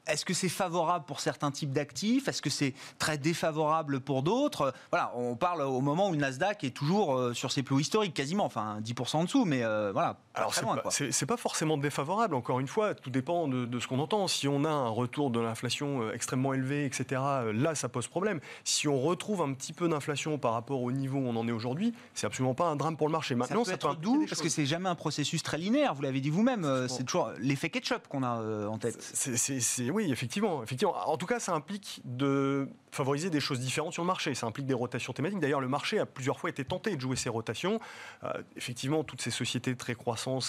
est-ce 0.07 0.25
que 0.25 0.33
c'est 0.33 0.49
favorable 0.49 1.05
pour 1.05 1.19
certains 1.19 1.51
types 1.51 1.71
d'actifs? 1.71 2.27
Est-ce 2.27 2.41
que 2.41 2.49
c'est 2.49 2.73
très 2.99 3.17
défavorable 3.17 4.01
pour 4.01 4.23
d'autres? 4.23 4.73
Voilà, 4.91 5.11
on 5.15 5.35
parle 5.35 5.61
au 5.61 5.81
moment 5.81 6.09
où 6.09 6.11
le 6.11 6.17
Nasdaq 6.17 6.63
est 6.63 6.75
toujours 6.75 7.15
euh, 7.15 7.33
sur 7.33 7.51
ses 7.51 7.63
plus 7.63 7.79
historiques, 7.81 8.13
quasiment, 8.13 8.45
enfin 8.45 8.79
10% 8.81 9.15
en 9.15 9.23
dessous, 9.23 9.45
mais 9.45 9.63
euh, 9.63 9.91
voilà. 9.93 10.17
Alors 10.35 10.53
c'est 10.89 11.25
pas, 11.25 11.37
forcément 11.37 11.77
défavorable, 11.77 12.35
encore 12.35 12.59
une 12.59 12.67
fois, 12.67 12.93
tout 12.95 13.09
dépend 13.09 13.47
de, 13.47 13.79
ce 13.79 13.87
qu'on 13.87 13.99
entend. 13.99 14.27
Si 14.27 14.47
on 14.47 14.63
a 14.63 14.69
un 14.69 14.89
retour 14.89 15.29
de 15.29 15.39
l'inflation 15.39 16.01
euh, 16.01 16.13
extrêmement 16.13 16.53
élevé, 16.53 16.85
etc., 16.85 17.21
là 17.53 17.75
ça 17.75 17.89
pose 17.89 18.07
problème. 18.07 18.39
Si 18.63 18.87
on 18.87 18.99
retrouve 18.99 19.41
un 19.41 19.53
petit 19.53 19.73
peu 19.73 19.87
d'inflation 19.87 20.37
par 20.37 20.53
rapport 20.53 20.81
au 20.81 20.91
niveau 20.91 21.19
où 21.19 21.27
on 21.27 21.35
en 21.35 21.47
est 21.47 21.51
aujourd'hui, 21.51 21.93
c'est 22.13 22.27
absolument 22.27 22.55
pas 22.55 22.65
un 22.65 22.75
drame 22.75 22.97
pour 22.97 23.07
le 23.07 23.11
marché. 23.11 23.35
Maintenant, 23.35 23.63
ça 23.63 23.77
peut, 23.77 23.87
être 23.87 23.99
doux, 23.99 24.25
parce 24.27 24.41
que 24.41 24.49
c'est 24.49 24.65
jamais 24.65 24.89
un 24.89 24.95
processus 24.95 25.43
très 25.43 25.57
linéaire, 25.57 25.93
vous 25.93 26.01
l'avez 26.01 26.21
dit 26.21 26.29
vous-même, 26.29 26.87
c'est 26.87 27.03
toujours 27.03 27.31
l'effet 27.39 27.69
ketchup 27.69 28.07
qu'on 28.07 28.23
a 28.23 28.67
en 28.67 28.77
tête. 28.77 29.01
C'est 29.01 29.89
oui, 29.89 30.11
effectivement, 30.11 30.63
effectivement. 30.63 30.95
En 31.07 31.17
tout 31.17 31.25
cas, 31.25 31.39
ça 31.39 31.53
implique 31.53 32.01
de 32.05 32.67
favoriser 32.91 33.29
des 33.29 33.39
choses 33.39 33.59
différentes 33.59 33.93
sur 33.93 34.03
le 34.03 34.07
marché. 34.07 34.33
Ça 34.35 34.47
implique 34.47 34.65
des 34.65 34.73
rotations 34.73 35.13
thématiques. 35.13 35.39
D'ailleurs, 35.39 35.61
le 35.61 35.67
marché 35.67 35.99
a 35.99 36.05
plusieurs 36.05 36.39
fois 36.39 36.49
été 36.49 36.63
tenté 36.63 36.95
de 36.95 37.01
jouer 37.01 37.15
ces 37.15 37.29
rotations. 37.29 37.79
Euh, 38.23 38.31
effectivement, 38.55 39.03
toutes 39.03 39.21
ces 39.21 39.31
sociétés 39.31 39.75
très 39.75 39.95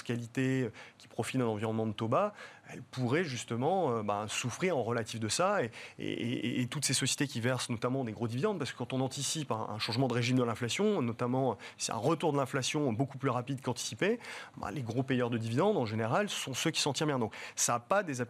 qualité, 0.02 0.70
qui 0.98 1.08
profitent 1.08 1.40
d'un 1.40 1.46
environnement 1.46 1.87
de 1.87 1.92
taux 1.92 2.08
bas, 2.08 2.34
elles 2.70 2.82
pourraient 2.82 3.24
justement 3.24 3.90
euh, 3.90 4.02
ben, 4.02 4.26
souffrir 4.28 4.76
en 4.76 4.82
relatif 4.82 5.20
de 5.20 5.28
ça. 5.28 5.58
Et, 5.98 6.66
toutes 6.70 6.84
ces 6.84 6.94
sociétés 6.94 7.26
qui 7.26 7.40
versent 7.40 7.68
notamment 7.68 8.04
des 8.04 8.12
gros 8.12 8.26
dividendes, 8.26 8.58
parce 8.58 8.72
que 8.72 8.78
quand 8.78 8.92
on 8.92 9.00
anticipe 9.00 9.52
un, 9.52 9.78
changement 9.78 10.08
de 10.08 10.14
régime 10.14 10.37
de 10.38 10.42
l'inflation, 10.42 11.02
notamment 11.02 11.56
c'est 11.78 11.92
un 11.92 11.96
retour 11.96 12.32
de 12.32 12.38
l'inflation 12.38 12.92
beaucoup 12.92 13.18
plus 13.18 13.28
rapide 13.28 13.60
qu'anticipé, 13.60 14.18
ben, 14.56 14.70
les 14.70 14.82
gros 14.82 15.02
payeurs 15.02 15.30
de 15.30 15.38
dividendes, 15.38 15.76
en 15.76 15.87
général, 15.87 16.28
sont 16.28 16.54
ceux 16.54 16.70
qui 16.70 16.80
s'en 16.80 16.92
tirent 16.92 17.06
bien. 17.06 17.18
Donc 17.18 17.34
ça 17.54 17.74
n'a 17.74 17.80
pas 17.80 18.02
des, 18.02 18.20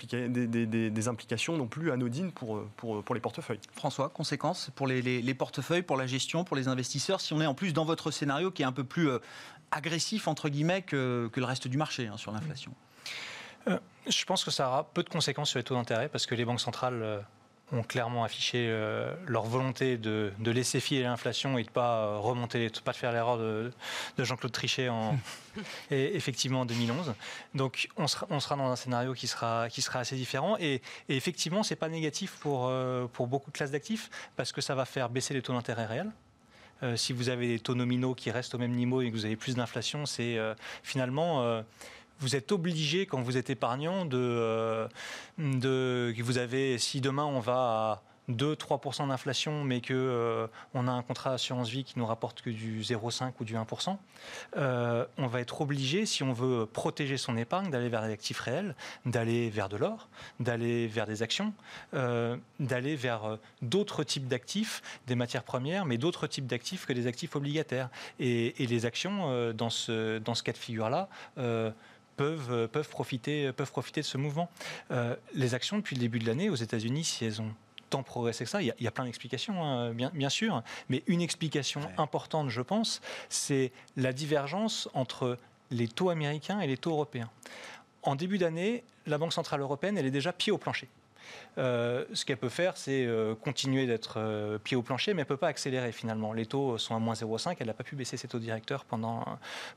implications 1.08 1.56
non 1.56 1.66
plus 1.66 1.90
anodines 1.90 2.32
pour, 2.32 2.64
les 3.14 3.20
portefeuilles. 3.20 3.60
François 3.72 4.08
conséquences 4.08 4.70
pour 4.74 4.86
les, 4.86 5.34
portefeuilles, 5.34 5.82
pour 5.82 5.96
la 5.96 6.06
gestion, 6.06 6.44
pour 6.44 6.56
les 6.56 6.68
investisseurs, 6.68 7.20
si 7.20 7.32
on 7.32 7.40
est 7.40 7.46
en 7.46 7.54
plus 7.54 7.72
dans 7.72 7.84
votre 7.84 8.10
scénario 8.10 8.50
qui 8.50 8.62
est 8.62 8.66
un 8.66 8.72
peu 8.72 8.84
plus 8.84 9.08
euh, 9.08 9.18
agressif, 9.76 10.28
entre 10.28 10.48
guillemets, 10.48 10.82
que, 10.82 11.30
le 11.34 11.44
reste 11.44 11.68
du 11.68 11.76
marché 11.76 12.06
hein, 12.06 12.16
sur 12.16 12.32
l'inflation 12.32 12.72
euh, 13.68 13.78
Je 14.08 14.24
pense 14.24 14.44
que 14.44 14.50
ça 14.50 14.68
aura 14.68 14.84
peu 14.84 15.02
de 15.02 15.08
conséquences 15.08 15.50
sur 15.50 15.58
les 15.58 15.64
taux 15.64 15.74
d'intérêt 15.74 16.08
parce 16.08 16.26
que 16.26 16.34
les 16.34 16.44
banques 16.44 16.60
centrales 16.60 17.02
euh, 17.02 17.20
ont 17.72 17.82
clairement 17.82 18.24
affiché 18.24 18.68
euh, 18.68 19.14
leur 19.26 19.44
volonté 19.44 19.96
de, 19.96 20.32
laisser 20.44 20.80
filer 20.80 21.02
l'inflation 21.02 21.58
et 21.58 21.62
de 21.62 21.68
ne 21.68 21.72
pas 21.72 22.04
euh, 22.04 22.18
remonter, 22.18 22.68
de 22.68 22.78
pas 22.80 22.92
faire 22.92 23.12
l'erreur 23.12 23.38
de, 23.38 23.72
Jean-Claude 24.18 24.52
Trichet 24.52 24.88
en, 24.88 25.18
et, 25.90 26.14
effectivement 26.16 26.60
en 26.60 26.66
2011. 26.66 27.14
Donc 27.54 27.88
on 27.96 28.06
sera, 28.06 28.26
on 28.30 28.40
sera, 28.40 28.56
dans 28.56 28.70
un 28.70 28.76
scénario 28.76 29.14
qui 29.14 29.26
sera, 29.26 29.68
qui 29.68 29.82
sera 29.82 30.00
assez 30.00 30.16
différent 30.16 30.56
et, 30.58 30.82
et 31.08 31.16
effectivement 31.16 31.62
c'est 31.62 31.76
pas 31.76 31.88
négatif 31.88 32.36
pour, 32.40 32.68
euh, 32.68 33.06
pour 33.06 33.26
beaucoup 33.26 33.50
de 33.50 33.56
classes 33.56 33.72
d'actifs 33.72 34.10
parce 34.36 34.52
que 34.52 34.60
ça 34.60 34.74
va 34.74 34.84
faire 34.84 35.08
baisser 35.08 35.34
les 35.34 35.42
taux 35.42 35.52
d'intérêt 35.52 35.86
réels. 35.86 36.12
Si 36.96 37.12
vous 37.12 37.28
avez 37.28 37.48
des 37.48 37.58
taux 37.58 37.74
nominaux 37.74 38.14
qui 38.14 38.30
restent 38.30 38.54
au 38.54 38.58
même 38.58 38.72
niveau 38.72 39.00
et 39.00 39.10
que 39.10 39.16
vous 39.16 39.24
avez 39.24 39.36
plus 39.36 39.54
d'inflation, 39.54 40.06
c'est 40.06 40.38
finalement 40.82 41.62
vous 42.20 42.36
êtes 42.36 42.52
obligé, 42.52 43.06
quand 43.06 43.20
vous 43.20 43.36
êtes 43.36 43.50
épargnant, 43.50 44.04
de, 44.04 44.16
euh, 44.16 44.88
de, 45.38 46.14
vous 46.22 46.38
avez, 46.38 46.78
si 46.78 47.00
demain 47.00 47.24
on 47.24 47.40
va 47.40 48.02
2-3% 48.30 49.08
d'inflation, 49.08 49.64
mais 49.64 49.80
qu'on 49.80 49.92
euh, 49.92 50.46
on 50.74 50.88
a 50.88 50.90
un 50.90 51.02
contrat 51.02 51.30
d'assurance 51.30 51.68
vie 51.68 51.84
qui 51.84 51.98
nous 51.98 52.06
rapporte 52.06 52.42
que 52.42 52.50
du 52.50 52.80
0,5 52.80 53.32
ou 53.40 53.44
du 53.44 53.54
1%, 53.54 53.96
euh, 54.56 55.04
on 55.18 55.26
va 55.26 55.40
être 55.40 55.60
obligé, 55.60 56.06
si 56.06 56.22
on 56.22 56.32
veut 56.32 56.66
protéger 56.66 57.16
son 57.16 57.36
épargne, 57.36 57.70
d'aller 57.70 57.88
vers 57.88 58.02
des 58.02 58.12
actifs 58.12 58.40
réels, 58.40 58.74
d'aller 59.04 59.50
vers 59.50 59.68
de 59.68 59.76
l'or, 59.76 60.08
d'aller 60.40 60.86
vers 60.86 61.06
des 61.06 61.22
actions, 61.22 61.52
d'aller 61.92 62.96
vers 62.96 63.38
d'autres 63.62 64.04
types 64.04 64.26
d'actifs, 64.26 64.82
des 65.06 65.14
matières 65.14 65.44
premières, 65.44 65.84
mais 65.84 65.98
d'autres 65.98 66.26
types 66.26 66.46
d'actifs 66.46 66.86
que 66.86 66.92
des 66.92 67.06
actifs 67.06 67.36
obligataires. 67.36 67.88
Et, 68.18 68.62
et 68.62 68.66
les 68.66 68.86
actions, 68.86 69.52
dans, 69.52 69.70
ce, 69.70 70.18
dans 70.18 70.34
ce 70.34 70.42
cas 70.42 70.52
de 70.52 70.58
figure-là, 70.58 71.08
peuvent, 72.16 72.52
euh, 72.52 72.68
peuvent, 72.68 72.88
profiter, 72.88 73.52
peuvent 73.52 73.70
profiter 73.70 74.00
de 74.00 74.06
ce 74.06 74.18
mouvement. 74.18 74.50
Euh, 74.90 75.16
les 75.34 75.54
actions, 75.54 75.76
depuis 75.78 75.96
le 75.96 76.00
début 76.00 76.18
de 76.18 76.26
l'année, 76.26 76.50
aux 76.50 76.54
États-Unis, 76.54 77.04
si 77.04 77.24
elles 77.24 77.40
ont 77.40 77.52
tant 77.94 78.02
progressé 78.02 78.42
que 78.42 78.50
ça, 78.50 78.60
il 78.60 78.74
y 78.76 78.88
a, 78.88 78.90
plein 78.90 79.04
d'explications, 79.04 79.62
hein, 79.62 79.92
bien, 79.92 80.10
bien, 80.12 80.28
sûr, 80.28 80.64
mais 80.88 81.04
une 81.06 81.20
explication 81.20 81.80
importante, 81.96 82.50
je 82.50 82.60
pense, 82.60 83.00
c'est 83.28 83.70
la 83.96 84.12
divergence 84.12 84.88
entre 84.94 85.38
les 85.70 85.86
taux 85.86 86.10
américains 86.10 86.58
et 86.58 86.66
les 86.66 86.76
taux 86.76 86.90
européens. 86.90 87.30
En 88.02 88.16
début 88.16 88.36
d'année, 88.36 88.82
la 89.06 89.16
Banque 89.16 89.32
Centrale 89.32 89.60
Européenne, 89.60 89.96
elle 89.96 90.06
est 90.06 90.10
déjà 90.10 90.32
pied 90.32 90.50
au 90.50 90.58
plancher. 90.58 90.88
Euh, 91.56 92.04
ce 92.12 92.24
qu'elle 92.24 92.36
peut 92.36 92.48
faire, 92.48 92.76
c'est 92.76 93.06
euh, 93.06 93.36
continuer 93.36 93.86
d'être 93.86 94.14
euh, 94.16 94.58
pied 94.58 94.76
au 94.76 94.82
plancher, 94.82 95.14
mais 95.14 95.20
elle 95.20 95.26
ne 95.26 95.28
peut 95.28 95.36
pas 95.36 95.46
accélérer 95.46 95.92
finalement. 95.92 96.32
Les 96.32 96.46
taux 96.46 96.78
sont 96.78 96.96
à 96.96 96.98
moins 96.98 97.14
0,5, 97.14 97.54
elle 97.60 97.68
n'a 97.68 97.74
pas 97.74 97.84
pu 97.84 97.94
baisser 97.94 98.16
ses 98.16 98.26
taux 98.26 98.40
directeurs 98.40 98.84
pendant, 98.84 99.24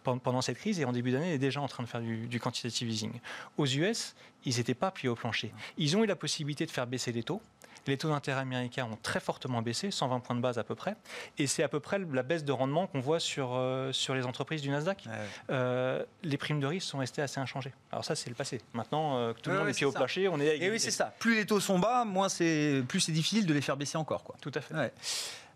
pendant 0.03 0.41
cette 0.41 0.58
crise, 0.58 0.80
et 0.80 0.86
en 0.86 0.91
début 0.91 1.12
d'année, 1.12 1.27
elle 1.27 1.36
est 1.36 1.38
déjà 1.38 1.62
en 1.62 1.67
train 1.67 1.84
de 1.84 1.88
faire 1.88 2.01
du, 2.01 2.25
du 2.25 2.39
quantitative 2.39 2.89
easing. 2.89 3.12
Aux 3.58 3.67
US, 3.67 4.15
ils 4.45 4.58
n'étaient 4.58 4.73
pas 4.73 4.91
pied 4.91 5.08
au 5.08 5.15
plancher. 5.15 5.53
Ils 5.77 5.95
ont 5.95 6.03
eu 6.03 6.08
la 6.08 6.15
possibilité 6.15 6.65
de 6.65 6.71
faire 6.71 6.88
baisser 6.88 7.12
les 7.12 7.23
taux, 7.23 7.41
les 7.88 7.97
taux 7.97 8.10
d'intérêt 8.10 8.41
américains 8.41 8.86
ont 8.86 8.97
très 9.02 9.19
fortement 9.19 9.62
baissé, 9.62 9.91
120 9.91 10.19
points 10.19 10.36
de 10.36 10.41
base 10.41 10.58
à 10.58 10.63
peu 10.63 10.76
près. 10.76 10.95
Et 11.38 11.47
c'est 11.47 11.63
à 11.63 11.67
peu 11.67 11.80
près 11.80 12.00
la 12.00 12.23
baisse 12.23 12.43
de 12.43 12.52
rendement 12.52 12.88
qu'on 12.88 13.00
voit 13.00 13.19
sur, 13.19 13.52
euh, 13.54 13.91
sur 13.91 14.15
les 14.15 14.26
entreprises 14.26 14.62
du 14.62 14.69
Nasdaq. 14.69 15.06
Euh, 15.50 16.04
les 16.23 16.38
primes 16.38 16.60
de 16.60 16.67
risque 16.67 16.88
sont 16.88 17.00
restées 17.00 17.21
assez 17.21 17.39
inchangées. 17.39 17.73
Alors 17.91 18.06
ça, 18.06 18.15
c'est 18.15 18.30
le 18.30 18.36
passé. 18.36 18.62
Maintenant 18.73 19.17
euh, 19.17 19.34
que 19.34 19.41
tout 19.41 19.50
le 19.50 19.60
monde 19.60 19.69
est 19.69 19.73
pied 19.73 19.86
au 19.86 19.91
plancher, 19.91 20.28
on 20.28 20.39
est 20.39 20.58
Et 20.58 20.69
oui, 20.69 20.80
c'est 20.80 20.91
ça. 20.91 21.13
Plus 21.19 21.36
les 21.36 21.45
taux 21.45 21.60
sont 21.60 21.80
bas, 21.80 22.06
moins 22.06 22.30
c'est, 22.30 22.84
plus 22.88 23.00
c'est 23.00 23.12
difficile 23.12 23.45
de 23.45 23.54
les 23.54 23.62
faire 23.62 23.78
baisser 23.78 23.97
encore. 23.97 24.23
Quoi. 24.23 24.36
Tout 24.41 24.52
à 24.54 24.62
fait. 24.62 24.93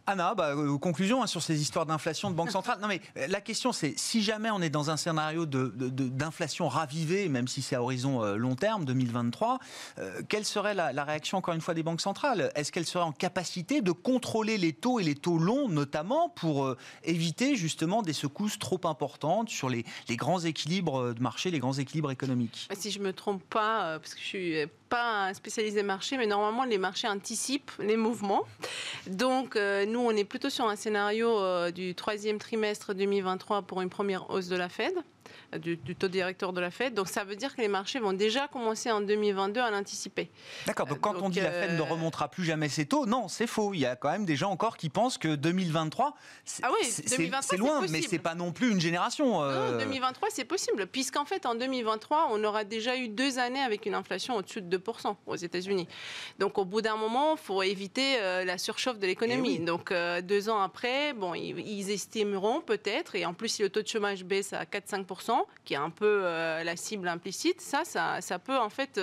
Anna, 0.08 0.34
bah, 0.36 0.56
euh, 0.56 0.78
conclusion 0.78 1.22
hein, 1.22 1.28
sur 1.28 1.42
ces 1.42 1.62
histoires 1.62 1.86
d'inflation 1.86 2.32
de 2.32 2.36
banque 2.36 2.52
centrale. 2.52 2.80
Non 2.82 2.88
mais 2.88 3.02
euh, 3.18 3.28
la 3.28 3.42
question 3.42 3.72
c'est 3.72 3.94
si 3.98 4.24
jamais 4.24 4.50
on 4.50 4.62
est 4.62 4.70
dans 4.70 4.90
un 4.90 4.98
scénario 4.98 5.46
d'inflation 5.46 6.68
ravivée, 6.68 7.30
même 7.30 7.48
si 7.48 7.62
c'est 7.62 7.76
à 7.76 7.84
horizon 7.84 8.24
euh, 8.24 8.36
long 8.36 8.56
terme 8.56 8.86
2023, 8.86 9.60
quelle 10.28 10.46
serait 10.46 10.74
la, 10.74 11.04
réaction 11.04 11.38
encore 11.38 11.54
une 11.54 11.62
fois 11.62 11.74
des 11.74 11.84
banques 11.84 12.02
centrales? 12.02 12.52
Est-ce 12.56 12.72
qu'elles 12.72 12.86
seraient 12.86 13.04
en 13.04 13.12
capacité 13.12 13.82
de 13.82 13.92
contrôler 13.92 14.58
les 14.58 14.74
taux 14.74 15.00
et 15.00 15.04
les 15.04 15.16
taux 15.16 15.38
longs 15.38 15.68
notamment 15.68 16.30
pour 16.30 16.76
éviter 17.04 17.56
justement 17.56 18.02
des 18.02 18.14
secousses 18.14 18.60
trop 18.60 18.80
importantes 18.84 19.50
sur 19.50 19.70
les, 19.70 19.86
grands 20.12 20.40
équilibres 20.40 21.14
de 21.14 21.22
marché, 21.22 21.52
les 21.52 21.60
grands 21.60 21.74
équilibres 21.74 22.12
économiques? 22.12 22.68
Si 22.78 22.92
je 22.92 23.00
me 23.00 23.14
trompe 23.14 23.44
pas, 23.44 24.00
parce 24.00 24.14
que 24.14 24.22
je 24.22 24.26
suis 24.26 24.66
pas 24.90 25.28
un 25.28 25.34
spécialisé 25.34 25.84
marché, 25.84 26.18
mais 26.18 26.28
normalement 26.28 26.66
les 26.66 26.78
marchés 26.78 27.08
anticipent 27.08 27.72
les 27.80 27.98
mouvements. 27.98 28.44
Donc 29.08 29.56
nous, 29.92 30.00
on 30.00 30.12
est 30.12 30.24
plutôt 30.24 30.50
sur 30.50 30.66
un 30.68 30.76
scénario 30.76 31.30
euh, 31.38 31.70
du 31.70 31.94
troisième 31.94 32.40
trimestre 32.40 32.94
2023 32.94 33.64
pour 33.64 33.82
une 33.82 33.90
première 33.90 34.30
hausse 34.30 34.48
de 34.48 34.56
la 34.56 34.70
Fed 34.70 34.94
du, 35.58 35.78
taux 35.96 36.08
directeur 36.08 36.54
de 36.54 36.62
la 36.62 36.72
Fed. 36.72 36.94
Donc 36.94 37.08
ça 37.08 37.24
veut 37.24 37.36
dire 37.36 37.56
que 37.56 37.62
les 37.62 37.68
marchés 37.68 38.00
vont 38.00 38.14
déjà 38.14 38.48
commencer 38.48 38.92
en 38.92 39.02
2022 39.02 39.60
à 39.60 39.72
l'anticiper. 39.72 40.30
D'accord, 40.66 40.88
donc 40.88 41.00
quand 41.00 41.16
on 41.22 41.30
dit 41.30 41.42
la 41.42 41.52
Fed 41.52 41.72
ne 41.72 41.80
euh, 41.80 41.84
remontera 41.84 42.30
plus 42.30 42.44
jamais 42.44 42.70
ses 42.70 42.86
taux, 42.86 43.06
non, 43.06 43.28
c'est 43.28 43.48
faux. 43.48 43.74
Il 43.74 43.80
y 43.80 43.86
a 43.86 43.96
quand 43.96 44.12
même 44.12 44.26
des 44.26 44.36
gens 44.36 44.52
encore 44.52 44.78
qui 44.78 44.90
pensent 44.90 45.18
que 45.18 45.36
2023, 45.36 46.16
c'est 46.46 46.64
ah 46.64 46.70
oui, 46.72 47.58
loin, 47.58 47.86
mais 47.90 48.02
c'est 48.02 48.20
pas 48.20 48.36
non 48.36 48.52
plus 48.52 48.72
une 48.72 48.82
génération. 48.82 49.44
Euh... 49.44 49.72
Non, 49.72 49.78
2023, 49.80 50.30
c'est 50.32 50.46
possible, 50.46 50.88
puisqu'en 50.88 51.26
fait, 51.26 51.46
en 51.46 51.56
2023, 51.56 52.30
on 52.32 52.44
aura 52.44 52.64
déjà 52.64 52.98
eu 52.98 53.08
deux 53.08 53.40
années 53.40 53.62
avec 53.62 53.86
une 53.86 53.96
inflation 53.96 54.36
au-dessus 54.36 54.62
de 54.62 54.78
2% 54.78 55.16
aux 55.26 55.36
États-Unis. 55.36 55.88
Donc 56.40 56.58
au 56.58 56.66
bout 56.66 56.82
d'un 56.82 56.98
moment, 56.98 57.34
il 57.34 57.40
faut 57.40 57.62
éviter 57.64 58.20
euh, 58.20 58.46
la 58.46 58.58
surchauffe 58.58 59.00
de 59.00 59.08
l'économie. 59.08 59.58
Eh 59.62 59.66
donc 59.66 59.92
euh, 59.92 60.22
deux 60.22 60.50
ans 60.50 60.62
après, 60.62 61.14
bon, 61.14 61.34
ils, 61.34 61.60
ils 61.60 61.92
estimeront 61.92 62.62
peut-être, 62.62 63.16
et 63.16 63.26
en 63.26 63.34
plus, 63.34 63.50
si 63.50 63.62
le 63.62 63.70
taux 63.70 63.82
de 63.82 63.88
chômage 63.88 64.24
baisse 64.24 64.54
à 64.54 64.64
4-5%, 64.64 65.41
2%, 65.42 65.46
qui 65.66 65.74
est 65.74 65.78
un 65.78 65.90
peu 65.90 66.22
la 66.22 66.76
cible 66.76 67.08
implicite, 67.08 67.62
ça, 67.62 67.84
ça, 67.86 68.40
peut 68.40 68.58
en 68.58 68.70
fait 68.70 69.00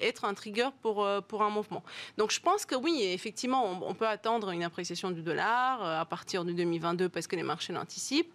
être 0.00 0.24
un 0.24 0.34
trigger 0.34 0.68
pour, 0.82 1.08
pour 1.28 1.42
un 1.42 1.50
mouvement. 1.50 1.82
Donc 2.16 2.30
je 2.30 2.40
pense 2.40 2.66
que 2.66 2.74
oui, 2.74 3.02
effectivement, 3.02 3.64
on, 3.64 3.90
on 3.90 3.94
peut 3.94 4.06
attendre 4.06 4.50
une 4.50 4.62
appréciation 4.62 5.10
du 5.10 5.22
dollar 5.22 5.82
à 5.82 6.04
partir 6.04 6.44
de 6.44 6.52
2022 6.52 7.08
parce 7.08 7.26
que 7.26 7.36
les 7.36 7.42
marchés 7.42 7.72
l'anticipent. 7.72 8.32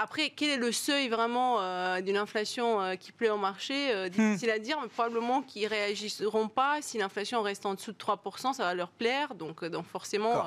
Après, 0.00 0.30
quel 0.30 0.50
est 0.50 0.56
le 0.56 0.70
seuil 0.70 1.08
vraiment 1.08 1.56
euh, 1.58 2.00
d'une 2.00 2.16
inflation 2.16 2.80
euh, 2.80 2.94
qui 2.94 3.10
plaît 3.10 3.30
au 3.30 3.36
marché 3.36 3.92
euh, 3.92 4.06
hmm. 4.06 4.10
Difficile 4.10 4.50
à 4.50 4.60
dire, 4.60 4.78
mais 4.80 4.86
probablement 4.86 5.42
qu'ils 5.42 5.64
ne 5.64 5.70
réagiront 5.70 6.46
pas. 6.46 6.80
Si 6.82 6.98
l'inflation 6.98 7.42
reste 7.42 7.66
en 7.66 7.74
dessous 7.74 7.90
de 7.90 7.98
3%, 7.98 8.54
ça 8.54 8.62
va 8.62 8.74
leur 8.74 8.90
plaire. 8.90 9.34
Donc, 9.34 9.64
donc 9.64 9.86
forcément, 9.86 10.44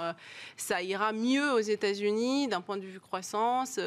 ça 0.55 0.81
ira 0.81 1.11
mieux 1.11 1.51
aux 1.51 1.59
États-Unis 1.59 2.47
d'un 2.47 2.61
point 2.61 2.77
de 2.77 2.85
vue 2.85 3.01
croissance 3.01 3.77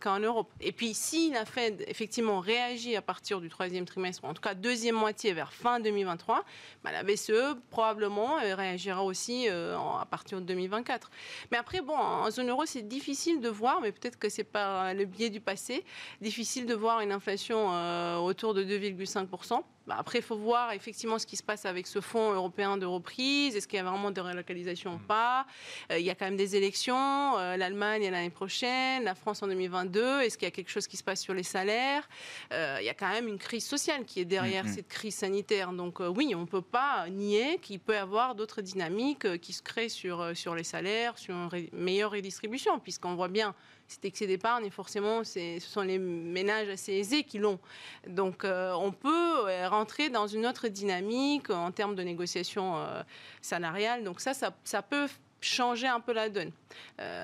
qu'en 0.00 0.18
Europe. 0.18 0.50
Et 0.60 0.72
puis, 0.72 0.92
si 0.92 1.30
la 1.30 1.46
Fed, 1.46 1.82
effectivement, 1.88 2.40
réagit 2.40 2.94
à 2.94 3.02
partir 3.02 3.40
du 3.40 3.48
troisième 3.48 3.86
trimestre, 3.86 4.22
ou 4.24 4.26
en 4.26 4.34
tout 4.34 4.42
cas 4.42 4.54
deuxième 4.54 4.96
moitié 4.96 5.32
vers 5.32 5.54
fin 5.54 5.80
2023, 5.80 6.44
bah, 6.84 6.92
la 6.92 7.02
BCE 7.02 7.56
probablement 7.70 8.36
réagira 8.36 9.02
aussi 9.02 9.48
à 9.48 10.06
partir 10.10 10.40
de 10.40 10.44
2024. 10.44 11.10
Mais 11.50 11.56
après, 11.56 11.80
bon, 11.80 11.96
en 11.96 12.30
zone 12.30 12.50
euro, 12.50 12.66
c'est 12.66 12.86
difficile 12.86 13.40
de 13.40 13.48
voir, 13.48 13.80
mais 13.80 13.92
peut-être 13.92 14.18
que 14.18 14.28
c'est 14.28 14.44
pas 14.44 14.81
le 14.94 15.04
biais 15.04 15.30
du 15.30 15.40
passé. 15.40 15.84
Difficile 16.20 16.66
de 16.66 16.74
voir 16.74 17.00
une 17.00 17.12
inflation 17.12 17.72
euh, 17.72 18.16
autour 18.18 18.54
de 18.54 18.64
2,5%. 18.64 19.62
Bah, 19.86 19.96
après, 19.98 20.20
il 20.20 20.24
faut 20.24 20.36
voir 20.36 20.70
effectivement 20.72 21.18
ce 21.18 21.26
qui 21.26 21.36
se 21.36 21.42
passe 21.42 21.66
avec 21.66 21.88
ce 21.88 22.00
fonds 22.00 22.32
européen 22.32 22.76
de 22.76 22.86
reprise. 22.86 23.56
Est-ce 23.56 23.66
qu'il 23.66 23.78
y 23.78 23.80
a 23.80 23.84
vraiment 23.84 24.12
de 24.12 24.20
relocalisation 24.20 24.92
ou 24.92 24.98
mm. 24.98 25.06
pas? 25.08 25.46
Euh, 25.90 25.98
Il 25.98 26.06
y 26.06 26.10
a 26.10 26.14
quand 26.14 26.24
même 26.24 26.36
des 26.36 26.54
élections. 26.54 27.36
Euh, 27.38 27.56
L'Allemagne 27.56 28.08
l'année 28.08 28.30
prochaine, 28.30 29.02
la 29.02 29.14
France 29.14 29.42
en 29.42 29.48
2022. 29.48 30.20
Est-ce 30.20 30.38
qu'il 30.38 30.46
y 30.46 30.48
a 30.48 30.52
quelque 30.52 30.70
chose 30.70 30.86
qui 30.86 30.96
se 30.96 31.02
passe 31.02 31.20
sur 31.20 31.34
les 31.34 31.42
salaires? 31.42 32.08
Il 32.50 32.84
y 32.84 32.88
a 32.88 32.94
quand 32.94 33.08
même 33.08 33.28
une 33.28 33.38
crise 33.38 33.66
sociale 33.66 34.04
qui 34.04 34.20
est 34.20 34.24
derrière 34.24 34.66
mm-hmm. 34.66 34.74
cette 34.74 34.88
crise 34.88 35.14
sanitaire. 35.14 35.72
Donc 35.72 36.00
oui, 36.00 36.34
on 36.36 36.42
ne 36.42 36.46
peut 36.46 36.62
pas 36.62 37.08
nier 37.10 37.58
qu'il 37.60 37.80
peut 37.80 37.94
y 37.94 37.96
avoir 37.96 38.34
d'autres 38.34 38.62
dynamiques 38.62 39.40
qui 39.40 39.52
se 39.52 39.62
créent 39.62 39.88
sur, 39.88 40.36
sur 40.36 40.54
les 40.54 40.64
salaires, 40.64 41.18
sur 41.18 41.34
une 41.34 41.68
meilleure 41.72 42.12
redistribution, 42.12 42.78
puisqu'on 42.78 43.14
voit 43.14 43.28
bien 43.28 43.54
cet 43.92 44.04
excès 44.06 44.26
d'épargne, 44.26 44.70
forcément, 44.70 45.22
ce 45.24 45.58
sont 45.60 45.82
les 45.82 45.98
ménages 45.98 46.68
assez 46.68 46.92
aisés 46.92 47.22
qui 47.24 47.38
l'ont. 47.38 47.58
Donc, 48.06 48.44
euh, 48.44 48.72
on 48.72 48.90
peut 48.90 49.48
euh, 49.48 49.68
rentrer 49.68 50.08
dans 50.08 50.26
une 50.26 50.46
autre 50.46 50.68
dynamique 50.68 51.50
en 51.50 51.70
termes 51.70 51.94
de 51.94 52.02
négociation 52.02 52.78
euh, 52.78 53.02
salariale. 53.40 54.02
Donc, 54.02 54.20
ça, 54.20 54.32
ça, 54.34 54.82
peut 54.82 55.06
changer 55.40 55.88
un 55.88 56.00
peu 56.00 56.12
la 56.12 56.28
donne. 56.28 56.52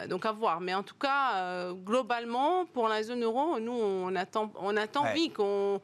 donc 0.09 0.27
à 0.27 0.33
voir. 0.33 0.61
Mais 0.61 0.75
en 0.75 0.83
tout 0.83 0.97
cas, 0.97 1.73
globalement, 1.85 2.67
pour 2.67 2.89
la 2.89 3.03
zone 3.03 3.23
euro, 3.23 3.61
nous, 3.61 3.73
on 3.73 4.15
attend, 4.17 4.53
on 4.57 4.77
attend 4.77 5.05
oui, 5.15 5.31
qu'on 5.31 5.81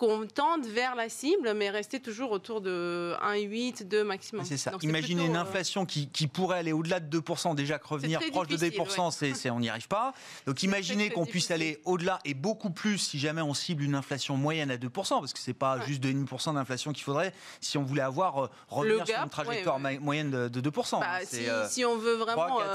qu'on 0.00 0.26
tente 0.26 0.64
vers 0.64 0.94
la 0.94 1.10
cible, 1.10 1.52
mais 1.52 1.68
rester 1.68 2.00
toujours 2.00 2.32
autour 2.32 2.62
de 2.62 3.14
1,8, 3.22 3.86
2 3.86 4.02
maximum. 4.02 4.46
C'est 4.46 4.56
ça. 4.56 4.72
Imaginez 4.80 5.26
une 5.26 5.36
euh, 5.36 5.40
inflation 5.40 5.84
qui, 5.84 6.08
qui, 6.08 6.26
pourrait 6.26 6.58
aller 6.58 6.72
au-delà 6.72 7.00
de 7.00 7.20
2%, 7.20 7.54
déjà 7.54 7.78
que 7.78 7.86
revenir 7.86 8.18
proche 8.30 8.48
de 8.48 8.56
2%, 8.56 9.34
c'est, 9.34 9.50
on 9.50 9.60
n'y 9.60 9.68
arrive 9.68 9.88
pas. 9.88 10.14
Donc 10.46 10.62
imaginez 10.62 11.10
qu'on 11.10 11.26
puisse 11.26 11.50
aller 11.50 11.82
au-delà 11.84 12.18
et 12.24 12.32
beaucoup 12.32 12.70
plus 12.70 12.96
si 12.96 13.18
jamais 13.18 13.42
on 13.42 13.52
cible 13.52 13.82
une 13.82 13.94
inflation 13.94 14.38
moyenne 14.38 14.70
à 14.70 14.78
2%, 14.78 14.88
parce 14.90 15.34
que 15.34 15.38
c'est 15.38 15.52
pas 15.52 15.80
juste 15.80 16.02
2,5% 16.02 16.54
d'inflation 16.54 16.94
qu'il 16.94 17.04
faudrait 17.04 17.34
si 17.60 17.76
on 17.76 17.82
voulait 17.82 18.00
avoir 18.00 18.44
euh, 18.44 18.50
revenir 18.68 19.06
sur 19.06 19.22
une 19.22 19.28
trajectoire 19.28 19.78
moyenne 19.78 20.30
de, 20.30 20.60
2%. 20.60 21.00
Bah, 21.00 21.06
euh, 21.34 21.66
si, 21.68 21.84
on 21.84 21.98
veut 21.98 22.14
vraiment 22.14 22.46
3, 22.46 22.64
4, 22.64 22.74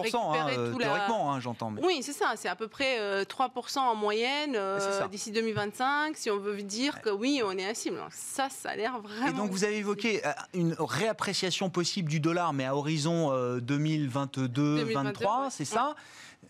5, 0.00 0.06
6%, 0.08 0.32
récupérer 0.32 0.54
hein, 0.56 0.76
théoriquement, 0.76 1.32
hein, 1.32 1.38
j'entends. 1.38 1.72
Oui, 1.84 2.00
c'est 2.02 2.12
ça. 2.12 2.32
C'est 2.34 2.48
à 2.48 2.56
peu 2.56 2.66
près 2.66 3.22
3% 3.22 3.78
en 3.78 3.94
moyenne 3.94 4.58
d'ici 5.12 5.30
2025. 5.30 6.16
Si 6.16 6.32
on 6.32 6.38
veut 6.38 6.63
dire 6.64 7.00
que 7.00 7.10
oui, 7.10 7.42
on 7.44 7.52
est 7.52 7.66
à 7.66 7.74
cible. 7.74 8.00
Ça, 8.10 8.48
ça 8.48 8.70
a 8.70 8.76
l'air 8.76 9.00
vraiment. 9.00 9.28
Et 9.28 9.32
donc, 9.32 9.50
vous 9.50 9.64
avez 9.64 9.78
évoqué 9.78 10.24
euh, 10.26 10.32
une 10.52 10.74
réappréciation 10.78 11.70
possible 11.70 12.08
du 12.08 12.20
dollar, 12.20 12.52
mais 12.52 12.64
à 12.64 12.76
horizon 12.76 13.30
2022-2023, 13.58 15.46
euh, 15.46 15.48
c'est 15.50 15.64
ça? 15.64 15.94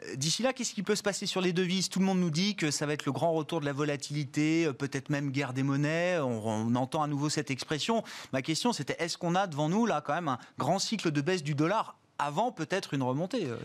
Euh, 0.02 0.16
D'ici 0.16 0.42
là, 0.42 0.52
qu'est-ce 0.52 0.74
qui 0.74 0.82
peut 0.82 0.96
se 0.96 1.02
passer 1.02 1.26
sur 1.26 1.40
les 1.40 1.52
devises? 1.52 1.88
Tout 1.88 2.00
le 2.00 2.04
monde 2.04 2.18
nous 2.18 2.30
dit 2.30 2.56
que 2.56 2.70
ça 2.70 2.86
va 2.86 2.92
être 2.92 3.06
le 3.06 3.12
grand 3.12 3.32
retour 3.32 3.60
de 3.60 3.64
la 3.64 3.72
volatilité, 3.72 4.72
peut-être 4.72 5.08
même 5.10 5.30
guerre 5.30 5.52
des 5.52 5.62
monnaies. 5.62 6.18
On, 6.18 6.46
on, 6.46 6.74
entend 6.74 7.02
à 7.02 7.06
nouveau 7.06 7.28
cette 7.28 7.50
expression. 7.50 8.02
Ma 8.32 8.42
question, 8.42 8.72
c'était 8.72 8.96
est-ce 8.98 9.16
qu'on 9.16 9.34
a 9.34 9.46
devant 9.46 9.68
nous 9.68 9.86
là 9.86 10.02
quand 10.04 10.14
même 10.14 10.28
un 10.28 10.38
grand 10.58 10.78
cycle 10.78 11.10
de 11.10 11.20
baisse 11.20 11.42
du 11.42 11.54
dollar 11.54 11.96
avant 12.18 12.52
peut-être 12.52 12.94
une 12.94 13.02
remontée. 13.02 13.46
Euh, 13.46 13.56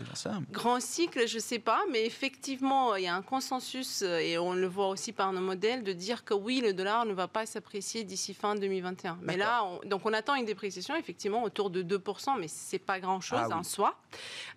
Grand 0.50 0.80
cycle, 0.80 1.28
je 1.28 1.36
ne 1.36 1.40
sais 1.40 1.60
pas, 1.60 1.80
mais 1.90 2.04
effectivement, 2.04 2.96
il 2.96 3.04
y 3.04 3.06
a 3.06 3.14
un 3.14 3.22
consensus, 3.22 4.02
euh, 4.02 4.18
et 4.18 4.38
on 4.38 4.54
le 4.54 4.66
voit 4.66 4.88
aussi 4.88 5.12
par 5.12 5.32
nos 5.32 5.40
modèles, 5.40 5.84
de 5.84 5.92
dire 5.92 6.24
que 6.24 6.34
oui, 6.34 6.60
le 6.60 6.72
dollar 6.72 7.04
ne 7.04 7.12
va 7.12 7.28
pas 7.28 7.46
s'apprécier 7.46 8.02
d'ici 8.02 8.34
fin 8.34 8.56
2021. 8.56 9.18
Mais 9.22 9.36
là, 9.36 9.64
on, 9.64 9.88
donc 9.88 10.04
on 10.04 10.12
attend 10.12 10.34
une 10.34 10.46
dépréciation, 10.46 10.96
effectivement, 10.96 11.44
autour 11.44 11.70
de 11.70 11.82
2%, 11.82 12.40
mais 12.40 12.48
ce 12.48 12.74
n'est 12.74 12.80
pas 12.80 12.98
grand-chose 12.98 13.38
ah 13.50 13.56
en 13.56 13.62
soi. 13.62 13.96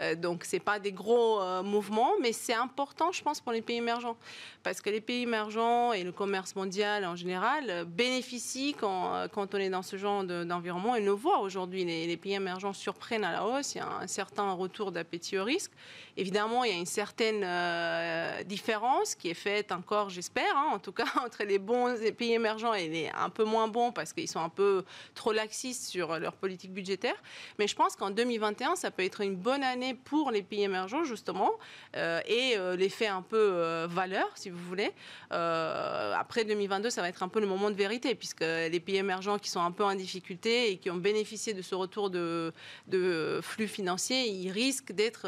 Euh, 0.01 0.15
donc 0.15 0.43
ce 0.43 0.55
n'est 0.55 0.59
pas 0.59 0.79
des 0.79 0.91
gros 0.91 1.41
mouvements, 1.63 2.13
mais 2.21 2.33
c'est 2.33 2.53
important, 2.53 3.11
je 3.11 3.21
pense, 3.21 3.41
pour 3.41 3.51
les 3.51 3.61
pays 3.61 3.77
émergents. 3.77 4.17
Parce 4.63 4.81
que 4.81 4.89
les 4.89 5.01
pays 5.01 5.23
émergents 5.23 5.93
et 5.93 6.03
le 6.03 6.11
commerce 6.11 6.55
mondial 6.55 7.05
en 7.05 7.15
général 7.15 7.85
bénéficient 7.85 8.73
quand, 8.73 9.27
quand 9.33 9.53
on 9.53 9.57
est 9.57 9.69
dans 9.69 9.81
ce 9.81 9.97
genre 9.97 10.23
d'environnement. 10.23 10.95
et 10.95 11.01
le 11.01 11.11
voit 11.11 11.39
aujourd'hui, 11.39 11.85
les, 11.85 12.07
les, 12.07 12.17
pays 12.17 12.33
émergents 12.33 12.73
surprennent 12.73 13.25
à 13.25 13.31
la 13.31 13.45
hausse 13.45 13.75
un 14.01 14.07
certain 14.07 14.51
retour 14.53 14.91
d'appétit 14.91 15.38
au 15.38 15.43
risque. 15.43 15.71
Évidemment, 16.15 16.63
il 16.63 16.71
y 16.71 16.75
a 16.75 16.77
une 16.77 16.86
certaine 16.86 17.41
euh, 17.43 18.43
différence 18.43 19.15
qui 19.15 19.29
est 19.29 19.36
faite 19.36 19.71
encore, 19.71 20.09
j'espère, 20.09 20.55
hein, 20.55 20.69
en 20.71 20.79
tout 20.79 20.91
cas, 20.91 21.05
entre 21.25 21.43
les 21.43 21.57
bons 21.57 21.95
pays 22.15 22.34
émergents 22.34 22.73
et 22.73 22.88
les 22.88 23.09
un 23.09 23.29
peu 23.29 23.43
moins 23.43 23.67
bons 23.67 23.91
parce 23.91 24.13
qu'ils 24.13 24.27
sont 24.27 24.39
un 24.39 24.49
peu 24.49 24.84
trop 25.15 25.31
laxistes 25.31 25.86
sur 25.86 26.19
leur 26.19 26.34
politique 26.34 26.71
budgétaire. 26.71 27.15
Mais 27.57 27.67
je 27.67 27.75
pense 27.75 27.95
qu'en 27.95 28.11
2021, 28.11 28.75
ça 28.75 28.91
peut 28.91 29.03
être 29.03 29.21
une 29.21 29.36
bonne 29.36 29.63
année 29.63 29.95
pour 29.95 30.29
les 30.29 30.43
pays 30.43 30.63
émergents, 30.63 31.03
justement, 31.03 31.51
euh, 31.95 32.21
et 32.27 32.57
euh, 32.57 32.75
l'effet 32.75 33.07
un 33.07 33.23
peu 33.23 33.86
valeur, 33.89 34.29
si 34.36 34.49
vous 34.49 34.59
voulez. 34.59 34.91
après 35.31 36.45
2022, 36.45 36.89
ça 36.89 37.01
va 37.01 37.09
être 37.09 37.23
un 37.23 37.27
peu 37.27 37.39
le 37.39 37.47
moment 37.47 37.71
de 37.71 37.75
vérité, 37.75 38.13
puisque 38.13 38.41
les 38.41 38.79
pays 38.79 38.97
émergents 38.97 39.39
qui 39.39 39.49
sont 39.49 39.61
un 39.61 39.71
peu 39.71 39.84
en 39.84 39.95
difficulté 39.95 40.71
et 40.71 40.77
qui 40.77 40.91
ont 40.91 40.95
bénéficié 40.95 41.53
de 41.53 41.61
ce 41.61 41.73
retour 41.73 42.09
de, 42.09 42.53
de 42.88 43.39
flux 43.41 43.67
financiers, 43.74 44.28
ils 44.30 44.51
risquent 44.51 44.91
d'être 44.91 45.24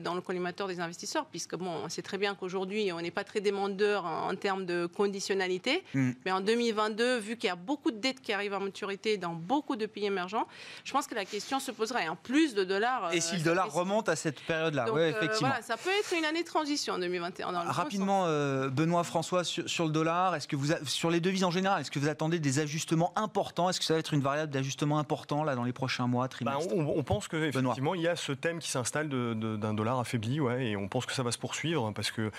dans 0.00 0.14
le 0.14 0.20
collimateur 0.20 0.68
des 0.68 0.80
investisseurs, 0.80 1.26
puisque 1.26 1.56
bon, 1.56 1.70
on 1.84 1.88
sait 1.88 2.02
très 2.02 2.18
bien 2.18 2.34
qu'aujourd'hui, 2.34 2.92
on 2.92 3.00
n'est 3.00 3.10
pas 3.10 3.24
très 3.24 3.40
demandeur 3.40 4.04
en, 4.04 4.34
termes 4.34 4.66
de 4.66 4.86
conditionnalité. 4.86 5.84
Mm. 5.94 6.10
Mais 6.24 6.32
en 6.32 6.40
2022, 6.40 7.18
vu 7.18 7.36
qu'il 7.36 7.48
y 7.48 7.52
a 7.52 7.56
beaucoup 7.56 7.90
de 7.90 7.98
dettes 7.98 8.20
qui 8.20 8.32
arrivent 8.32 8.54
à 8.54 8.58
maturité 8.58 9.16
dans 9.16 9.34
beaucoup 9.34 9.76
de 9.76 9.86
pays 9.86 10.06
émergents, 10.06 10.46
je 10.84 10.92
pense 10.92 11.06
que 11.06 11.14
la 11.14 11.24
question 11.24 11.60
se 11.60 11.70
poserait. 11.70 12.08
En 12.08 12.16
plus 12.16 12.54
de 12.54 12.64
dollars. 12.64 13.12
Et 13.12 13.20
si 13.20 13.36
le 13.36 13.42
dollar 13.42 13.72
remonte 13.72 14.08
à 14.08 14.16
cette 14.16 14.40
période-là? 14.40 14.86
Oui, 14.92 15.00
euh, 15.00 15.10
effectivement. 15.10 15.48
voilà, 15.48 15.62
ça 15.62 15.76
peut 15.76 15.90
être 16.00 16.18
une 16.18 16.24
année 16.24 16.42
de 16.42 16.46
transition 16.46 16.94
en 16.94 16.98
2021. 16.98 17.50
Rapidement, 17.50 18.24
euh, 18.26 18.68
Benoît 18.68 19.04
François, 19.04 19.44
sur, 19.44 19.84
le 19.84 19.90
dollar, 19.90 20.34
est-ce 20.34 20.48
que 20.48 20.56
vous, 20.56 20.72
sur 20.86 21.10
les 21.10 21.20
devises 21.20 21.44
en 21.44 21.50
général, 21.50 21.80
est-ce 21.80 21.90
que 21.90 21.98
vous 21.98 22.08
attendez 22.08 22.38
des 22.38 22.58
ajustements 22.58 23.12
importants? 23.16 23.70
Est-ce 23.70 23.78
que 23.78 23.84
ça 23.84 23.94
va 23.94 24.00
être 24.00 24.14
une 24.14 24.22
variable 24.22 24.52
d'ajustement 24.52 24.98
important 24.98 25.44
là, 25.44 25.54
dans 25.54 25.64
les 25.64 25.72
prochains 25.72 26.06
mois, 26.06 26.24
bah, 26.24 26.28
trimestres? 26.28 26.74
on, 26.74 27.02
pense 27.02 27.28
il 27.92 28.00
y 28.00 28.08
a 28.08 28.16
ce 28.16 28.32
thème 28.32 28.60
qui 28.60 28.70
s'installe 28.70 29.08
d'un 29.08 29.74
dollar 29.74 29.98
à 29.98 30.04
ouais, 30.04 30.66
et 30.66 30.76
on 30.76 30.88
pense 30.88 31.04
que 31.04 31.12
ça 31.12 31.22
va 31.22 31.32
se 31.32 31.38
poursuivre 31.38 31.92
parce 31.92 32.10
que 32.10 32.30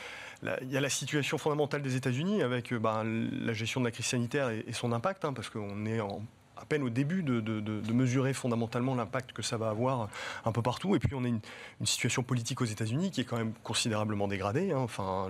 il 0.62 0.72
y 0.72 0.78
a 0.78 0.82
la 0.82 0.90
situation 0.90 1.38
fondamentale 1.38 1.82
des 1.82 1.96
États-Unis 1.96 2.42
avec 2.42 2.74
euh, 2.74 2.80
bah, 2.80 3.04
la 3.04 3.54
gestion 3.54 3.82
de 3.82 3.86
la 3.86 3.92
crise 3.92 4.06
sanitaire 4.06 4.50
et, 4.50 4.74
son 4.74 4.92
impact, 4.92 5.26
hein, 5.26 5.34
parce 5.34 5.50
qu'on 5.50 5.86
est 5.86 6.00
en 6.00 6.22
à 6.66 6.68
peine 6.68 6.84
au 6.84 6.90
début 6.90 7.22
de, 7.24 7.94
mesurer 7.94 8.34
fondamentalement 8.34 8.96
l'impact 8.96 9.32
que 9.32 9.42
ça 9.42 9.58
va 9.58 9.70
avoir 9.70 10.10
un 10.44 10.52
peu 10.52 10.62
partout. 10.62 10.96
Et 10.96 11.00
puis 11.00 11.14
on 11.16 11.24
a 11.24 11.28
une, 11.28 11.40
situation 11.86 12.24
politique 12.24 12.62
aux 12.62 12.66
États-Unis 12.66 13.12
qui 13.12 13.22
est 13.22 13.26
quand 13.26 13.38
même 13.38 13.54
considérablement 13.64 14.28
dégradée. 14.28 14.72
Hein. 14.72 14.80
Enfin, 14.80 15.30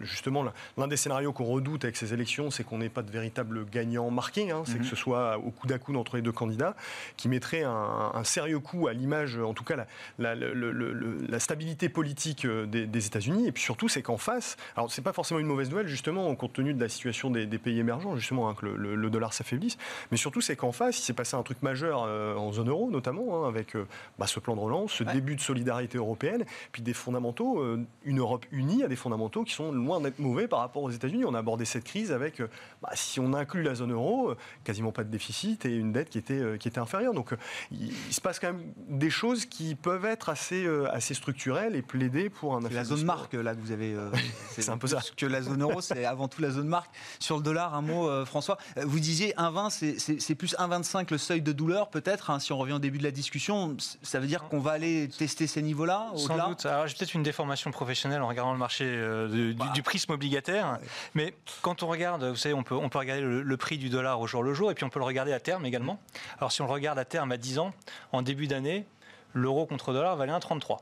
justement, 0.00 0.44
l'un 0.78 0.86
des 0.86 0.96
scénarios 0.96 1.32
qu'on 1.32 1.44
redoute 1.44 1.84
avec 1.84 1.96
ces 1.96 2.14
élections, 2.14 2.50
c'est 2.50 2.64
qu'on 2.64 2.78
n'ait 2.78 2.88
pas 2.88 3.02
de 3.02 3.10
véritable 3.10 3.66
gagnant 3.68 4.10
marqué. 4.10 4.50
Hein. 4.50 4.62
C'est 4.66 4.78
que 4.78 4.84
mhm. 4.84 4.84
ce 4.84 4.96
soit 4.96 5.38
au 5.38 5.50
coup 5.50 5.66
d'à 5.66 5.78
coup 5.78 5.94
entre 5.94 6.16
les 6.16 6.22
deux 6.22 6.32
candidats, 6.32 6.76
qui 7.16 7.28
mettrait 7.28 7.64
un, 7.64 8.24
sérieux 8.24 8.60
coup 8.60 8.88
à 8.88 8.92
l'image, 8.92 9.38
en 9.38 9.54
tout 9.54 9.64
cas 9.64 9.86
la, 10.18 10.34
la, 10.34 11.40
stabilité 11.40 11.88
politique 11.88 12.44
euh, 12.44 12.66
des, 12.66 13.06
États-Unis. 13.06 13.46
Et 13.46 13.52
puis 13.52 13.62
surtout, 13.62 13.88
c'est 13.88 14.02
qu'en 14.02 14.16
face, 14.16 14.56
alors 14.76 14.90
c'est 14.90 15.02
pas 15.02 15.12
forcément 15.12 15.40
une 15.40 15.46
mauvaise 15.46 15.70
nouvelle 15.70 15.86
justement, 15.86 16.34
compte 16.34 16.52
tenu 16.52 16.74
de 16.74 16.80
la 16.80 16.88
situation 16.88 17.30
des, 17.30 17.46
pays 17.58 17.78
émergents, 17.78 18.16
justement, 18.16 18.48
hein, 18.48 18.54
que 18.54 18.66
le, 18.66 19.10
dollar 19.10 19.32
s'affaiblisse, 19.32 19.78
mais 20.10 20.16
surtout 20.16 20.40
c'est 20.40 20.56
qu'en 20.56 20.72
face. 20.76 20.98
Il 20.98 21.02
s'est 21.02 21.12
passé 21.12 21.36
un 21.36 21.42
truc 21.42 21.62
majeur 21.62 22.02
en 22.02 22.52
zone 22.52 22.68
euro, 22.68 22.90
notamment, 22.90 23.44
hein, 23.44 23.48
avec 23.48 23.74
bah, 24.18 24.26
ce 24.26 24.40
plan 24.40 24.54
de 24.54 24.60
relance, 24.60 24.92
ce 24.92 25.04
début 25.04 25.36
de 25.36 25.40
solidarité 25.40 25.98
européenne, 25.98 26.44
puis 26.72 26.82
des 26.82 26.92
fondamentaux, 26.92 27.62
une 28.04 28.18
Europe 28.18 28.46
unie 28.52 28.82
a 28.84 28.88
des 28.88 28.96
fondamentaux 28.96 29.44
qui 29.44 29.52
sont 29.52 29.72
loin 29.72 30.00
d'être 30.00 30.18
mauvais 30.18 30.48
par 30.48 30.60
rapport 30.60 30.82
aux 30.82 30.90
États-Unis. 30.90 31.24
On 31.24 31.34
a 31.34 31.38
abordé 31.38 31.64
cette 31.64 31.84
crise 31.84 32.12
avec, 32.12 32.40
bah, 32.82 32.90
si 32.94 33.20
on 33.20 33.32
inclut 33.32 33.62
la 33.62 33.74
zone 33.74 33.92
euro, 33.92 34.34
quasiment 34.64 34.92
pas 34.92 35.04
de 35.04 35.10
déficit 35.10 35.64
et 35.66 35.74
une 35.76 35.92
dette 35.92 36.10
qui 36.10 36.18
était, 36.18 36.58
qui 36.58 36.68
était 36.68 36.80
inférieure. 36.80 37.14
Donc 37.14 37.34
il, 37.70 37.92
se 38.10 38.20
passe 38.20 38.38
quand 38.38 38.52
même 38.52 38.62
des 38.88 39.10
choses 39.10 39.46
qui 39.46 39.74
peuvent 39.74 40.04
être 40.04 40.28
assez, 40.28 40.66
assez 40.90 41.14
structurelles 41.14 41.74
et 41.74 41.82
plaider 41.82 42.30
pour 42.30 42.56
un 42.56 42.60
La 42.70 42.84
zone 42.84 43.04
marque, 43.04 43.34
là, 43.34 43.54
que 43.54 43.60
vous 43.60 43.72
avez. 43.72 43.96
c'est 44.50 44.68
un 44.68 44.78
peu 44.78 44.86
ça. 44.86 45.00
Que 45.16 45.26
la 45.26 45.42
zone 45.42 45.62
euro, 45.62 45.80
c'est 45.80 46.04
avant 46.04 46.28
tout 46.28 46.42
la 46.42 46.50
zone 46.50 46.68
marque. 46.68 46.90
Sur 47.18 47.36
le 47.36 47.42
dollar, 47.42 47.74
un 47.74 47.82
mot, 47.82 48.08
euh, 48.08 48.24
François. 48.24 48.58
Euh, 48.76 48.84
vous 48.86 49.00
disiez 49.00 49.32
1,20, 49.36 50.18
c'est 50.18 50.34
plus 50.34 50.55
1,25 50.58 51.10
le 51.10 51.18
seuil 51.18 51.42
de 51.42 51.52
douleur, 51.52 51.88
peut-être, 51.88 52.30
hein, 52.30 52.38
si 52.38 52.52
on 52.52 52.58
revient 52.58 52.74
au 52.74 52.78
début 52.78 52.98
de 52.98 53.02
la 53.02 53.10
discussion. 53.10 53.76
Ça 54.02 54.20
veut 54.20 54.26
dire 54.26 54.44
qu'on 54.44 54.60
va 54.60 54.72
aller 54.72 55.08
tester 55.08 55.46
ces 55.46 55.62
niveaux-là 55.62 56.10
Sans 56.16 56.48
doute. 56.48 56.66
Alors, 56.66 56.86
j'ai 56.86 56.96
peut-être 56.96 57.14
une 57.14 57.22
déformation 57.22 57.70
professionnelle 57.70 58.22
en 58.22 58.28
regardant 58.28 58.52
le 58.52 58.58
marché 58.58 58.84
euh, 58.86 59.54
bah. 59.54 59.70
du, 59.74 59.82
prisme 59.82 60.12
obligataire. 60.12 60.78
Mais 61.14 61.34
quand 61.62 61.82
on 61.82 61.88
regarde, 61.88 62.24
vous 62.24 62.36
savez, 62.36 62.54
on 62.54 62.62
peut, 62.62 62.74
on 62.74 62.88
peut 62.88 62.98
regarder 62.98 63.22
le, 63.22 63.56
prix 63.56 63.78
du 63.78 63.88
dollar 63.88 64.20
au 64.20 64.26
jour 64.26 64.42
le 64.42 64.54
jour, 64.54 64.70
et 64.70 64.74
puis 64.74 64.84
on 64.84 64.90
peut 64.90 64.98
le 64.98 65.04
regarder 65.04 65.32
à 65.32 65.40
terme 65.40 65.64
également. 65.64 66.00
Alors, 66.38 66.52
si 66.52 66.62
on 66.62 66.66
le 66.66 66.72
regarde 66.72 66.98
à 66.98 67.04
terme 67.04 67.32
à 67.32 67.36
10 67.36 67.58
ans, 67.58 67.72
en 68.12 68.22
début 68.22 68.46
d'année, 68.46 68.86
l'euro 69.32 69.66
contre 69.66 69.92
dollar 69.92 70.16
valait 70.16 70.32
1,33. 70.32 70.78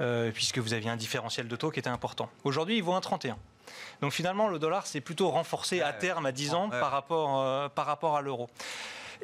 Euh, 0.00 0.32
puisque 0.32 0.58
vous 0.58 0.74
aviez 0.74 0.90
un 0.90 0.96
différentiel 0.96 1.46
de 1.46 1.56
taux 1.56 1.70
qui 1.70 1.78
était 1.78 1.88
important. 1.88 2.28
Aujourd'hui, 2.42 2.76
il 2.76 2.82
vaut 2.82 2.94
1,31. 2.94 3.34
Donc 4.00 4.12
finalement, 4.12 4.48
le 4.48 4.58
dollar 4.58 4.86
s'est 4.86 5.00
plutôt 5.00 5.30
renforcé 5.30 5.80
à 5.82 5.92
terme 5.92 6.26
à 6.26 6.32
10 6.32 6.54
ans 6.54 6.68
par, 6.68 6.90
rapport, 6.90 7.40
euh, 7.40 7.68
par 7.68 7.86
rapport 7.86 8.16
à 8.16 8.22
l'euro. 8.22 8.48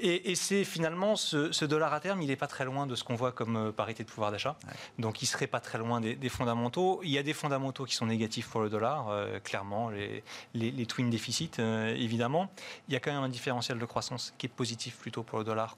Et, 0.03 0.34
c'est 0.34 0.64
finalement 0.64 1.14
ce, 1.14 1.64
dollar 1.66 1.93
à 1.93 2.01
terme, 2.01 2.22
il 2.22 2.28
n'est 2.28 2.36
pas 2.36 2.47
très 2.47 2.64
loin 2.64 2.86
de 2.86 2.95
ce 2.95 3.05
qu'on 3.05 3.16
voit 3.16 3.32
comme 3.32 3.57
euh, 3.57 3.72
parité 3.72 4.03
de 4.03 4.09
pouvoir 4.09 4.30
d'achat. 4.30 4.57
Donc 4.99 5.20
il 5.20 5.26
serait 5.26 5.47
pas 5.47 5.61
très 5.61 5.76
loin 5.76 6.01
des, 6.01 6.28
fondamentaux. 6.30 7.01
Il 7.03 7.11
y 7.11 7.18
a 7.18 7.22
des 7.22 7.34
fondamentaux 7.34 7.84
qui 7.84 7.95
sont 7.95 8.07
négatifs 8.07 8.49
pour 8.49 8.62
le 8.62 8.70
dollar, 8.70 9.12
clairement, 9.45 9.91
les, 9.91 10.22
les, 10.55 10.86
twin 10.86 11.11
déficits, 11.11 11.61
évidemment. 11.61 12.51
Il 12.88 12.95
y 12.95 12.97
a 12.97 13.01
quand 13.01 13.12
même 13.12 13.22
un 13.22 13.28
différentiel 13.28 13.78
de 13.78 13.84
croissance 13.84 14.32
qui 14.38 14.47
est 14.47 14.51
positif 14.51 14.97
plutôt 14.97 15.22
pour 15.22 15.38
le 15.38 15.45
dollar 15.45 15.76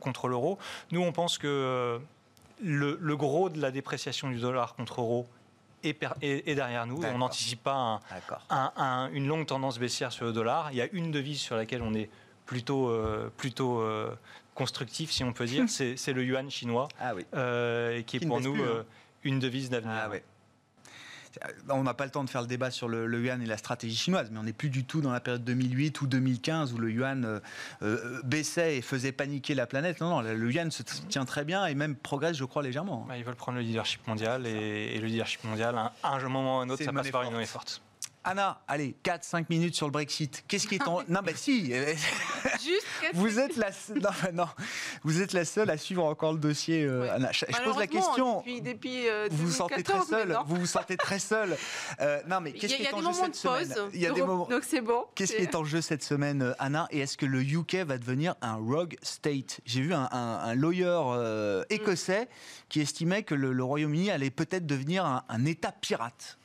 contre 0.00 0.28
l'euro. 0.28 0.58
Nous, 0.90 1.00
on 1.00 1.12
pense 1.12 1.38
que 1.38 1.98
le, 2.62 3.16
gros 3.16 3.48
de 3.48 3.60
la 3.60 3.70
dépréciation 3.70 4.30
du 4.30 4.38
dollar 4.38 4.74
contre 4.74 5.00
euro 5.00 5.26
est, 5.82 6.54
derrière 6.54 6.86
nous. 6.86 7.00
On 7.04 7.18
n'anticipe 7.18 7.62
pas 7.62 8.00
une 9.12 9.26
longue 9.26 9.46
tendance 9.46 9.78
baissière 9.78 10.12
sur 10.12 10.24
le 10.24 10.32
dollar. 10.32 10.70
Il 10.72 10.76
y 10.76 10.82
a 10.82 10.88
une 10.92 11.10
devise 11.10 11.40
sur 11.40 11.56
laquelle 11.56 11.82
on 11.82 11.94
est 11.94 12.08
plutôt, 12.46 12.88
euh, 12.88 13.30
plutôt 13.36 13.80
euh, 13.80 14.14
constructif, 14.54 15.10
si 15.10 15.24
on 15.24 15.32
peut 15.32 15.46
dire, 15.46 15.64
c'est 15.68 16.12
le 16.12 16.24
yuan 16.24 16.50
chinois, 16.50 16.88
ah 17.00 17.12
euh, 17.34 18.02
qui 18.02 18.16
est 18.16 18.26
pour 18.26 18.40
nous 18.40 18.54
hein. 18.62 18.84
une 19.24 19.38
devise 19.38 19.70
d'avenir. 19.70 19.94
Ah 19.94 20.10
on 21.68 21.82
n'a 21.82 21.94
pas 21.94 22.04
le 22.04 22.10
temps 22.10 22.24
de 22.24 22.30
faire 22.30 22.42
le 22.42 22.46
débat 22.46 22.70
sur 22.70 22.88
le, 22.88 23.06
yuan 23.20 23.40
et 23.42 23.46
la 23.46 23.56
stratégie 23.56 23.96
chinoise, 23.96 24.30
mais 24.30 24.38
on 24.38 24.44
n'est 24.44 24.52
plus 24.52 24.70
du 24.70 24.84
tout 24.84 25.00
dans 25.00 25.12
la 25.12 25.20
période 25.20 25.44
2008 25.44 26.00
ou 26.00 26.06
2015 26.06 26.72
où 26.72 26.78
le 26.78 26.90
yuan 26.90 27.24
euh, 27.24 27.40
euh, 27.82 28.20
baissait 28.24 28.78
et 28.78 28.82
faisait 28.82 29.12
paniquer 29.12 29.54
la 29.54 29.66
planète. 29.66 30.00
Non, 30.00 30.10
non, 30.10 30.20
le 30.20 30.50
yuan 30.50 30.70
se 30.70 30.82
tient 30.82 31.24
très 31.24 31.44
bien 31.44 31.66
et 31.66 31.74
même 31.74 31.94
progresse, 31.96 32.36
je 32.36 32.44
crois, 32.44 32.62
légèrement. 32.62 33.04
Bah, 33.08 33.16
ils 33.16 33.24
veulent 33.24 33.34
prendre 33.34 33.58
le 33.58 33.64
leadership 33.64 34.06
mondial 34.06 34.46
et, 34.46 34.98
le 34.98 35.06
leadership 35.06 35.44
mondial, 35.44 35.76
à 35.76 35.92
un, 36.02 36.28
moment 36.28 36.58
ou 36.58 36.60
à 36.60 36.62
un 36.64 36.70
autre, 36.70 36.84
ça 36.84 36.92
passe 36.92 37.10
par 37.10 37.22
une 37.22 37.32
monnaie 37.32 37.46
forte. 37.46 37.82
Anna, 38.24 38.62
allez, 38.68 38.94
4-5 39.04 39.46
minutes 39.50 39.74
sur 39.74 39.86
le 39.86 39.92
Brexit. 39.92 40.44
Qu'est-ce 40.46 40.68
qui 40.68 40.76
est 40.76 40.86
en. 40.86 41.02
Non, 41.08 41.20
mais 41.24 41.34
si 41.34 41.72
Juste 42.62 42.86
vous 43.14 43.40
êtes, 43.40 43.56
la... 43.56 43.70
Non, 44.00 44.10
non, 44.32 44.48
vous 45.02 45.20
êtes 45.20 45.32
la 45.32 45.44
seule 45.44 45.70
à 45.70 45.76
suivre 45.76 46.04
encore 46.04 46.32
le 46.32 46.38
dossier, 46.38 46.84
euh, 46.84 47.12
Anna. 47.12 47.32
Je, 47.32 47.44
pose 47.64 47.78
la 47.78 47.88
question. 47.88 48.44
Depuis, 48.62 49.08
euh, 49.08 49.28
vous 49.30 49.46
vous 49.46 49.52
sentez 49.52 49.82
très 49.82 50.02
seule. 50.02 50.38
Vous 50.46 50.56
vous 50.56 50.66
sentez 50.66 50.96
très 50.96 51.18
seule. 51.18 51.56
Euh, 52.00 52.20
non, 52.28 52.40
mais 52.40 52.52
qu'est-ce 52.52 52.76
qui 52.76 52.82
est 52.82 52.94
en 52.94 53.02
jeu 53.02 53.12
cette 53.12 53.34
semaine 53.34 53.74
Il 53.92 54.00
y 54.00 54.06
a 54.06 54.12
des 54.12 54.22
moments. 54.22 54.46
Donc 54.46 54.62
c'est 54.64 54.80
bon. 54.80 55.04
Qu'est-ce 55.14 55.34
qui 55.34 55.42
est 55.42 55.54
en 55.56 55.64
jeu 55.64 55.80
cette 55.80 56.04
semaine, 56.04 56.54
Anna 56.58 56.86
Et 56.90 57.00
est-ce 57.00 57.16
que 57.16 57.26
le 57.26 57.42
UK 57.42 57.76
va 57.86 57.98
devenir 57.98 58.36
un 58.40 58.54
rogue 58.54 58.96
state? 59.02 59.60
J'ai 59.64 59.80
vu 59.80 59.94
un, 59.94 60.54
lawyer 60.54 60.84
mm. 60.84 61.64
écossais 61.70 62.28
qui 62.68 62.80
estimait 62.80 63.24
que 63.24 63.34
le, 63.34 63.62
Royaume-Uni 63.62 64.10
allait 64.10 64.30
peut-être 64.30 64.66
devenir 64.66 65.24
un 65.28 65.44
État 65.44 65.72
pirate. 65.72 66.38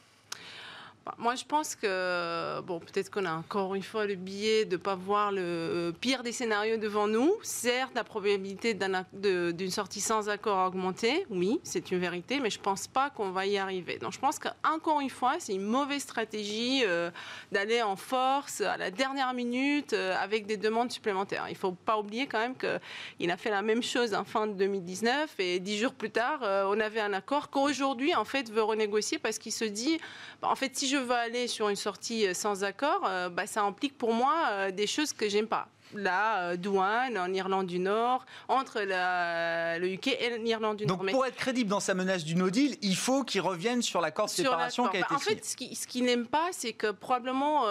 Moi, 1.17 1.35
je 1.35 1.45
pense 1.45 1.75
que, 1.75 2.61
bon, 2.61 2.79
peut-être 2.79 3.09
qu'on 3.09 3.25
a 3.25 3.33
encore 3.33 3.75
une 3.75 3.83
fois 3.83 4.05
le 4.05 4.15
biais 4.15 4.65
de 4.65 4.77
ne 4.77 4.81
pas 4.81 4.95
voir 4.95 5.31
le 5.31 5.41
euh, 5.41 5.91
pire 5.91 6.23
des 6.23 6.31
scénarios 6.31 6.77
devant 6.77 7.07
nous. 7.07 7.33
Certes, 7.43 7.93
la 7.95 8.03
probabilité 8.03 8.73
d'une 9.13 9.71
sortie 9.71 10.01
sans 10.01 10.29
accord 10.29 10.57
a 10.57 10.67
augmenté, 10.67 11.25
oui, 11.29 11.59
c'est 11.63 11.91
une 11.91 11.99
vérité, 11.99 12.39
mais 12.39 12.49
je 12.49 12.57
ne 12.57 12.63
pense 12.63 12.87
pas 12.87 13.09
qu'on 13.09 13.31
va 13.31 13.45
y 13.45 13.57
arriver. 13.57 13.97
Donc, 13.97 14.13
je 14.13 14.19
pense 14.19 14.39
qu'encore 14.39 15.01
une 15.01 15.09
fois, 15.09 15.35
c'est 15.39 15.53
une 15.53 15.63
mauvaise 15.63 16.01
stratégie 16.01 16.83
euh, 16.85 17.09
d'aller 17.51 17.81
en 17.81 17.95
force 17.95 18.61
à 18.61 18.77
la 18.77 18.91
dernière 18.91 19.33
minute 19.33 19.93
euh, 19.93 20.15
avec 20.21 20.45
des 20.45 20.57
demandes 20.57 20.91
supplémentaires. 20.91 21.45
Il 21.47 21.53
ne 21.53 21.57
faut 21.57 21.71
pas 21.71 21.97
oublier 21.97 22.27
quand 22.27 22.39
même 22.39 22.55
qu'il 22.55 23.31
a 23.31 23.37
fait 23.37 23.51
la 23.51 23.61
même 23.61 23.83
chose 23.83 24.13
en 24.13 24.23
fin 24.23 24.47
de 24.47 24.53
2019 24.53 25.35
et 25.39 25.59
dix 25.59 25.77
jours 25.77 25.93
plus 25.93 26.09
tard, 26.09 26.39
on 26.41 26.79
avait 26.79 26.99
un 26.99 27.13
accord 27.13 27.49
qu'aujourd'hui, 27.49 28.15
en 28.15 28.25
fait, 28.25 28.51
veut 28.51 28.63
renégocier 28.63 29.19
parce 29.19 29.37
qu'il 29.37 29.51
se 29.51 29.65
dit, 29.65 29.99
bah, 30.41 30.49
en 30.51 30.55
fait, 30.55 30.75
si 30.75 30.87
je 30.87 30.96
je 30.97 31.03
veux 31.03 31.15
aller 31.15 31.47
sur 31.47 31.69
une 31.69 31.75
sortie 31.75 32.27
euh, 32.27 32.33
sans 32.33 32.63
accord, 32.63 33.01
euh, 33.05 33.29
bah, 33.29 33.47
ça 33.47 33.63
implique 33.63 33.97
pour 33.97 34.13
moi 34.13 34.33
euh, 34.51 34.71
des 34.71 34.87
choses 34.87 35.13
que 35.13 35.29
j'aime 35.29 35.47
pas. 35.47 35.67
La 35.93 36.57
douane 36.57 37.17
en 37.17 37.33
Irlande 37.33 37.65
du 37.65 37.79
Nord, 37.79 38.25
entre 38.49 38.81
le 38.81 39.87
UK 39.87 40.07
et 40.07 40.37
l'Irlande 40.37 40.75
du 40.75 40.85
Nord. 40.85 40.97
Donc 40.97 41.11
pour 41.11 41.25
être 41.25 41.37
crédible 41.37 41.69
dans 41.69 41.79
sa 41.79 41.93
menace 41.93 42.25
du 42.25 42.35
no 42.35 42.49
deal, 42.49 42.75
il 42.81 42.97
faut 42.97 43.23
qu'il 43.23 43.39
revienne 43.39 43.81
sur 43.81 44.01
l'accord 44.01 44.25
de 44.25 44.31
séparation 44.31 44.89
qui 44.89 44.97
a 44.97 44.99
été 44.99 45.07
bah, 45.09 45.15
En 45.15 45.19
fait, 45.19 45.45
ce 45.45 45.87
qu'il 45.87 46.03
n'aime 46.03 46.27
pas, 46.27 46.49
c'est 46.51 46.73
que 46.73 46.91
probablement 46.91 47.63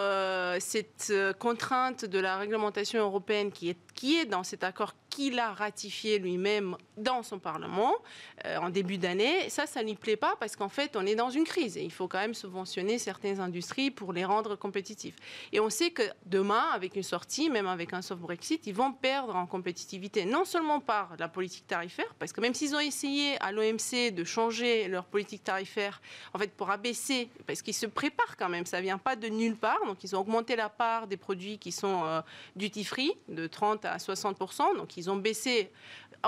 cette 0.60 1.12
contrainte 1.38 2.06
de 2.06 2.18
la 2.18 2.38
réglementation 2.38 3.00
européenne 3.00 3.52
qui 3.52 3.68
est, 3.68 3.78
qui 3.94 4.16
est 4.16 4.24
dans 4.24 4.44
cet 4.44 4.64
accord 4.64 4.94
qu'il 5.16 5.38
a 5.38 5.54
ratifié 5.54 6.18
lui-même 6.18 6.76
dans 6.98 7.22
son 7.22 7.38
Parlement 7.38 7.94
euh, 8.44 8.58
en 8.58 8.68
début 8.68 8.98
d'année. 8.98 9.48
Ça, 9.48 9.66
ça 9.66 9.82
n'y 9.82 9.94
plaît 9.94 10.16
pas 10.16 10.36
parce 10.38 10.56
qu'en 10.56 10.68
fait, 10.68 10.94
on 10.94 11.06
est 11.06 11.14
dans 11.14 11.30
une 11.30 11.44
crise 11.44 11.78
et 11.78 11.82
il 11.82 11.90
faut 11.90 12.06
quand 12.06 12.18
même 12.18 12.34
subventionner 12.34 12.98
certaines 12.98 13.40
industries 13.40 13.90
pour 13.90 14.12
les 14.12 14.26
rendre 14.26 14.56
compétitifs. 14.56 15.16
Et 15.52 15.60
on 15.60 15.70
sait 15.70 15.90
que 15.90 16.02
demain, 16.26 16.64
avec 16.74 16.96
une 16.96 17.02
sortie, 17.02 17.48
même 17.48 17.66
avec 17.66 17.94
un 17.94 18.02
soft 18.02 18.20
Brexit, 18.20 18.66
ils 18.66 18.74
vont 18.74 18.92
perdre 18.92 19.34
en 19.36 19.46
compétitivité, 19.46 20.26
non 20.26 20.44
seulement 20.44 20.80
par 20.80 21.14
la 21.18 21.28
politique 21.28 21.66
tarifaire, 21.66 22.14
parce 22.18 22.34
que 22.34 22.42
même 22.42 22.52
s'ils 22.52 22.74
ont 22.74 22.80
essayé 22.80 23.42
à 23.42 23.52
l'OMC 23.52 24.12
de 24.12 24.22
changer 24.24 24.86
leur 24.88 25.06
politique 25.06 25.44
tarifaire, 25.44 26.02
en 26.34 26.38
fait, 26.38 26.52
pour 26.52 26.70
abaisser, 26.70 27.30
parce 27.46 27.62
qu'ils 27.62 27.74
se 27.74 27.86
préparent 27.86 28.36
quand 28.36 28.50
même, 28.50 28.66
ça 28.66 28.82
vient 28.82 28.98
pas 28.98 29.16
de 29.16 29.28
nulle 29.28 29.56
part, 29.56 29.80
donc 29.86 30.04
ils 30.04 30.14
ont 30.14 30.20
augmenté 30.20 30.56
la 30.56 30.68
part 30.68 31.06
des 31.06 31.16
produits 31.16 31.58
qui 31.58 31.72
sont 31.72 32.04
euh, 32.04 32.20
duty 32.54 32.84
free 32.84 33.16
de 33.28 33.46
30 33.46 33.86
à 33.86 33.98
60 33.98 34.36
donc 34.76 34.96
ils 34.98 35.05
ils 35.06 35.10
ont 35.10 35.16
baissé 35.16 35.70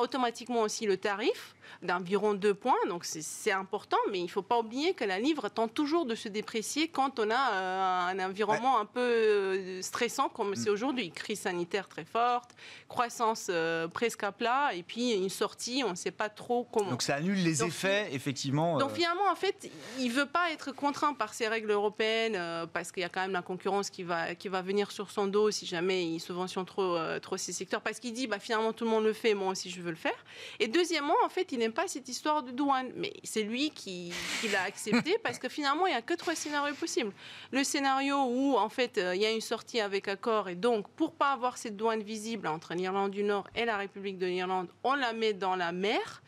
automatiquement 0.01 0.63
aussi 0.63 0.87
le 0.87 0.97
tarif 0.97 1.55
d'environ 1.83 2.35
2 2.35 2.55
points, 2.55 2.87
donc 2.89 3.05
c'est 3.05 3.53
important, 3.53 3.99
mais 4.11 4.19
il 4.19 4.25
ne 4.25 4.29
faut 4.29 4.43
pas 4.43 4.59
oublier 4.59 4.95
que 4.95 5.05
la 5.05 5.19
livre 5.19 5.49
tente 5.49 5.75
toujours 5.75 6.07
de 6.07 6.15
se 6.15 6.29
déprécier 6.29 6.89
quand 6.89 7.19
on 7.19 7.31
a 7.31 7.53
euh, 7.53 8.09
un 8.09 8.19
environnement 8.19 8.79
un 8.81 8.85
peu 8.85 9.01
euh, 9.01 9.83
stressant 9.83 10.29
comme 10.29 10.57
c'est 10.57 10.71
mm. 10.71 10.73
aujourd'hui. 10.73 11.11
Crise 11.11 11.41
sanitaire 11.41 11.89
très 11.89 12.05
forte, 12.05 12.51
croissance 12.89 13.47
euh, 13.51 13.87
presque 13.87 14.25
à 14.25 14.33
plat, 14.33 14.75
et 14.75 14.83
puis 14.83 15.13
une 15.13 15.29
sortie, 15.29 15.83
on 15.87 15.91
ne 15.91 15.95
sait 15.95 16.11
pas 16.11 16.29
trop 16.29 16.67
comment. 16.73 16.91
Donc 16.91 17.03
ça 17.03 17.17
annule 17.17 17.43
les 17.43 17.63
effets, 17.63 18.09
effectivement. 18.13 18.79
Donc 18.79 18.93
finalement, 18.93 19.31
en 19.31 19.37
fait, 19.37 19.71
il 19.99 20.09
ne 20.09 20.13
veut 20.13 20.27
pas 20.27 20.51
être 20.51 20.73
contraint 20.73 21.15
par 21.15 21.35
ces 21.35 21.47
règles 21.47 21.71
européennes, 21.71 22.67
parce 22.73 22.91
qu'il 22.91 23.03
y 23.03 23.07
a 23.07 23.09
quand 23.09 23.21
même 23.21 23.33
la 23.33 23.43
concurrence 23.43 23.91
qui 23.91 24.03
va, 24.03 24.35
qui 24.35 24.49
va 24.49 24.63
venir 24.63 24.91
sur 24.91 25.11
son 25.11 25.27
dos 25.27 25.51
si 25.51 25.67
jamais 25.67 26.05
il 26.05 26.21
subventionne 26.21 26.65
trop, 26.65 26.97
trop 27.21 27.37
ces 27.37 27.53
secteurs, 27.53 27.83
parce 27.83 28.01
qu'il 28.01 28.13
dit, 28.13 28.27
bah, 28.27 28.39
finalement, 28.39 28.73
tout 28.73 28.85
le 28.85 28.91
monde 28.91 29.05
le 29.05 29.13
fait, 29.13 29.35
moi 29.35 29.53
aussi 29.53 29.71
je 29.71 29.81
veux 29.81 29.88
le 29.91 29.97
faire. 29.97 30.25
Et 30.61 30.69
deuxièmement, 30.69 31.17
en 31.25 31.29
fait, 31.29 31.53
il 31.53 31.59
n'aime 31.59 31.73
pas 31.73 31.89
cette 31.89 32.09
histoire 32.09 32.43
de 32.43 32.51
douane, 32.51 32.91
mais 32.95 33.13
c'est 33.25 33.43
lui 33.43 33.71
qui, 33.71 34.13
l'a 34.53 34.63
accepté 34.63 35.19
parce 35.23 35.39
que 35.39 35.49
finalement, 35.49 35.87
il 35.87 35.91
n'y 35.91 35.97
a 35.97 36.03
que 36.03 36.15
trois 36.15 36.35
scénarios 36.35 36.75
possibles. 36.75 37.13
Le 37.51 37.65
scénario 37.65 38.25
où, 38.25 38.57
en 38.57 38.69
fait, 38.69 38.99
euh, 38.99 39.15
il 39.15 39.23
y 39.23 39.27
a 39.27 39.31
une 39.31 39.41
sortie 39.41 39.81
avec 39.81 40.09
accord 40.09 40.49
et 40.49 40.55
donc, 40.55 40.89
pour 40.91 41.13
pas 41.13 41.33
avoir 41.33 41.59
cette 41.59 41.77
douane 41.77 42.03
visible 42.03 42.47
entre 42.47 42.75
l'Irlande 42.75 43.11
du 43.11 43.23
Nord 43.23 43.49
et 43.55 43.65
la 43.65 43.77
République 43.77 44.19
de 44.19 44.27
l'Irlande, 44.27 44.69
on 44.85 44.95
la 44.95 45.13
met 45.13 45.33
dans 45.33 45.57
la 45.57 45.73
mer 45.73 46.23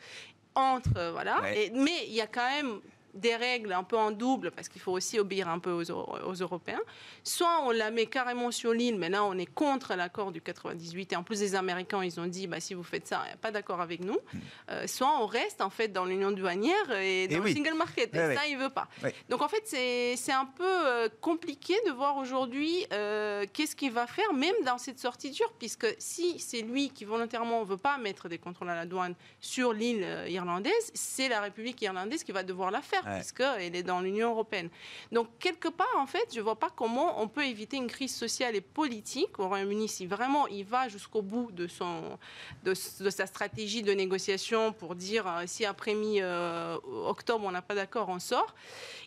entre, 0.55 0.97
euh, 0.97 1.11
voilà. 1.11 1.41
mais 1.73 2.05
il 2.07 2.13
y 2.13 2.21
a 2.21 2.27
quand 2.27 2.49
même 2.49 2.81
des 3.13 3.35
règles 3.35 3.73
un 3.73 3.83
peu 3.83 3.97
en 3.97 4.11
double, 4.11 4.51
parce 4.51 4.69
qu'il 4.69 4.81
faut 4.81 4.91
aussi 4.91 5.19
obéir 5.19 5.49
un 5.49 5.59
peu 5.59 5.71
aux, 5.71 5.91
aux, 5.91 6.33
Européens, 6.33 6.81
soit 7.23 7.61
on 7.65 7.71
la 7.71 7.91
met 7.91 8.05
carrément 8.05 8.51
sur 8.51 8.73
l'île, 8.73 8.97
mais 8.97 9.09
là 9.09 9.23
on 9.23 9.37
est 9.37 9.45
contre 9.45 9.95
l'accord 9.95 10.31
du 10.31 10.41
98, 10.41 11.13
et 11.13 11.15
en 11.15 11.23
plus 11.23 11.41
les 11.41 11.55
Américains 11.55 12.03
ils 12.03 12.19
ont 12.19 12.27
dit 12.27 12.47
bah, 12.47 12.59
si 12.59 12.73
vous 12.73 12.83
faites 12.83 13.07
ça, 13.07 13.23
il 13.27 13.33
a 13.33 13.37
pas 13.37 13.51
d'accord 13.51 13.81
avec 13.81 14.01
nous, 14.01 14.17
hmm. 14.33 14.39
euh, 14.69 14.87
soit 14.87 15.19
on 15.19 15.25
reste 15.25 15.61
en 15.61 15.69
fait 15.69 15.89
dans 15.89 16.05
l'union 16.05 16.31
douanière 16.31 16.91
et 16.99 17.27
dans 17.27 17.43
le 17.43 17.51
single 17.51 17.75
market, 17.75 18.13
et 18.15 18.35
ça 18.35 18.47
il 18.47 18.57
veut 18.57 18.69
pas. 18.69 18.87
Donc 19.29 19.41
en 19.41 19.47
fait 19.47 19.63
c'est 19.65 20.31
un 20.31 20.45
peu 20.45 20.63
euh, 20.63 21.09
compliqué 21.19 21.73
de 21.87 21.91
voir 21.91 22.17
aujourd'hui 22.17 22.85
euh, 22.93 23.45
qu'est-ce 23.51 23.75
qu'il 23.75 23.91
va 23.91 24.07
faire, 24.07 24.33
même 24.33 24.55
dans 24.65 24.77
cette 24.77 24.99
sortie 24.99 25.31
dure, 25.31 25.51
puisque 25.59 25.87
si 25.99 26.39
c'est 26.39 26.61
lui 26.61 26.89
qui 26.89 27.05
volontairement 27.05 27.61
ne 27.61 27.65
veut 27.65 27.77
pas 27.77 27.97
mettre 27.97 28.29
des 28.29 28.37
contrôles 28.37 28.69
à 28.69 28.75
la 28.75 28.85
douane 28.85 29.15
sur 29.39 29.73
l'île 29.73 30.05
irlandaise, 30.27 30.91
c'est 30.93 31.27
la 31.27 31.41
République 31.41 31.81
irlandaise 31.81 32.23
qui 32.23 32.31
va 32.31 32.43
devoir 32.43 32.71
la 32.71 32.81
faire, 32.81 33.00
puisqu'elle 33.03 33.75
est 33.75 33.83
dans 33.83 34.01
l'Union 34.01 34.31
européenne. 34.31 34.69
Donc, 35.11 35.27
quelque 35.39 35.67
part, 35.67 35.95
en 35.97 36.05
fait, 36.05 36.27
je 36.31 36.37
ne 36.37 36.43
vois 36.43 36.57
pas 36.57 36.69
comment 36.69 37.21
on 37.21 37.27
peut 37.27 37.45
éviter 37.45 37.77
une 37.77 37.87
crise 37.87 38.15
sociale 38.15 38.55
et 38.55 38.61
politique 38.61 39.39
au 39.39 39.47
Royaume-Uni 39.47 39.87
si 39.87 40.05
vraiment 40.05 40.47
il 40.47 40.65
va 40.65 40.87
jusqu'au 40.87 41.21
bout 41.21 41.51
de, 41.51 41.67
son, 41.67 42.17
de, 42.63 42.73
sa 42.73 43.25
stratégie 43.25 43.83
de 43.83 43.93
négociation 43.93 44.73
pour 44.73 44.95
dire 44.95 45.27
euh, 45.27 45.43
si 45.45 45.65
après 45.65 45.93
mi-octobre 45.93 47.45
on 47.45 47.51
n'a 47.51 47.61
pas 47.61 47.75
d'accord, 47.75 48.09
on 48.09 48.19
sort. 48.19 48.55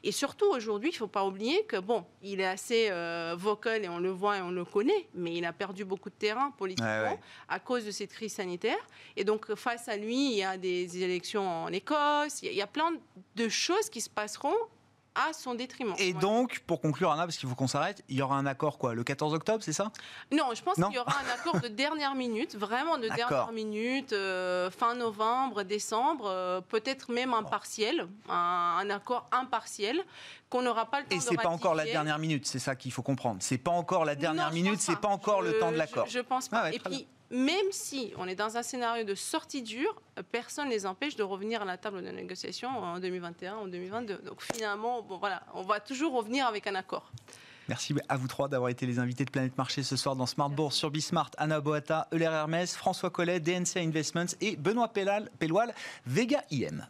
Et 0.03 0.13
surtout, 0.13 0.47
aujourd'hui, 0.47 0.91
il 0.91 0.93
ne 0.93 0.99
faut 0.99 1.07
pas 1.07 1.25
oublier 1.25 1.65
que, 1.65 1.77
bon, 1.79 2.05
il 2.23 2.41
est 2.41 2.47
assez 2.47 2.89
euh, 2.91 3.35
vocal 3.39 3.85
et 3.85 3.89
on 3.89 3.99
le 3.99 4.11
voit 4.11 4.39
et 4.39 4.43
on 4.43 4.51
le 4.51 4.65
connaît, 4.65 5.09
mais 5.15 5.35
il 5.35 5.45
a 5.45 5.53
perdu 5.53 5.85
beaucoup 5.85 6.11
de 6.11 6.15
terrain 6.15 6.51
politiquement 6.51 7.19
à 7.49 7.59
cause 7.59 7.87
de 7.87 7.91
cette 7.91 8.13
crise 8.13 8.35
sanitaire. 8.35 8.77
Et 9.17 9.25
donc, 9.25 9.55
face 9.55 9.89
à 9.89 9.97
lui, 9.97 10.33
il 10.33 10.37
y 10.37 10.43
a 10.43 10.57
des 10.59 11.03
élections 11.03 11.47
en 11.65 11.69
Écosse, 11.69 12.43
il 12.43 12.53
y 12.53 12.63
a 12.63 12.67
plein 12.67 12.93
de 13.37 13.49
choses 13.49 13.84
qui 13.91 14.01
se 14.01 14.11
passeront 14.11 14.55
à 15.15 15.33
son 15.33 15.55
détriment. 15.55 15.95
Et 15.99 16.13
donc, 16.13 16.61
pour 16.67 16.81
conclure, 16.81 17.13
Anna, 17.13 17.25
parce 17.25 17.37
qu'il 17.37 17.49
faut 17.49 17.55
qu'on 17.55 17.69
s'arrête, 17.69 18.03
il 18.09 18.17
y 18.17 18.23
aura 18.23 18.37
un 18.37 18.47
accord 18.47 18.79
quoi 18.79 18.95
Le 18.95 19.05
14 19.05 19.35
octobre, 19.35 19.63
c'est 19.63 19.73
ça? 19.73 19.93
Non, 20.33 20.51
je 20.55 20.63
pense 20.63 20.75
qu'il 20.75 20.93
y 20.93 20.99
aura 20.99 21.13
un 21.13 21.35
accord 21.35 21.61
de 21.61 21.69
dernière 21.69 22.15
minute, 22.15 22.57
vraiment 22.57 22.99
de 22.99 23.09
dernière 23.09 23.53
minute, 23.53 24.13
euh, 24.13 24.71
fin 24.71 24.95
novembre, 24.95 25.63
décembre, 25.63 26.27
euh, 26.27 26.61
peut-être 26.61 27.13
même 27.13 27.33
un 27.33 27.43
partiel, 27.43 28.09
un, 28.29 28.91
accord 28.91 29.29
impartiel 29.33 30.03
qu'on 30.51 30.63
n'aura 30.63 30.87
pas 30.87 31.01
le 31.01 31.07
temps 31.07 31.17
Et 31.17 31.21
c'est 31.21 31.37
pas 31.37 31.49
encore 31.49 31.75
la 31.75 31.85
dernière 31.85 32.19
minute, 32.19 32.47
c'est 32.47 32.59
ça 32.59 32.75
qu'il 32.75 32.93
faut 32.93 33.03
comprendre. 33.03 33.39
C'est 33.41 33.59
pas 33.59 33.71
encore 33.71 34.05
la 34.05 34.15
dernière 34.15 34.53
minute, 34.53 34.81
c'est 34.81 34.99
pas 34.99 35.09
encore 35.09 35.43
le 35.43 35.59
temps 35.59 35.71
de 35.71 35.77
l'accord. 35.77 36.07
Je, 36.07 36.13
je, 36.13 36.21
pense 36.21 36.49
pas. 36.49 36.65
Ah 36.65 36.73
Et 36.73 36.79
puis, 36.79 37.07
même 37.35 37.67
si 37.73 38.13
on 38.17 38.29
est 38.29 38.37
dans 38.37 38.57
un 38.57 38.63
scénario 38.63 39.05
de 39.05 39.15
sortie 39.15 39.63
dure, 39.63 40.01
personne 40.31 40.69
ne 40.69 40.71
les 40.71 40.87
empêche 40.87 41.17
de 41.17 41.23
revenir 41.23 41.63
à 41.63 41.65
la 41.65 41.77
table 41.77 42.03
de 42.03 42.11
négociation 42.11 42.69
en 42.69 43.01
2021 43.01 43.59
ou 43.59 43.69
2022. 43.69 44.19
Donc 44.19 44.41
finalement, 44.41 45.07
on 45.55 45.63
va 45.63 45.81
toujours 45.81 46.15
revenir 46.15 46.47
avec 46.47 46.67
un 46.67 46.77
accord. 46.77 47.11
Merci 47.69 47.95
à 48.09 48.17
vous 48.17 48.29
trois 48.29 48.49
d'avoir 48.49 48.71
été 48.71 48.87
les 48.87 48.99
invités 48.99 49.25
de 49.25 49.31
Planète 49.31 49.57
Marché 49.59 49.83
ce 49.83 49.97
soir 49.97 50.15
dans 50.15 50.27
Smart 50.27 50.51
Bourse 50.51 50.77
sur 50.77 50.91
Bismart. 50.91 51.31
Anna 51.39 51.61
Boata, 51.61 52.09
Euler 52.13 52.27
Hermès, 52.27 52.77
François 52.77 53.11
Collet, 53.11 53.41
DNC 53.41 53.79
Investments 53.79 54.35
et 54.41 54.57
Benoît 54.57 54.89
Pellal, 54.89 55.31
Vega 56.07 56.45
IM. 56.51 56.87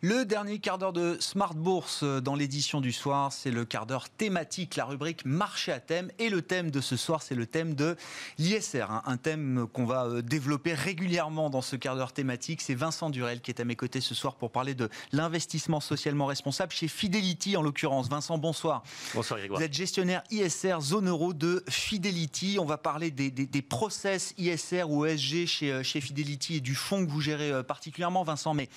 Le 0.00 0.24
dernier 0.24 0.60
quart 0.60 0.78
d'heure 0.78 0.92
de 0.92 1.16
Smart 1.18 1.54
Bourse 1.54 2.04
euh, 2.04 2.20
dans 2.20 2.36
l'édition 2.36 2.80
du 2.80 2.92
soir, 2.92 3.32
c'est 3.32 3.50
le 3.50 3.64
quart 3.64 3.84
d'heure 3.84 4.08
thématique, 4.08 4.76
la 4.76 4.84
rubrique 4.84 5.24
marché 5.24 5.72
à 5.72 5.80
thème. 5.80 6.12
Et 6.20 6.30
le 6.30 6.40
thème 6.40 6.70
de 6.70 6.80
ce 6.80 6.96
soir, 6.96 7.20
c'est 7.20 7.34
le 7.34 7.46
thème 7.46 7.74
de 7.74 7.96
l'ISR, 8.38 8.92
hein. 8.92 9.02
un 9.06 9.16
thème 9.16 9.66
qu'on 9.72 9.86
va 9.86 10.04
euh, 10.04 10.22
développer 10.22 10.72
régulièrement 10.72 11.50
dans 11.50 11.62
ce 11.62 11.74
quart 11.74 11.96
d'heure 11.96 12.12
thématique. 12.12 12.60
C'est 12.60 12.76
Vincent 12.76 13.10
Durel 13.10 13.40
qui 13.40 13.50
est 13.50 13.60
à 13.60 13.64
mes 13.64 13.74
côtés 13.74 14.00
ce 14.00 14.14
soir 14.14 14.36
pour 14.36 14.52
parler 14.52 14.76
de 14.76 14.88
l'investissement 15.10 15.80
socialement 15.80 16.26
responsable 16.26 16.70
chez 16.70 16.86
Fidelity 16.86 17.56
en 17.56 17.62
l'occurrence. 17.62 18.08
Vincent, 18.08 18.38
bonsoir. 18.38 18.84
Bonsoir 19.16 19.40
Grégoire. 19.40 19.58
Vous 19.58 19.66
êtes 19.66 19.74
gestionnaire 19.74 20.22
ISR 20.30 20.76
zone 20.80 21.08
euro 21.08 21.32
de 21.32 21.64
Fidelity. 21.68 22.58
On 22.60 22.66
va 22.66 22.78
parler 22.78 23.10
des, 23.10 23.62
process 23.62 24.32
ISR 24.38 24.84
ou 24.84 25.04
ESG 25.04 25.46
chez, 25.46 25.72
euh, 25.72 25.82
chez 25.82 26.00
Fidelity 26.00 26.54
et 26.54 26.60
du 26.60 26.76
fonds 26.76 27.04
que 27.04 27.10
vous 27.10 27.20
gérez 27.20 27.64
particulièrement, 27.64 28.22
Vincent. 28.22 28.54
Mais 28.54 28.68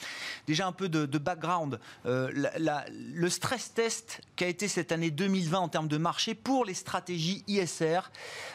déjà 0.48 0.66
un 0.66 0.72
peu 0.72 0.90
de 0.90 1.11
de 1.12 1.18
background, 1.18 1.80
euh, 2.06 2.32
le 2.90 3.30
stress 3.30 3.74
test 3.74 4.22
qui 4.36 4.44
a 4.44 4.48
été 4.48 4.68
cette 4.68 4.92
année 4.92 5.12
2020 5.12 5.60
en 5.60 5.70
termes 5.70 5.88
de 5.88 5.98
marché 5.98 6.34
pour 6.34 6.66
les 6.66 6.74
stratégies 6.74 7.44
ISR. 7.48 8.00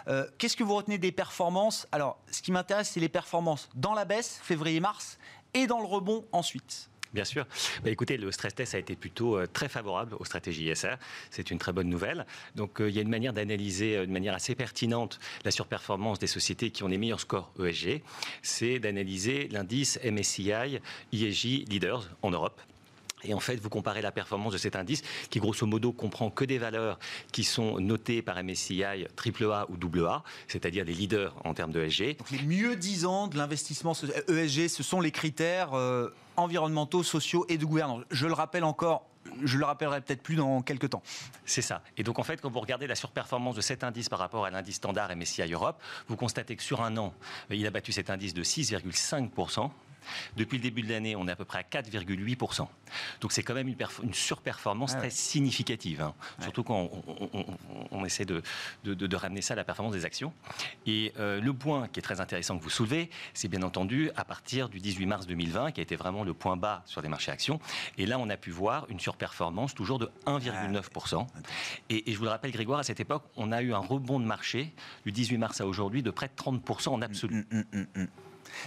Euh, 0.08 0.26
qu'est-ce 0.38 0.56
que 0.56 0.64
vous 0.64 0.74
retenez 0.74 0.98
des 0.98 1.12
performances? 1.12 1.86
Alors, 1.92 2.18
ce 2.30 2.42
qui 2.42 2.52
m'intéresse, 2.52 2.90
c'est 2.90 3.00
les 3.00 3.08
performances 3.08 3.68
dans 3.74 3.94
la 3.94 4.04
baisse, 4.04 4.40
février-mars, 4.42 5.18
et 5.54 5.66
dans 5.66 5.80
le 5.80 5.86
rebond 5.86 6.24
ensuite. 6.32 6.88
Bien 7.12 7.24
sûr. 7.24 7.46
Bah, 7.82 7.90
écoutez, 7.90 8.16
le 8.16 8.30
stress 8.30 8.54
test 8.54 8.74
a 8.74 8.78
été 8.78 8.96
plutôt 8.96 9.38
euh, 9.38 9.46
très 9.46 9.68
favorable 9.68 10.14
aux 10.18 10.24
stratégies 10.24 10.68
ISR. 10.68 10.96
C'est 11.30 11.50
une 11.50 11.58
très 11.58 11.72
bonne 11.72 11.88
nouvelle. 11.88 12.26
Donc, 12.54 12.76
il 12.80 12.90
y 12.90 12.98
a 12.98 13.02
une 13.02 13.08
manière 13.08 13.32
d'analyser 13.32 14.06
de 14.06 14.12
manière 14.12 14.34
assez 14.34 14.54
pertinente 14.54 15.18
la 15.44 15.50
surperformance 15.50 16.18
des 16.18 16.26
sociétés 16.26 16.70
qui 16.70 16.82
ont 16.82 16.88
les 16.88 16.98
meilleurs 16.98 17.20
scores 17.20 17.52
ESG. 17.58 18.02
C'est 18.42 18.78
d'analyser 18.78 19.48
l'indice 19.48 19.98
MSCI 20.04 20.80
ESG 21.12 21.68
Leaders 21.68 22.08
en 22.22 22.30
Europe. 22.30 22.60
Et 23.24 23.34
en 23.34 23.40
fait, 23.40 23.56
vous 23.56 23.70
comparez 23.70 24.02
la 24.02 24.12
performance 24.12 24.52
de 24.52 24.58
cet 24.58 24.76
indice 24.76 25.02
qui, 25.30 25.38
grosso 25.38 25.66
modo, 25.66 25.92
comprend 25.92 26.30
que 26.30 26.44
des 26.44 26.58
valeurs 26.58 26.98
qui 27.32 27.44
sont 27.44 27.80
notées 27.80 28.22
par 28.22 28.42
MSCI 28.42 28.82
AAA 28.84 29.66
ou 29.70 30.06
AA, 30.06 30.22
c'est-à-dire 30.48 30.84
les 30.84 30.92
leaders 30.92 31.34
en 31.44 31.54
termes 31.54 31.72
d'ESG. 31.72 32.18
Donc 32.18 32.30
les 32.30 32.42
mieux 32.42 32.76
disants 32.76 33.26
de 33.26 33.38
l'investissement 33.38 33.94
ESG, 34.28 34.68
ce 34.68 34.82
sont 34.82 35.00
les 35.00 35.10
critères 35.10 35.72
euh, 35.74 36.10
environnementaux, 36.36 37.02
sociaux 37.02 37.46
et 37.48 37.58
de 37.58 37.64
gouvernance. 37.64 38.04
Je 38.10 38.26
le 38.26 38.34
rappelle 38.34 38.64
encore, 38.64 39.06
je 39.42 39.58
le 39.58 39.64
rappellerai 39.64 40.02
peut-être 40.02 40.22
plus 40.22 40.36
dans 40.36 40.60
quelques 40.62 40.90
temps. 40.90 41.02
C'est 41.46 41.62
ça. 41.62 41.82
Et 41.96 42.02
donc 42.02 42.18
en 42.18 42.22
fait, 42.22 42.40
quand 42.40 42.50
vous 42.50 42.60
regardez 42.60 42.86
la 42.86 42.94
surperformance 42.94 43.56
de 43.56 43.60
cet 43.60 43.82
indice 43.82 44.08
par 44.08 44.18
rapport 44.18 44.44
à 44.44 44.50
l'indice 44.50 44.76
standard 44.76 45.14
MSCI 45.16 45.50
Europe, 45.52 45.80
vous 46.08 46.16
constatez 46.16 46.54
que 46.54 46.62
sur 46.62 46.82
un 46.82 46.96
an, 46.96 47.14
il 47.50 47.66
a 47.66 47.70
battu 47.70 47.92
cet 47.92 48.10
indice 48.10 48.34
de 48.34 48.44
6,5%. 48.44 49.70
Depuis 50.36 50.58
le 50.58 50.62
début 50.62 50.82
de 50.82 50.90
l'année, 50.90 51.16
on 51.16 51.26
est 51.28 51.32
à 51.32 51.36
peu 51.36 51.44
près 51.44 51.58
à 51.58 51.62
4,8%. 51.62 52.66
Donc 53.20 53.32
c'est 53.32 53.42
quand 53.42 53.54
même 53.54 53.68
une, 53.68 54.14
surperformance 54.14 54.94
ah 54.94 54.98
très 54.98 55.10
significative, 55.10 56.00
hein. 56.00 56.14
surtout 56.40 56.62
quand 56.62 56.90
on, 57.90 58.04
essaie 58.04 58.24
de, 58.24 58.42
ramener 59.16 59.42
ça 59.42 59.54
à 59.54 59.56
la 59.56 59.64
performance 59.64 59.94
des 59.94 60.04
actions. 60.04 60.32
Et 60.86 61.12
euh, 61.18 61.40
le 61.40 61.52
point 61.52 61.88
qui 61.88 62.00
est 62.00 62.02
très 62.02 62.20
intéressant 62.20 62.58
que 62.58 62.62
vous 62.62 62.70
soulevez, 62.70 63.10
c'est 63.34 63.48
bien 63.48 63.62
entendu 63.62 64.10
à 64.16 64.24
partir 64.24 64.68
du 64.68 64.78
18 64.78 65.06
mars 65.06 65.26
2020, 65.26 65.72
qui 65.72 65.80
a 65.80 65.82
été 65.82 65.96
vraiment 65.96 66.24
le 66.24 66.34
point 66.34 66.56
bas 66.56 66.82
sur 66.86 67.02
les 67.02 67.08
marchés 67.08 67.32
actions. 67.32 67.60
Et 67.98 68.06
là, 68.06 68.18
on 68.18 68.28
a 68.30 68.36
pu 68.36 68.50
voir 68.50 68.86
une 68.88 69.00
surperformance 69.00 69.74
toujours 69.74 69.98
de 69.98 70.10
1,9%. 70.26 71.26
Ah, 71.26 71.38
et, 71.90 72.12
je 72.12 72.18
vous 72.18 72.24
le 72.24 72.30
rappelle, 72.30 72.50
Grégoire, 72.52 72.80
à 72.80 72.82
cette 72.82 73.00
époque, 73.00 73.24
on 73.36 73.52
a 73.52 73.62
eu 73.62 73.72
un 73.72 73.78
rebond 73.78 74.20
de 74.20 74.24
marché 74.24 74.72
du 75.04 75.12
18 75.12 75.38
mars 75.38 75.60
à 75.60 75.66
aujourd'hui 75.66 76.02
de 76.02 76.10
près 76.10 76.28
de 76.28 76.32
30% 76.34 76.88
en 76.88 77.02
absolu. 77.02 77.46
Mm, 77.50 77.62
mm, 77.72 77.86
mm, 77.94 78.06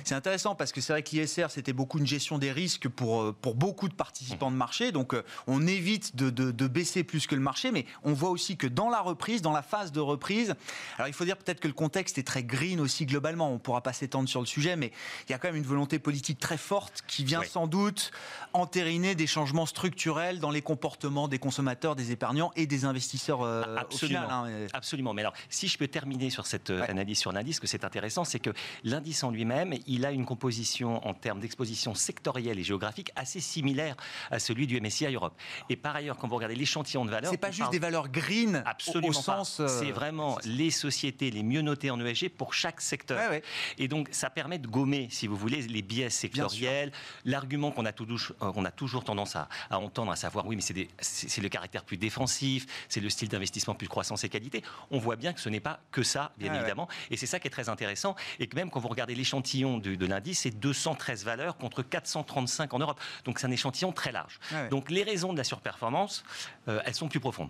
c'est 0.03 0.15
intéressant 0.15 0.55
parce 0.55 0.71
que 0.71 0.81
c'est 0.81 0.93
vrai 0.93 1.03
que 1.03 1.11
l'ISR, 1.11 1.47
c'était 1.49 1.73
beaucoup 1.73 1.99
une 1.99 2.07
gestion 2.07 2.37
des 2.37 2.51
risques 2.51 2.87
pour, 2.87 3.21
euh, 3.21 3.35
pour 3.39 3.55
beaucoup 3.55 3.87
de 3.87 3.93
participants 3.93 4.51
de 4.51 4.55
marché. 4.55 4.91
Donc, 4.91 5.13
euh, 5.13 5.23
on 5.47 5.65
évite 5.67 6.15
de, 6.15 6.29
de, 6.29 6.67
baisser 6.67 7.03
plus 7.03 7.25
que 7.25 7.35
le 7.35 7.41
marché, 7.41 7.71
mais 7.71 7.85
on 8.03 8.13
voit 8.13 8.29
aussi 8.29 8.57
que 8.57 8.67
dans 8.67 8.89
la 8.89 9.01
reprise, 9.01 9.41
dans 9.41 9.51
la 9.51 9.63
phase 9.63 9.91
de 9.91 9.99
reprise, 9.99 10.55
alors 10.97 11.07
il 11.07 11.13
faut 11.13 11.25
dire 11.25 11.37
peut-être 11.37 11.59
que 11.59 11.67
le 11.67 11.73
contexte 11.73 12.17
est 12.17 12.23
très 12.23 12.43
green 12.43 12.79
aussi 12.79 13.05
globalement. 13.05 13.49
On 13.49 13.53
ne 13.53 13.57
pourra 13.57 13.81
pas 13.81 13.93
s'étendre 13.93 14.29
sur 14.29 14.39
le 14.39 14.45
sujet, 14.45 14.75
mais 14.75 14.91
il 15.27 15.31
y 15.31 15.35
a 15.35 15.39
quand 15.39 15.47
même 15.47 15.55
une 15.55 15.63
volonté 15.63 15.97
politique 15.97 16.39
très 16.39 16.57
forte 16.57 17.03
qui 17.07 17.23
vient 17.23 17.43
sans 17.43 17.67
doute 17.67 18.11
entériner 18.53 19.15
des 19.15 19.27
changements 19.27 19.65
structurels 19.65 20.39
dans 20.39 20.51
les 20.51 20.61
comportements 20.61 21.27
des 21.27 21.39
consommateurs, 21.39 21.95
des 21.95 22.11
épargnants 22.11 22.51
et 22.55 22.67
des 22.67 22.85
investisseurs 22.85 23.41
euh, 23.41 23.75
Absolument. 23.77 24.29
Hein, 24.29 24.67
Absolument. 24.73 25.13
Mais 25.13 25.21
alors, 25.21 25.33
si 25.49 25.67
je 25.67 25.77
peux 25.77 25.87
terminer 25.87 26.29
sur 26.29 26.45
cette 26.45 26.69
analyse 26.69 27.17
sur 27.17 27.31
l'indice, 27.31 27.55
ce 27.55 27.61
que 27.61 27.67
c'est 27.67 27.83
intéressant, 27.83 28.23
c'est 28.23 28.39
que 28.39 28.51
l'indice 28.83 29.23
en 29.23 29.31
lui-même, 29.31 29.73
il 29.87 30.05
a 30.05 30.11
une 30.11 30.25
composition 30.25 31.05
en 31.07 31.13
termes 31.13 31.39
d'exposition 31.39 31.95
sectorielle 31.95 32.59
et 32.59 32.63
géographique 32.63 33.11
assez 33.15 33.39
similaire 33.39 33.95
à 34.31 34.39
celui 34.39 34.67
du 34.67 34.79
MSCI 34.79 35.13
Europe. 35.13 35.39
Et 35.69 35.75
par 35.75 35.95
ailleurs, 35.95 36.17
quand 36.17 36.27
vous 36.27 36.35
regardez 36.35 36.55
l'échantillon 36.55 37.05
de 37.05 37.11
valeurs, 37.11 37.31
c'est 37.31 37.37
pas 37.37 37.51
juste 37.51 37.71
des 37.71 37.79
valeurs 37.79 38.09
green 38.09 38.63
absolument 38.65 39.09
au, 39.09 39.13
sens. 39.13 39.59
Euh, 39.59 39.67
c'est 39.67 39.91
vraiment 39.91 40.37
les 40.45 40.71
sociétés 40.71 41.31
les 41.31 41.43
mieux 41.43 41.61
notées 41.61 41.91
en 41.91 41.99
ESG 41.99 42.29
pour 42.29 42.53
chaque 42.53 42.81
secteur. 42.81 43.31
Et 43.77 43.87
donc, 43.87 44.09
ça 44.11 44.29
permet 44.29 44.57
de 44.57 44.67
gommer, 44.67 45.07
si 45.09 45.27
vous 45.27 45.35
voulez, 45.35 45.61
les 45.61 45.81
biais 45.81 46.09
sectoriels. 46.09 46.91
L'argument 47.25 47.71
qu'on 47.71 47.85
a, 47.85 47.91
toujours, 47.91 48.35
euh, 48.41 48.63
a 48.63 48.71
toujours 48.71 49.03
tendance 49.03 49.35
à, 49.35 49.47
entendre, 49.71 50.11
à 50.11 50.15
savoir, 50.15 50.45
oui, 50.47 50.55
mais 50.55 50.61
c'est 51.01 51.41
le 51.41 51.49
caractère 51.49 51.83
plus 51.83 51.97
défensif, 51.97 52.65
c'est 52.87 52.99
le 52.99 53.09
style 53.09 53.29
d'investissement 53.29 53.75
plus 53.75 53.87
croissance 53.87 54.23
et 54.23 54.29
qualité. 54.29 54.63
On 54.91 54.99
voit 54.99 55.15
bien 55.15 55.33
que 55.33 55.39
ce 55.39 55.49
n'est 55.49 55.59
pas 55.59 55.79
que 55.91 56.03
ça, 56.03 56.31
bien 56.37 56.53
évidemment. 56.53 56.87
Et 57.11 57.17
c'est 57.17 57.25
ça 57.25 57.39
qui 57.39 57.47
est 57.47 57.51
très 57.51 57.69
intéressant. 57.69 58.15
Et 58.39 58.47
que 58.47 58.55
même 58.55 58.69
quand 58.69 58.79
vous 58.79 58.87
regardez 58.87 59.15
l'échantillon 59.15 59.68
de, 59.77 60.05
l'indice, 60.05 60.39
c'est 60.41 60.51
213 60.51 61.23
valeurs 61.23 61.57
contre 61.57 61.83
435 61.83 62.73
en 62.73 62.79
Europe. 62.79 62.99
Donc 63.25 63.39
c'est 63.39 63.47
un 63.47 63.51
échantillon 63.51 63.91
très 63.91 64.11
large. 64.11 64.39
Donc 64.69 64.89
les 64.89 65.03
raisons 65.03 65.33
de 65.33 65.37
la 65.37 65.43
surperformance, 65.43 66.23
euh, 66.67 66.81
elles 66.85 66.95
sont 66.95 67.07
plus 67.07 67.19
profondes. 67.19 67.49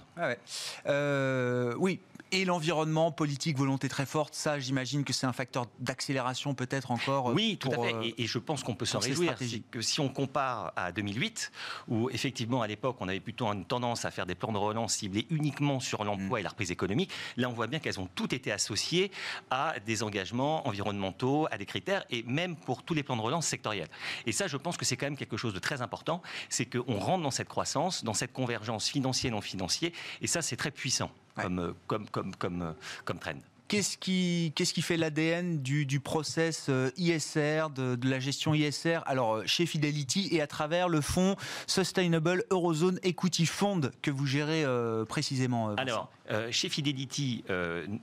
Euh, 0.88 1.74
oui, 1.78 1.99
Et 2.32 2.45
l'environnement, 2.45 3.11
politique, 3.11 3.57
volonté 3.57 3.89
très 3.89 4.05
forte, 4.05 4.36
ça, 4.36 4.59
j'imagine 4.59 5.03
que 5.03 5.13
c'est 5.13 5.25
un 5.25 5.34
facteur 5.34 5.65
d'accélération 5.80 6.53
peut-être 6.53 6.91
encore. 6.91 7.27
Oui, 7.34 7.57
tout 7.59 7.71
à 7.71 7.84
fait. 7.84 8.13
Et, 8.17 8.27
je 8.27 8.38
pense 8.38 8.63
qu'on 8.63 8.75
peut 8.75 8.86
s'en 8.86 8.99
réjouir. 8.99 9.36
que 9.71 9.82
si 9.82 9.99
on 9.99 10.09
compare 10.09 10.71
à 10.75 10.91
2008, 10.91 11.51
où 11.88 12.09
effectivement 12.11 12.61
à 12.61 12.67
l'époque 12.67 12.97
on 12.99 13.07
avait 13.07 13.19
plutôt 13.19 13.47
une 13.51 13.65
tendance 13.65 14.05
à 14.05 14.11
faire 14.11 14.27
des 14.27 14.36
plans 14.36 14.51
de 14.51 14.57
relance 14.57 14.95
ciblés 14.95 15.25
uniquement 15.32 15.80
sur 15.80 16.03
l'emploi 16.03 16.38
mm. 16.38 16.39
et 16.39 16.43
la 16.43 16.49
reprise 16.49 16.71
économique, 16.71 17.11
là 17.38 17.49
on 17.49 17.53
voit 17.53 17.67
bien 17.67 17.80
qu'elles 17.80 17.99
ont 17.99 18.09
toutes 18.13 18.34
été 18.34 18.51
associées 18.51 19.11
à 19.49 19.80
des 19.86 20.03
engagements 20.03 20.67
environnementaux, 20.67 21.47
à 21.49 21.57
des 21.57 21.65
critères, 21.65 22.05
et 22.11 22.23
même 22.23 22.55
pour 22.55 22.84
tous 22.84 22.93
les 22.93 23.01
plans 23.01 23.17
de 23.17 23.21
relance 23.21 23.47
sectoriels. 23.47 23.89
Et 24.27 24.32
ça, 24.32 24.47
je 24.47 24.57
pense 24.57 24.77
que 24.77 24.86
c'est 24.86 24.97
quand 24.97 25.07
même 25.07 25.17
quelque 25.17 25.38
chose 25.38 25.53
de 25.53 25.59
très 25.59 25.82
important, 25.82 26.21
c'est 26.49 26.65
qu'on 26.65 26.99
rentre 26.99 27.23
dans 27.23 27.32
cette 27.32 27.49
croissance, 27.49 28.03
dans 28.03 28.13
cette 28.13 28.34
convergence 28.34 28.88
financière-non 28.88 29.41
financier, 29.41 29.93
et 30.21 30.27
ça 30.27 30.41
c'est 30.41 30.57
très 30.57 30.71
puissant 30.71 31.11
comme, 31.42 31.74
comme, 31.88 32.10
comme, 32.10 32.36
comme, 32.36 32.76
comme 33.06 33.20
trend. 33.20 33.42
Qu'est-ce 33.70 33.98
qui, 34.00 34.52
qu'est-ce 34.56 34.74
qui 34.74 34.82
fait 34.82 34.98
l'ADN 34.98 35.62
du, 35.62 35.86
du, 35.86 36.00
process 36.00 36.66
euh, 36.70 36.90
ISR, 36.98 37.68
de, 37.76 37.96
de, 37.96 38.10
la 38.10 38.20
gestion 38.20 38.56
ISR 38.56 39.02
Alors, 39.06 39.36
euh, 39.36 39.44
chez 39.46 39.68
Fidelity 39.68 40.28
et 40.32 40.42
à 40.42 40.48
travers 40.48 40.90
le 40.90 41.02
fonds 41.02 41.36
Sustainable 41.68 42.46
Eurozone 42.50 43.00
Equity 43.04 43.46
Fund 43.46 43.92
que 44.02 44.10
vous 44.10 44.26
gérez 44.26 44.66
euh, 44.66 45.06
précisément. 45.06 45.76
Alors, 45.78 46.10
chez 46.51 46.69
Fidelity, 46.69 47.43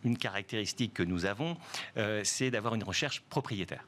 une 0.04 0.18
caractéristique 0.18 0.94
que 0.94 1.02
nous 1.02 1.24
avons, 1.24 1.56
c'est 2.24 2.50
d'avoir 2.50 2.74
une 2.74 2.82
recherche 2.82 3.20
propriétaire. 3.22 3.86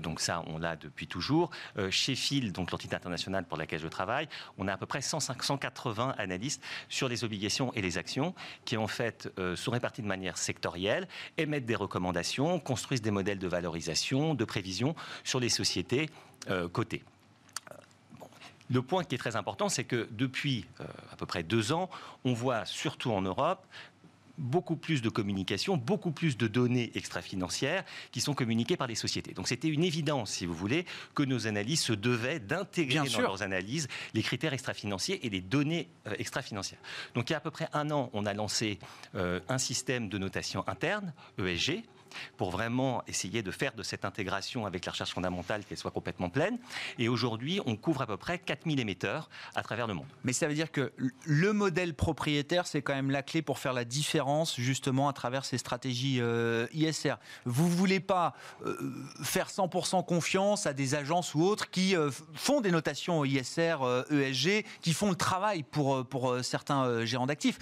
donc 0.00 0.20
ça, 0.20 0.42
on 0.46 0.58
l'a 0.58 0.76
depuis 0.76 1.06
toujours. 1.06 1.50
chez 1.90 2.14
Phil, 2.14 2.52
donc 2.52 2.70
l'entité 2.70 2.96
internationale 2.96 3.44
pour 3.44 3.58
laquelle 3.58 3.80
je 3.80 3.88
travaille, 3.88 4.28
on 4.56 4.68
a 4.68 4.72
à 4.72 4.76
peu 4.76 4.86
près 4.86 5.00
180 5.00 6.14
analystes 6.18 6.62
sur 6.88 7.08
les 7.08 7.24
obligations 7.24 7.72
et 7.74 7.82
les 7.82 7.98
actions 7.98 8.34
qui, 8.64 8.76
en 8.76 8.88
fait, 8.88 9.30
sont 9.54 9.70
répartis 9.70 10.02
de 10.02 10.06
manière 10.06 10.38
sectorielle 10.38 11.08
émettent 11.36 11.66
des 11.66 11.76
recommandations, 11.76 12.58
construisent 12.58 13.02
des 13.02 13.10
modèles 13.10 13.38
de 13.38 13.48
valorisation, 13.48 14.34
de 14.34 14.44
prévision 14.44 14.94
sur 15.24 15.40
les 15.40 15.48
sociétés 15.48 16.10
euh, 16.50 16.68
cotées. 16.68 17.02
Le 18.70 18.82
point 18.82 19.04
qui 19.04 19.14
est 19.14 19.18
très 19.18 19.36
important, 19.36 19.68
c'est 19.68 19.84
que 19.84 20.08
depuis 20.10 20.66
euh, 20.80 20.84
à 21.12 21.16
peu 21.16 21.26
près 21.26 21.42
deux 21.42 21.72
ans, 21.72 21.88
on 22.24 22.32
voit 22.32 22.64
surtout 22.64 23.10
en 23.10 23.22
Europe 23.22 23.66
beaucoup 24.38 24.76
plus 24.76 25.02
de 25.02 25.08
communication, 25.08 25.76
beaucoup 25.76 26.12
plus 26.12 26.36
de 26.36 26.46
données 26.46 26.92
extra-financières 26.94 27.84
qui 28.12 28.20
sont 28.20 28.34
communiquées 28.34 28.76
par 28.76 28.86
les 28.86 28.94
sociétés. 28.94 29.34
Donc 29.34 29.48
c'était 29.48 29.68
une 29.68 29.84
évidence, 29.84 30.30
si 30.30 30.46
vous 30.46 30.54
voulez, 30.54 30.86
que 31.14 31.22
nos 31.24 31.46
analyses 31.46 31.82
se 31.82 31.92
devaient 31.92 32.38
d'intégrer 32.38 33.08
dans 33.08 33.20
leurs 33.20 33.42
analyses 33.42 33.88
les 34.14 34.22
critères 34.22 34.52
extra-financiers 34.52 35.26
et 35.26 35.30
les 35.30 35.40
données 35.40 35.88
euh, 36.06 36.14
extra-financières. 36.18 36.78
Donc 37.14 37.28
il 37.28 37.32
y 37.32 37.34
a 37.34 37.38
à 37.38 37.40
peu 37.40 37.50
près 37.50 37.68
un 37.72 37.90
an, 37.90 38.10
on 38.12 38.26
a 38.26 38.32
lancé 38.32 38.78
euh, 39.14 39.40
un 39.48 39.58
système 39.58 40.08
de 40.08 40.18
notation 40.18 40.66
interne, 40.68 41.12
ESG, 41.38 41.82
pour 42.36 42.50
vraiment 42.50 43.02
essayer 43.06 43.42
de 43.42 43.50
faire 43.50 43.74
de 43.74 43.82
cette 43.82 44.04
intégration 44.04 44.66
avec 44.66 44.84
la 44.84 44.92
recherche 44.92 45.12
fondamentale 45.12 45.64
qu'elle 45.64 45.78
soit 45.78 45.90
complètement 45.90 46.30
pleine. 46.30 46.58
Et 46.98 47.08
aujourd'hui, 47.08 47.60
on 47.66 47.76
couvre 47.76 48.02
à 48.02 48.06
peu 48.06 48.16
près 48.16 48.38
4000 48.38 48.80
émetteurs 48.80 49.28
à 49.54 49.62
travers 49.62 49.86
le 49.86 49.94
monde. 49.94 50.06
Mais 50.24 50.32
ça 50.32 50.46
veut 50.48 50.54
dire 50.54 50.70
que 50.70 50.92
le 51.24 51.52
modèle 51.52 51.94
propriétaire, 51.94 52.66
c'est 52.66 52.82
quand 52.82 52.94
même 52.94 53.10
la 53.10 53.22
clé 53.22 53.42
pour 53.42 53.58
faire 53.58 53.72
la 53.72 53.84
différence 53.84 54.56
justement 54.56 55.08
à 55.08 55.12
travers 55.12 55.44
ces 55.44 55.58
stratégies 55.58 56.18
euh, 56.20 56.66
ISR. 56.72 57.14
Vous 57.44 57.68
voulez 57.68 58.00
pas 58.00 58.34
euh, 58.64 58.76
faire 59.22 59.48
100% 59.48 60.04
confiance 60.04 60.66
à 60.66 60.72
des 60.72 60.94
agences 60.94 61.34
ou 61.34 61.42
autres 61.42 61.70
qui 61.70 61.96
euh, 61.96 62.10
font 62.34 62.60
des 62.60 62.70
notations 62.70 63.24
ISR, 63.24 63.76
ESG, 64.10 64.48
e 64.48 64.62
qui 64.80 64.92
font 64.92 65.10
le 65.10 65.16
travail 65.16 65.62
pour, 65.62 66.06
pour 66.06 66.36
certains 66.42 67.04
gérants 67.04 67.26
d'actifs. 67.26 67.58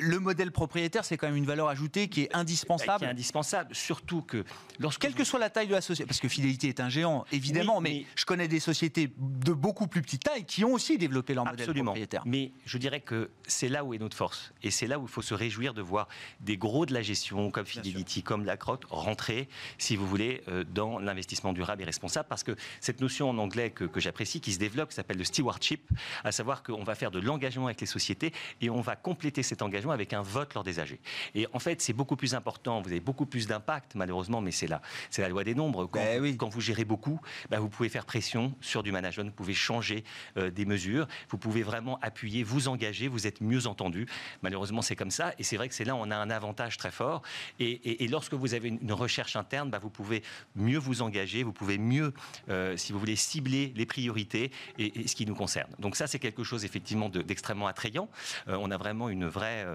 Le 0.00 0.18
modèle 0.18 0.52
propriétaire, 0.52 1.04
c'est 1.04 1.16
quand 1.16 1.26
même 1.26 1.36
une 1.36 1.46
valeur 1.46 1.68
ajoutée 1.68 2.08
qui 2.08 2.22
est 2.22 2.34
indispensable. 2.34 2.98
Qui 2.98 3.04
est 3.04 3.10
indispensable 3.10 3.74
surtout 3.76 4.22
que 4.22 4.44
lorsque 4.78 5.00
quelle 5.00 5.14
que 5.14 5.24
soit 5.24 5.38
la 5.38 5.50
taille 5.50 5.68
de 5.68 5.72
la 5.72 5.80
société, 5.80 6.06
parce 6.06 6.20
que 6.20 6.28
Fidélité 6.28 6.68
est 6.68 6.80
un 6.80 6.88
géant, 6.88 7.24
évidemment, 7.32 7.80
mais, 7.80 8.04
je 8.16 8.24
connais 8.24 8.48
des 8.48 8.60
sociétés 8.60 9.10
de 9.16 9.52
beaucoup 9.52 9.86
plus 9.86 10.02
petite 10.02 10.24
taille 10.24 10.44
qui 10.44 10.64
ont 10.64 10.72
aussi 10.72 10.98
développé 10.98 11.34
leur 11.34 11.44
modèle 11.44 11.72
propriétaire. 11.72 12.22
Mais 12.26 12.52
je 12.64 12.78
dirais 12.78 13.00
que 13.00 13.30
c'est 13.46 13.68
là 13.68 13.84
où 13.84 13.94
est 13.94 13.98
notre 13.98 14.16
force, 14.16 14.52
et 14.62 14.70
c'est 14.70 14.86
là 14.86 14.98
où 14.98 15.02
il 15.02 15.08
faut 15.08 15.22
se 15.22 15.34
réjouir 15.34 15.74
de 15.74 15.82
voir 15.82 16.08
des 16.40 16.56
gros 16.56 16.86
de 16.86 16.94
la 16.94 17.02
gestion 17.02 17.50
comme 17.50 17.66
Fidelity, 17.66 18.22
comme 18.22 18.42
BlackRock 18.42 18.84
rentrer, 18.90 19.48
si 19.78 19.96
vous 19.96 20.06
voulez, 20.06 20.42
euh, 20.48 20.64
dans 20.64 20.98
l'investissement 20.98 21.52
durable 21.52 21.82
et 21.82 21.86
responsable, 21.86 22.26
parce 22.28 22.42
que 22.42 22.56
cette 22.80 23.00
notion 23.00 23.30
en 23.30 23.38
anglais 23.38 23.70
que, 23.70 23.84
que 23.84 24.00
j'apprécie, 24.00 24.40
qui 24.40 24.52
se 24.52 24.58
développe, 24.58 24.90
qui 24.90 24.96
s'appelle 24.96 25.18
le 25.18 25.24
stewardship, 25.24 25.88
à 26.24 26.32
savoir 26.32 26.62
qu'on 26.62 26.84
va 26.84 26.94
faire 26.94 27.10
de 27.10 27.20
l'engagement 27.20 27.66
avec 27.66 27.80
les 27.80 27.86
sociétés 27.86 28.32
et 28.60 28.70
on 28.70 28.80
va 28.80 28.96
compléter 28.96 29.42
cet 29.42 29.62
engagement 29.62 29.92
avec 29.92 30.12
un 30.12 30.22
vote 30.22 30.54
lors 30.54 30.64
des 30.64 30.80
AG. 30.80 30.98
Et 31.34 31.46
en 31.52 31.58
fait, 31.58 31.80
c'est 31.82 31.92
beaucoup 31.92 32.16
plus 32.16 32.34
important. 32.34 32.80
Vous 32.80 32.90
avez 32.90 33.00
beaucoup 33.00 33.26
plus 33.26 33.46
d'impact 33.46 33.65
malheureusement, 33.94 34.40
mais 34.40 34.50
c'est 34.50 34.66
la, 34.66 34.80
c'est 35.10 35.22
la 35.22 35.28
loi 35.28 35.44
des 35.44 35.54
nombres. 35.54 35.86
Quand, 35.86 36.00
ben 36.00 36.36
quand 36.36 36.48
vous 36.48 36.60
gérez 36.60 36.84
beaucoup, 36.84 37.20
ben 37.50 37.58
vous 37.58 37.68
pouvez 37.68 37.88
faire 37.88 38.04
pression 38.04 38.54
sur 38.60 38.82
du 38.82 38.92
management, 38.92 39.26
vous 39.26 39.34
pouvez 39.34 39.54
changer 39.54 40.04
euh, 40.36 40.50
des 40.50 40.64
mesures, 40.64 41.06
vous 41.28 41.38
pouvez 41.38 41.62
vraiment 41.62 41.98
appuyer, 42.02 42.42
vous 42.42 42.68
engager, 42.68 43.08
vous 43.08 43.26
êtes 43.26 43.40
mieux 43.40 43.66
entendu. 43.66 44.06
Malheureusement, 44.42 44.82
c'est 44.82 44.96
comme 44.96 45.10
ça, 45.10 45.32
et 45.38 45.42
c'est 45.42 45.56
vrai 45.56 45.68
que 45.68 45.74
c'est 45.74 45.84
là 45.84 45.94
où 45.94 45.98
on 45.98 46.10
a 46.10 46.16
un 46.16 46.30
avantage 46.30 46.76
très 46.76 46.90
fort. 46.90 47.22
Et, 47.58 48.06
lorsque 48.08 48.34
vous 48.34 48.54
avez 48.54 48.68
une, 48.68 48.92
recherche 48.92 49.36
interne, 49.36 49.70
ben 49.70 49.78
vous 49.78 49.90
pouvez 49.90 50.22
mieux 50.54 50.78
vous 50.78 51.02
engager, 51.02 51.42
vous 51.42 51.52
pouvez 51.52 51.76
mieux, 51.76 52.14
euh, 52.48 52.76
si 52.76 52.92
vous 52.92 52.98
voulez, 52.98 53.16
cibler 53.16 53.72
les 53.76 53.84
priorités 53.84 54.50
et, 54.78 55.06
ce 55.06 55.14
qui 55.14 55.26
nous 55.26 55.34
concerne. 55.34 55.70
Donc 55.78 55.96
ça, 55.96 56.06
c'est 56.06 56.18
quelque 56.18 56.44
chose 56.44 56.64
effectivement 56.64 57.08
d'extrêmement 57.08 57.66
attrayant. 57.66 58.08
Euh, 58.48 58.56
on 58.58 58.70
a 58.70 58.76
vraiment 58.76 59.08
une 59.08 59.26
vraie 59.26 59.66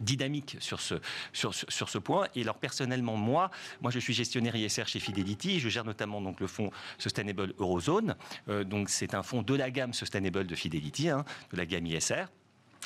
dynamique 0.00 0.56
sur 0.60 0.80
ce, 0.80 0.94
sur, 1.32 1.54
sur, 1.54 1.88
ce 1.88 1.98
point. 1.98 2.28
Et 2.34 2.42
alors 2.42 2.58
personnellement, 2.58 3.16
moi, 3.16 3.50
moi 3.80 3.90
je 3.90 3.98
suis 3.98 4.14
gestionnaire 4.14 4.56
ISR 4.56 4.86
chez 4.86 5.00
Fidelity. 5.00 5.60
Je 5.60 5.68
gère 5.68 5.84
notamment 5.84 6.20
donc 6.20 6.40
le 6.40 6.46
fonds 6.46 6.70
Sustainable 6.98 7.54
Eurozone. 7.58 8.16
Euh, 8.48 8.64
donc 8.64 8.88
c'est 8.90 9.14
un 9.14 9.22
fonds 9.22 9.42
de 9.42 9.54
la 9.54 9.70
gamme 9.70 9.92
Sustainable 9.92 10.46
de 10.46 10.54
Fidelity, 10.54 11.10
hein, 11.10 11.24
de 11.52 11.56
la 11.56 11.66
gamme 11.66 11.86
ISR. 11.86 12.26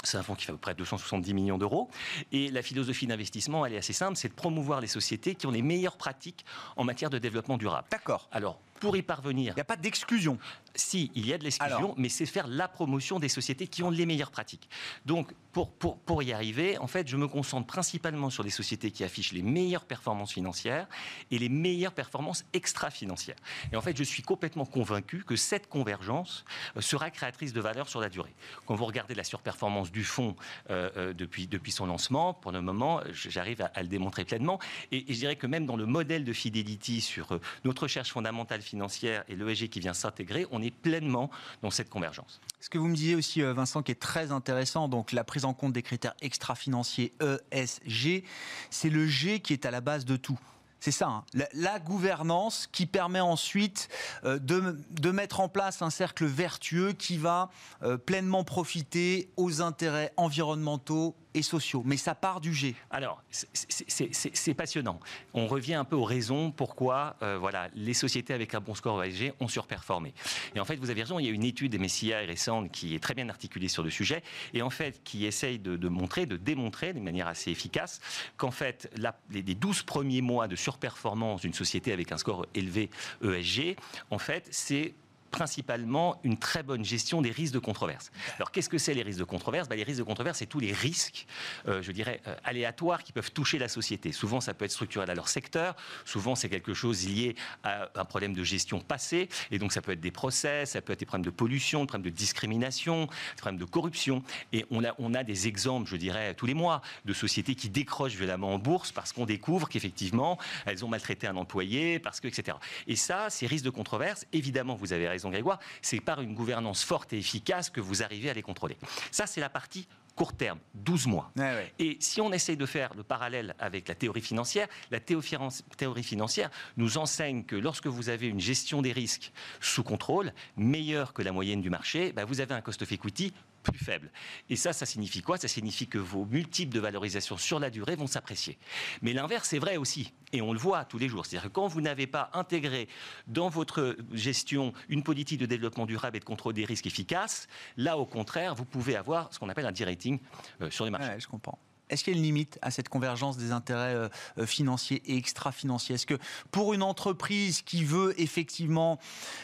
C'est 0.03 0.17
un 0.17 0.23
fonds 0.23 0.35
qui 0.35 0.47
fait 0.47 0.53
à 0.53 0.55
peu 0.55 0.61
près 0.61 0.75
270 0.75 1.35
millions 1.35 1.59
d'euros. 1.59 1.91
Et 2.33 2.51
la 2.51 2.63
philosophie 2.63 3.07
d'investissement, 3.07 3.67
elle 3.67 3.75
est 3.75 3.79
assez 3.79 3.93
simple, 3.93 4.17
c'est 4.17 4.29
de 4.29 4.35
promouvoir 4.35 4.81
les 4.81 4.87
sociétés 4.87 5.35
qui 5.35 5.47
ont 5.47 5.51
les 5.51 5.63
meilleures 5.63 5.97
pratiques 5.97 6.45
en 6.77 6.85
matière 6.85 7.11
de 7.11 7.19
développement 7.19 7.59
durable. 7.59 7.87
D'accord. 7.91 8.29
Alors, 8.33 8.59
pour 8.81 8.97
y 8.97 9.03
parvenir. 9.03 9.53
Il 9.53 9.57
n'y 9.57 9.61
a 9.61 9.65
pas 9.65 9.77
d'exclusion. 9.77 10.39
Si, 10.75 11.11
il 11.15 11.27
y 11.27 11.33
a 11.33 11.39
de 11.39 11.45
l'exclusion, 11.45 11.95
mais 11.97 12.09
c'est 12.09 12.27
faire 12.27 12.47
la 12.47 12.67
promotion 12.67 13.21
des 13.21 13.29
sociétés 13.29 13.67
qui 13.67 13.83
ont 13.83 13.91
les 13.91 14.07
meilleures 14.07 14.31
pratiques. 14.31 14.69
Donc, 15.05 15.33
pour, 15.53 15.71
pour, 15.73 15.99
pour 15.99 16.23
y 16.23 16.33
arriver, 16.33 16.79
en 16.79 16.87
fait, 16.87 17.09
je 17.09 17.17
me 17.17 17.29
concentre 17.29 17.67
principalement 17.67 18.31
sur 18.31 18.43
les 18.43 18.51
sociétés 18.51 18.91
qui 18.91 19.05
affichent 19.05 19.33
les 19.33 19.43
meilleures 19.43 19.85
performances 19.85 20.33
financières 20.33 20.87
et 21.31 21.39
les 21.39 21.49
meilleures 21.49 21.93
performances 21.93 22.45
extra-financières. 22.53 23.37
Et 23.73 23.77
en 23.77 23.81
fait, 23.81 23.97
je 23.97 24.05
suis 24.05 24.23
complètement 24.23 24.65
convaincu 24.65 25.25
que 25.25 25.37
cette 25.37 25.69
convergence 25.69 26.45
euh, 26.77 26.81
sera 26.81 27.11
créatrice 27.11 27.53
de 27.53 27.61
valeur 27.61 27.89
sur 27.89 28.01
la 28.01 28.09
durée. 28.09 28.35
Quand 28.67 28.75
vous 28.75 28.87
regardez 28.87 29.15
la 29.15 29.25
surperformance 29.25 29.91
du 29.91 30.05
fonds 30.05 30.37
euh, 30.71 30.91
euh, 30.97 31.13
depuis, 31.13 31.47
depuis 31.47 31.73
son 31.73 31.87
lancement, 31.87 32.35
pour 32.35 32.53
le 32.53 32.61
moment, 32.61 33.01
j'arrive 33.13 33.63
à, 33.75 33.83
le 33.83 33.89
démontrer 33.89 34.25
pleinement. 34.25 34.59
Et, 34.93 35.05
je 35.09 35.19
dirais 35.19 35.37
que 35.37 35.47
même 35.47 35.67
dans 35.67 35.77
le 35.77 35.87
modèle 35.87 36.25
de 36.25 36.33
Fidelity 36.33 37.01
sur 37.01 37.39
notre 37.65 37.83
recherche 37.83 38.11
fondamentale 38.11 38.63
financière 38.71 39.25
et 39.29 39.37
l'ESG 39.37 39.69
qui 39.69 39.81
vient 39.81 39.95
s'intégrer, 39.95 40.47
on 40.51 40.63
est 40.63 40.71
pleinement 40.71 41.31
dans 41.63 41.71
cette 41.71 41.91
convergence. 41.91 42.41
Ce 42.61 42.71
que 42.71 42.79
vous 42.79 42.89
me 42.89 42.95
disiez 42.95 43.15
aussi, 43.15 43.43
euh, 43.43 43.53
Vincent, 43.53 43.83
qui 43.83 43.93
est 43.93 44.01
très 44.01 44.33
intéressant, 44.33 44.89
donc 44.89 45.13
la 45.13 45.25
prise 45.25 45.45
en 45.45 45.55
compte 45.55 45.73
des 45.73 45.83
critères 45.83 46.15
extra-financiers 46.21 47.13
ESG, 47.51 48.25
c'est 48.71 48.91
le 48.91 49.07
G 49.07 49.41
qui 49.41 49.53
est 49.53 49.67
à 49.67 49.71
la 49.71 49.81
base 49.81 50.05
de 50.05 50.17
tout. 50.17 50.39
C'est 50.81 50.93
ça, 50.93 51.09
hein. 51.09 51.25
la, 51.53 51.79
gouvernance 51.79 52.67
qui 52.67 52.87
permet 52.87 53.21
ensuite 53.21 53.91
euh, 54.25 54.39
de, 54.39 55.11
mettre 55.11 55.41
en 55.41 55.49
place 55.51 55.83
un 55.83 55.91
cercle 55.91 56.25
vertueux 56.25 56.93
qui 56.93 57.19
va 57.19 57.51
euh, 57.83 57.99
pleinement 57.99 58.45
profiter 58.45 59.31
aux 59.37 59.61
intérêts 59.61 60.15
environnementaux, 60.17 61.17
et 61.35 61.43
sociaux, 61.43 61.83
mais 61.85 61.97
ça 61.97 62.15
part 62.15 62.41
du 62.41 62.53
G. 62.55 62.75
Alors, 62.91 63.23
c'est 63.31 64.55
passionnant. 64.55 65.01
On 65.35 65.47
revient 65.47 65.75
un 65.75 65.85
peu 65.85 65.97
aux 65.97 66.05
raisons 66.05 66.51
pourquoi 66.51 67.17
euh, 67.23 67.39
voilà, 67.39 67.69
les 67.75 67.95
sociétés 67.95 68.35
avec 68.35 68.55
un 68.55 68.61
bon 68.61 68.75
score 68.75 69.03
ESG 69.03 69.33
ont 69.41 69.49
surperformé. 69.49 70.15
Et 70.55 70.61
en 70.61 70.65
fait, 70.65 70.77
vous 70.77 70.91
avez 70.91 71.03
raison, 71.03 71.19
il 71.19 71.27
y 71.27 71.29
a 71.29 71.33
une 71.33 71.45
étude 71.45 71.79
MSCI 71.79 72.15
récente 72.15 72.71
qui 72.71 72.95
est 72.95 73.01
très 73.01 73.15
bien 73.15 73.29
articulée 73.29 73.69
sur 73.69 73.83
le 73.83 73.91
sujet, 73.91 74.23
et 74.55 74.63
en 74.63 74.71
fait, 74.71 75.03
qui 75.05 75.27
essaye 75.27 75.59
de, 75.59 75.89
montrer, 75.89 76.27
de 76.27 76.37
démontrer 76.37 76.93
de 76.93 77.01
manière 77.01 77.29
assez 77.29 77.51
efficace 77.51 78.01
qu'en 78.37 78.51
fait, 78.51 78.91
les, 79.31 79.43
les 79.43 79.55
12 79.55 79.83
premiers 79.83 80.23
mois 80.23 80.49
de 80.49 80.57
surperformance 80.57 81.43
d'une 81.43 81.55
société 81.55 81.93
avec 81.93 82.13
un 82.13 82.19
score 82.19 82.47
élevé 82.55 82.91
ESG, 83.23 83.77
en 84.11 84.19
fait, 84.19 84.49
c'est 84.51 84.95
principalement 85.31 86.21
une 86.25 86.39
très 86.39 86.63
bonne 86.63 86.85
gestion 86.85 87.23
des 87.23 87.31
risques 87.31 87.55
de 87.55 87.59
controverse. 87.59 88.11
Alors 88.37 88.51
qu'est-ce 88.51 88.69
que 88.69 88.79
c'est 88.79 88.95
les 88.95 89.03
risques 89.03 89.19
de 89.19 89.25
controverse? 89.25 89.69
Bah, 89.69 89.77
Les 89.77 89.83
risques 89.83 89.99
de 89.99 90.05
controverse, 90.05 90.39
c'est 90.39 90.47
tous 90.47 90.61
les 90.61 90.73
risques, 90.73 91.27
euh, 91.69 91.83
je 91.83 91.93
dirais, 91.93 92.21
euh, 92.27 92.35
aléatoires 92.45 93.03
qui 93.03 93.13
peuvent 93.13 93.33
toucher 93.33 93.59
la 93.59 93.69
société. 93.69 94.13
Souvent, 94.13 94.41
ça 94.41 94.55
peut 94.55 94.65
être 94.65 94.73
structurel 94.73 95.11
à 95.11 95.15
leur 95.15 95.29
secteur, 95.29 95.77
souvent 96.05 96.35
c'est 96.35 96.49
quelque 96.49 96.75
chose 96.75 97.07
lié 97.07 97.35
à 97.63 97.89
un 97.95 98.05
problème 98.05 98.35
de 98.35 98.45
gestion 98.45 98.81
passée, 98.81 99.29
et 99.51 99.59
donc 99.59 99.73
ça 99.73 99.83
peut 99.83 99.93
être 99.93 100.01
des 100.01 100.11
procès, 100.11 100.67
ça 100.67 100.81
peut 100.81 100.93
être 100.93 101.01
des 101.01 101.07
problèmes 101.07 101.25
de 101.25 101.31
pollution, 101.31 101.81
des 101.81 101.87
problèmes 101.87 102.11
de 102.11 102.17
discrimination, 102.17 103.07
des 103.07 103.41
problèmes 103.41 103.61
de 103.61 103.65
corruption. 103.65 104.23
Et 104.53 104.67
on 104.71 104.85
a, 104.85 104.95
on 104.99 105.15
a 105.15 105.25
des 105.25 105.47
exemples, 105.47 105.89
je 105.89 105.97
dirais, 105.97 106.35
tous 106.35 106.47
les 106.47 106.55
mois, 106.55 106.83
de 107.05 107.13
sociétés 107.13 107.55
qui 107.55 107.69
décrochent 107.69 108.15
violemment 108.15 108.55
en 108.55 108.59
bourse 108.59 108.93
parce 108.93 109.13
qu'on 109.13 109.27
découvre 109.27 109.69
qu'effectivement, 109.69 110.39
elles 110.67 110.85
ont 110.85 110.89
maltraité 110.89 111.27
un 111.27 111.37
employé, 111.37 111.99
parce 111.99 112.21
que, 112.21 112.29
etc. 112.29 112.57
Et 112.87 112.97
ça, 112.97 113.31
ces 113.31 113.47
risques 113.47 113.65
de 113.65 113.71
controverse, 113.71 114.27
évidemment, 114.33 114.75
vous 114.75 114.93
avez 114.93 115.09
raison 115.09 115.20
Grégoire, 115.29 115.59
c'est 115.83 116.01
par 116.01 116.23
une 116.23 116.35
gouvernance 116.35 116.83
forte 116.83 117.13
et 117.13 117.19
efficace 117.19 117.69
que 117.69 117.83
vous 117.83 118.03
arrivez 118.03 118.31
à 118.31 118.35
les 118.35 118.43
contrôler. 118.43 118.79
Ça, 119.11 119.27
c'est 119.27 119.41
la 119.41 119.51
partie 119.51 119.87
court 120.17 120.33
terme, 120.35 120.59
12 120.75 121.07
mois. 121.07 121.33
Et 121.79 121.97
si 122.01 122.21
on 122.21 122.33
essaye 122.33 122.57
de 122.57 122.67
faire 122.67 122.93
le 122.95 123.03
parallèle 123.03 123.55
avec 123.59 123.89
la 123.89 123.95
théorie 123.95 124.21
financière, 124.21 124.69
la 124.91 125.01
théorie 125.01 126.03
financière 126.03 126.51
nous 126.77 126.99
enseigne 126.99 127.45
que 127.45 127.57
lorsque 127.57 127.87
vous 127.87 128.09
avez 128.09 128.27
une 128.27 128.41
gestion 128.41 128.83
des 128.83 128.93
risques 128.93 129.33
sous 129.61 129.83
contrôle, 129.83 130.33
meilleure 130.57 131.13
que 131.13 131.23
la 131.23 131.33
moyenne 131.33 131.63
du 131.63 131.71
marché, 131.71 132.13
bah, 132.13 132.25
vous 132.25 132.41
avez 132.41 132.55
un 132.55 132.61
cost 132.61 132.83
of 132.83 132.93
equity 132.93 133.33
plus 133.63 133.79
faible. 133.79 134.11
Et 134.49 134.57
ça, 134.57 134.73
ça 134.73 134.87
signifie 134.87 135.23
quoi? 135.23 135.37
Ça 135.39 135.49
signifie 135.49 135.87
que 135.87 135.99
vos 135.99 136.25
multiples 136.25 136.75
de 136.75 136.81
valorisation 136.81 137.37
sur 137.37 137.59
la 137.59 137.71
durée 137.71 137.97
vont 137.97 138.07
s'apprécier. 138.07 138.59
Mais 139.03 139.13
l'inverse 139.13 139.53
est 139.53 139.59
vrai 139.59 139.77
aussi, 139.77 140.13
et 140.33 140.43
on 140.43 140.53
le 140.53 140.59
voit 140.59 140.85
tous 140.85 140.99
les 140.99 141.09
jours. 141.09 141.27
C'est-à-dire 141.27 141.49
que 141.49 141.55
quand 141.55 141.67
vous 141.67 141.81
n'avez 141.81 142.07
pas 142.07 142.31
intégré 142.33 142.89
dans 143.27 143.49
votre 143.49 143.97
gestion 144.13 144.73
une 144.89 145.03
politique 145.03 145.41
de 145.41 145.47
développement 145.47 145.87
durable 145.87 146.17
et 146.17 146.21
de 146.21 146.25
contrôle 146.25 146.55
des 146.55 146.65
risques 146.65 146.87
efficace, 146.87 147.49
là, 147.77 147.97
au 147.99 148.07
contraire, 148.07 148.55
vous 148.55 148.65
pouvez 148.65 148.97
avoir 148.97 149.33
ce 149.33 149.39
qu'on 149.39 149.49
appelle 149.49 149.67
un 149.67 149.73
de-rating 149.73 150.19
euh, 150.61 150.71
sur 150.71 150.85
les 150.85 150.91
marchés. 150.91 151.19
je 151.19 151.29
comprends. 151.29 151.59
Est-ce 151.91 152.05
qu'il 152.05 152.15
y 152.15 152.17
a 152.17 152.19
une 152.19 152.25
limite 152.25 152.59
à 152.63 152.71
cette 152.71 152.89
convergence 152.89 153.37
des 153.37 153.53
intérêts 153.53 153.95
euh, 153.95 154.47
financiers 154.47 155.03
et 155.07 155.17
extra-financiers? 155.17 155.97
Est-ce 155.97 156.07
que 156.07 156.19
pour 156.51 156.73
une 156.73 156.83
entreprise 156.83 157.63
qui 157.63 157.85
veut 157.85 158.19
effectivement 158.21 158.99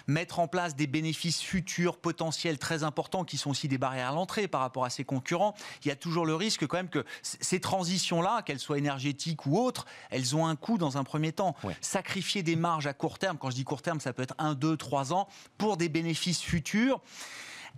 mettre 0.07 0.39
en 0.39 0.49
place 0.49 0.77
des 0.77 0.87
bénéfices 0.87 1.43
futurs 1.43 1.99
potentiels 1.99 2.59
très 2.59 2.83
importants, 2.83 3.25
qui 3.25 3.37
sont 3.37 3.51
aussi 3.51 3.69
des 3.69 3.79
barrières 3.79 4.11
à 4.11 4.15
l'entrée 4.15 4.49
par 4.49 4.61
rapport 4.61 4.85
à 4.85 4.91
ses 4.91 5.05
concurrents, 5.05 5.55
il 5.85 5.89
y 5.89 5.91
a 5.91 5.97
toujours 5.97 6.27
le 6.27 6.35
risque 6.35 6.67
quand 6.67 6.77
même 6.77 6.89
que 6.89 7.05
ces 7.23 7.61
transitions-là, 7.61 8.43
qu'elles 8.43 8.61
soient 8.61 8.79
énergétiques 8.79 9.47
ou 9.47 9.59
autres, 9.59 9.87
elles 10.11 10.37
ont 10.37 10.47
un 10.47 10.57
coût 10.57 10.79
dans 10.79 10.97
un 10.99 11.05
premier 11.05 11.33
temps. 11.33 11.57
Sacrifier 11.81 12.43
des 12.43 12.57
marges 12.57 12.87
à 12.87 12.93
court 12.93 13.19
terme, 13.19 13.39
quand 13.39 13.51
je 13.51 13.57
dis 13.57 13.65
court 13.65 13.83
terme, 13.83 14.01
ça 14.01 14.13
peut 14.13 14.23
être 14.23 14.35
1, 14.39 14.55
2, 14.55 14.77
3 14.77 15.13
ans, 15.13 15.29
pour 15.59 15.77
des 15.77 15.89
bénéfices 15.89 16.41
futurs. 16.41 17.01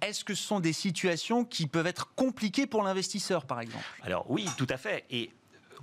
Est-ce 0.02 0.24
que 0.24 0.34
ce 0.34 0.42
sont 0.42 0.60
des 0.60 0.72
situations 0.72 1.44
qui 1.44 1.66
peuvent 1.66 1.86
être 1.86 2.14
compliquées 2.14 2.66
pour 2.66 2.82
l'investisseur, 2.82 3.46
par 3.46 3.60
exemple? 3.60 3.84
Alors 4.02 4.30
oui, 4.30 4.46
tout 4.56 4.66
à 4.70 4.76
fait. 4.76 5.04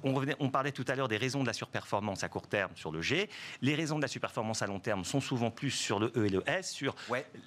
On, 0.06 0.50
parlait 0.50 0.72
tout 0.72 0.86
à 0.88 0.96
l'heure 0.96 1.08
des 1.08 1.18
raisons 1.18 1.42
de 1.42 1.48
la 1.48 1.54
surperformance 1.54 2.24
à 2.24 2.30
court 2.30 2.48
terme 2.48 2.72
sur 2.76 2.92
le 2.92 3.02
G. 3.02 3.30
Les 3.62 3.76
raisons 3.76 3.98
de 3.98 4.02
la 4.02 4.08
surperformance 4.08 4.62
à 4.62 4.68
long 4.68 4.80
terme 4.80 5.04
sont 5.04 5.20
souvent 5.20 5.52
plus 5.52 5.72
sur 5.72 6.00
le 6.00 6.12
E 6.16 6.26
et 6.26 6.30
le 6.30 6.44
S, 6.48 6.72
sur 6.72 6.96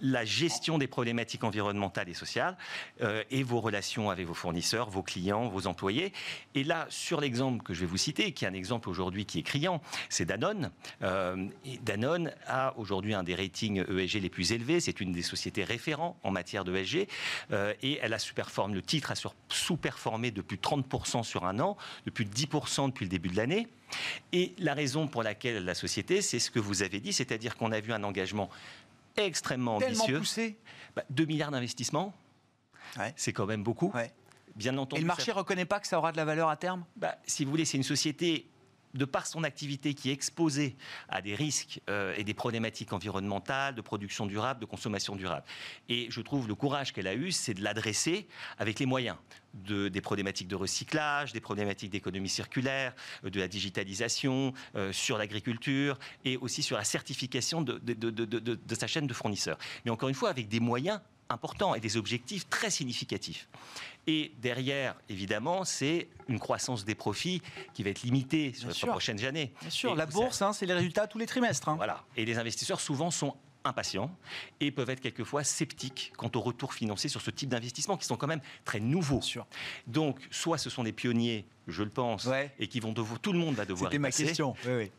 la 0.03 0.25
gestion 0.25 0.79
des 0.79 0.89
problématiques 0.89 1.45
environnementales 1.45 2.09
et 2.09 2.15
sociales 2.15 2.57
euh, 3.01 3.23
et 3.31 3.43
vos 3.43 3.61
relations 3.61 4.11
avec 4.11 4.27
vos 4.27 4.35
fournisseurs, 4.35 4.91
vos 4.91 5.03
clients, 5.03 5.49
vos 5.49 5.67
employés. 5.67 6.13
Et 6.55 6.65
là, 6.65 6.87
sur 6.91 7.21
l'exemple 7.21 7.63
que 7.63 7.75
je 7.75 7.81
vais 7.81 7.87
vous 7.87 7.97
citer, 7.97 8.33
qui 8.33 8.45
est 8.45 8.49
un 8.49 8.55
exemple 8.55 8.89
aujourd'hui 8.89 9.25
qui 9.25 9.39
est 9.39 9.45
criant, 9.45 9.81
c'est 10.09 10.25
Danone. 10.25 10.71
Euh, 11.03 11.47
Danone 11.83 12.33
a 12.47 12.77
aujourd'hui 12.77 13.15
un 13.15 13.23
des 13.23 13.35
ratings 13.35 13.85
ESG 13.89 14.21
les 14.21 14.31
plus 14.31 14.53
élevés. 14.53 14.81
C'est 14.81 15.01
une 15.01 15.13
des 15.13 15.23
sociétés 15.23 15.65
référents 15.65 16.19
en 16.25 16.31
matière 16.31 16.65
de 16.65 16.75
ESG. 16.75 17.09
Euh, 17.53 17.73
et 17.83 17.99
elle 18.03 18.15
a 18.15 18.19
le 18.69 18.83
titre 18.83 19.13
a 19.13 19.15
sous-performé 19.49 20.31
de 20.31 20.41
plus 20.41 20.57
de 20.57 20.63
30% 20.63 21.23
sur 21.23 21.45
un 21.45 21.61
an, 21.61 21.77
de 22.07 22.11
plus 22.11 22.25
de 22.25 22.35
10% 22.35 22.48
depuis 22.87 23.05
le 23.05 23.11
début 23.11 23.29
de 23.29 23.37
l'année. 23.37 23.69
Et 24.33 24.55
la 24.59 24.75
raison 24.75 25.09
pour 25.09 25.23
laquelle 25.23 25.65
la 25.65 25.75
société, 25.75 26.21
c'est 26.21 26.39
ce 26.39 26.51
que 26.51 26.59
vous 26.59 26.83
avez 26.83 27.01
dit, 27.01 27.13
c'est-à-dire 27.13 27.57
qu'on 27.57 27.73
a 27.73 27.81
vu 27.81 27.93
un 27.93 28.05
engagement 28.05 28.51
extrêmement 29.17 29.77
ambitieux. 29.77 30.19
Poussé. 30.19 30.57
2 31.11 31.25
bah, 31.25 31.29
milliards 31.29 31.51
d'investissements, 31.51 32.15
c'est 33.17 33.33
quand 33.33 33.47
même 33.47 33.63
beaucoup. 33.63 33.93
Bien 34.57 34.77
entendu. 34.77 35.01
Et 35.01 35.03
le 35.03 35.07
marché 35.07 35.31
ne 35.31 35.37
reconnaît 35.37 35.65
pas 35.65 35.79
que 35.79 35.87
ça 35.87 35.99
aura 35.99 36.11
de 36.11 36.17
la 36.17 36.25
valeur 36.25 36.49
à 36.49 36.57
terme? 36.57 36.85
Bah, 36.97 37.17
Si 37.27 37.45
vous 37.45 37.51
voulez, 37.51 37.65
c'est 37.65 37.77
une 37.77 37.85
société 37.85 38.49
de 38.95 39.05
par 39.05 39.27
son 39.27 39.45
activité 39.45 39.95
qui 39.95 40.11
est 40.11 40.13
exposée 40.13 40.77
à 41.09 41.23
des 41.23 41.35
risques 41.35 41.81
euh, 41.89 42.15
et 42.17 42.25
des 42.25 42.35
problématiques 42.35 42.93
environnementales, 42.93 43.75
de 43.75 43.81
production 43.81 44.27
durable, 44.27 44.61
de 44.61 44.67
consommation 44.67 45.17
durable. 45.17 45.45
Et 45.89 46.07
je 46.11 46.21
trouve 46.21 46.49
le 46.49 46.55
courage 46.55 46.93
qu'elle 46.93 47.07
a 47.07 47.15
eu, 47.15 47.33
c'est 47.33 47.55
de 47.55 47.63
l'adresser 47.63 48.29
avec 48.59 48.79
les 48.79 48.87
moyens 48.87 49.17
de, 49.55 49.89
des 49.89 50.01
problématiques 50.01 50.49
de 50.49 50.57
recyclage, 50.57 51.33
des 51.33 51.41
problématiques 51.41 51.91
d'économie 51.91 52.29
circulaire, 52.29 52.95
euh, 53.25 53.31
de 53.31 53.41
la 53.41 53.49
digitalisation, 53.49 54.53
euh, 54.77 54.93
sur 54.93 55.19
l'agriculture 55.19 55.99
et 56.25 56.37
aussi 56.37 56.63
sur 56.63 56.77
la 56.77 56.85
certification 56.85 57.63
de 57.63 58.75
sa 58.75 58.87
chaîne 58.87 59.07
de 59.07 59.15
fournisseurs. 59.15 59.59
Mais 59.85 59.91
encore 59.91 60.09
une 60.09 60.15
fois, 60.15 60.31
avec 60.31 60.49
des 60.49 60.61
moyens 60.61 61.01
importants 61.31 61.75
et 61.75 61.81
des 61.81 61.97
objectifs 61.97 62.49
très 62.49 62.71
significatifs. 62.71 63.49
Et 64.07 64.33
derrière, 64.41 64.95
évidemment, 65.09 65.65
c'est 65.65 66.09
une 66.29 66.39
croissance 66.39 66.85
des 66.85 66.95
profits 66.95 67.43
qui 67.75 67.83
va 67.83 67.91
être 67.91 68.03
limitée 68.03 68.55
sur 68.55 68.69
les 68.69 68.91
prochaines 68.91 69.25
années. 69.25 69.53
Bien 69.61 69.71
sûr, 69.71 69.95
la 69.95 70.07
bourse, 70.07 70.41
hein, 70.41 70.53
c'est 70.53 70.67
les 70.67 70.75
résultats 70.75 71.07
tous 71.07 71.19
les 71.19 71.27
trimestres. 71.27 71.69
Hein. 71.69 71.77
Voilà. 71.77 72.05
Et 72.17 72.25
les 72.25 72.39
investisseurs 72.39 72.81
souvent 72.81 73.11
sont 73.11 73.37
impatients 73.65 74.11
et 74.61 74.71
peuvent 74.71 74.89
être 74.89 75.01
quelquefois 75.01 75.45
sceptiques 75.45 76.13
quant 76.17 76.31
au 76.35 76.41
retour 76.41 76.73
financier 76.73 77.11
sur 77.11 77.21
ce 77.21 77.31
type 77.31 77.51
d'investissement 77.51 77.97
qui 77.97 78.07
sont 78.07 78.17
quand 78.17 78.27
même 78.27 78.41
très 78.65 78.81
nouveaux. 78.81 79.21
Donc, 79.87 80.27
soit 80.31 80.57
ce 80.57 80.71
sont 80.71 80.85
des 80.85 80.93
pionniers, 80.93 81.45
je 81.67 81.83
le 81.83 81.91
pense, 81.91 82.29
et 82.59 82.67
qui 82.69 82.81
vont 82.81 82.93
devoir, 82.93 83.21
tout 83.21 83.33
le 83.33 83.39
monde 83.39 83.57
va 83.57 83.67
devoir. 83.67 83.91
C'était 83.91 83.99
ma 83.99 84.11
question. 84.11 84.55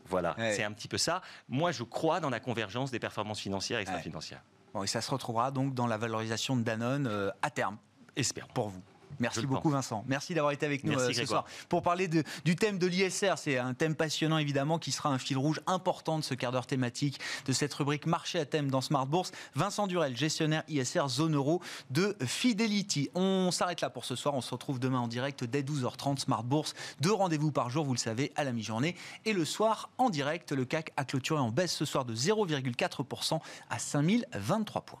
Voilà, 0.06 0.36
c'est 0.38 0.62
un 0.62 0.72
petit 0.72 0.88
peu 0.88 0.98
ça. 0.98 1.22
Moi, 1.48 1.72
je 1.72 1.82
crois 1.82 2.20
dans 2.20 2.30
la 2.30 2.38
convergence 2.38 2.92
des 2.92 3.00
performances 3.00 3.40
financières 3.40 3.80
et 3.80 3.82
extra-financières. 3.82 4.42
Bon, 4.72 4.82
et 4.82 4.86
ça 4.86 5.00
se 5.00 5.10
retrouvera 5.10 5.50
donc 5.50 5.74
dans 5.74 5.86
la 5.86 5.96
valorisation 5.96 6.56
de 6.56 6.62
Danone 6.62 7.06
euh, 7.06 7.30
à 7.42 7.50
terme. 7.50 7.76
Espère. 8.16 8.48
Pour 8.48 8.68
vous. 8.68 8.82
Merci 9.18 9.46
beaucoup 9.46 9.70
Vincent. 9.70 10.04
Merci 10.06 10.34
d'avoir 10.34 10.52
été 10.52 10.66
avec 10.66 10.84
nous 10.84 10.98
euh, 10.98 11.12
ce 11.12 11.26
soir 11.26 11.44
pour 11.68 11.82
parler 11.82 12.08
du 12.08 12.56
thème 12.56 12.78
de 12.78 12.86
l'ISR. 12.86 13.34
C'est 13.36 13.58
un 13.58 13.74
thème 13.74 13.94
passionnant 13.94 14.38
évidemment 14.38 14.78
qui 14.78 14.92
sera 14.92 15.10
un 15.10 15.18
fil 15.18 15.36
rouge 15.36 15.60
important 15.66 16.18
de 16.18 16.24
ce 16.24 16.34
quart 16.34 16.52
d'heure 16.52 16.66
thématique 16.66 17.20
de 17.46 17.52
cette 17.52 17.72
rubrique 17.74 18.06
marché 18.06 18.38
à 18.38 18.44
thème 18.44 18.70
dans 18.70 18.80
Smart 18.80 19.06
Bourse. 19.06 19.32
Vincent 19.54 19.86
Durel, 19.86 20.16
gestionnaire 20.16 20.62
ISR 20.68 21.08
zone 21.08 21.34
euro 21.34 21.60
de 21.90 22.16
Fidelity. 22.24 23.10
On 23.14 23.50
s'arrête 23.50 23.80
là 23.80 23.90
pour 23.90 24.04
ce 24.04 24.16
soir. 24.16 24.34
On 24.34 24.40
se 24.40 24.50
retrouve 24.50 24.78
demain 24.78 25.00
en 25.00 25.08
direct 25.08 25.44
dès 25.44 25.62
12h30 25.62 26.18
Smart 26.18 26.44
Bourse. 26.44 26.74
Deux 27.00 27.12
rendez-vous 27.12 27.52
par 27.52 27.70
jour, 27.70 27.84
vous 27.84 27.94
le 27.94 27.98
savez, 27.98 28.32
à 28.36 28.44
la 28.44 28.52
mi-journée 28.52 28.96
et 29.24 29.32
le 29.32 29.44
soir 29.44 29.90
en 29.98 30.10
direct. 30.10 30.52
Le 30.52 30.64
CAC 30.64 30.92
a 30.96 31.04
clôturé 31.04 31.40
en 31.40 31.50
baisse 31.50 31.72
ce 31.72 31.84
soir 31.84 32.04
de 32.04 32.14
0,4% 32.14 33.40
à 33.68 33.78
5023 33.78 34.82
points. 34.82 35.00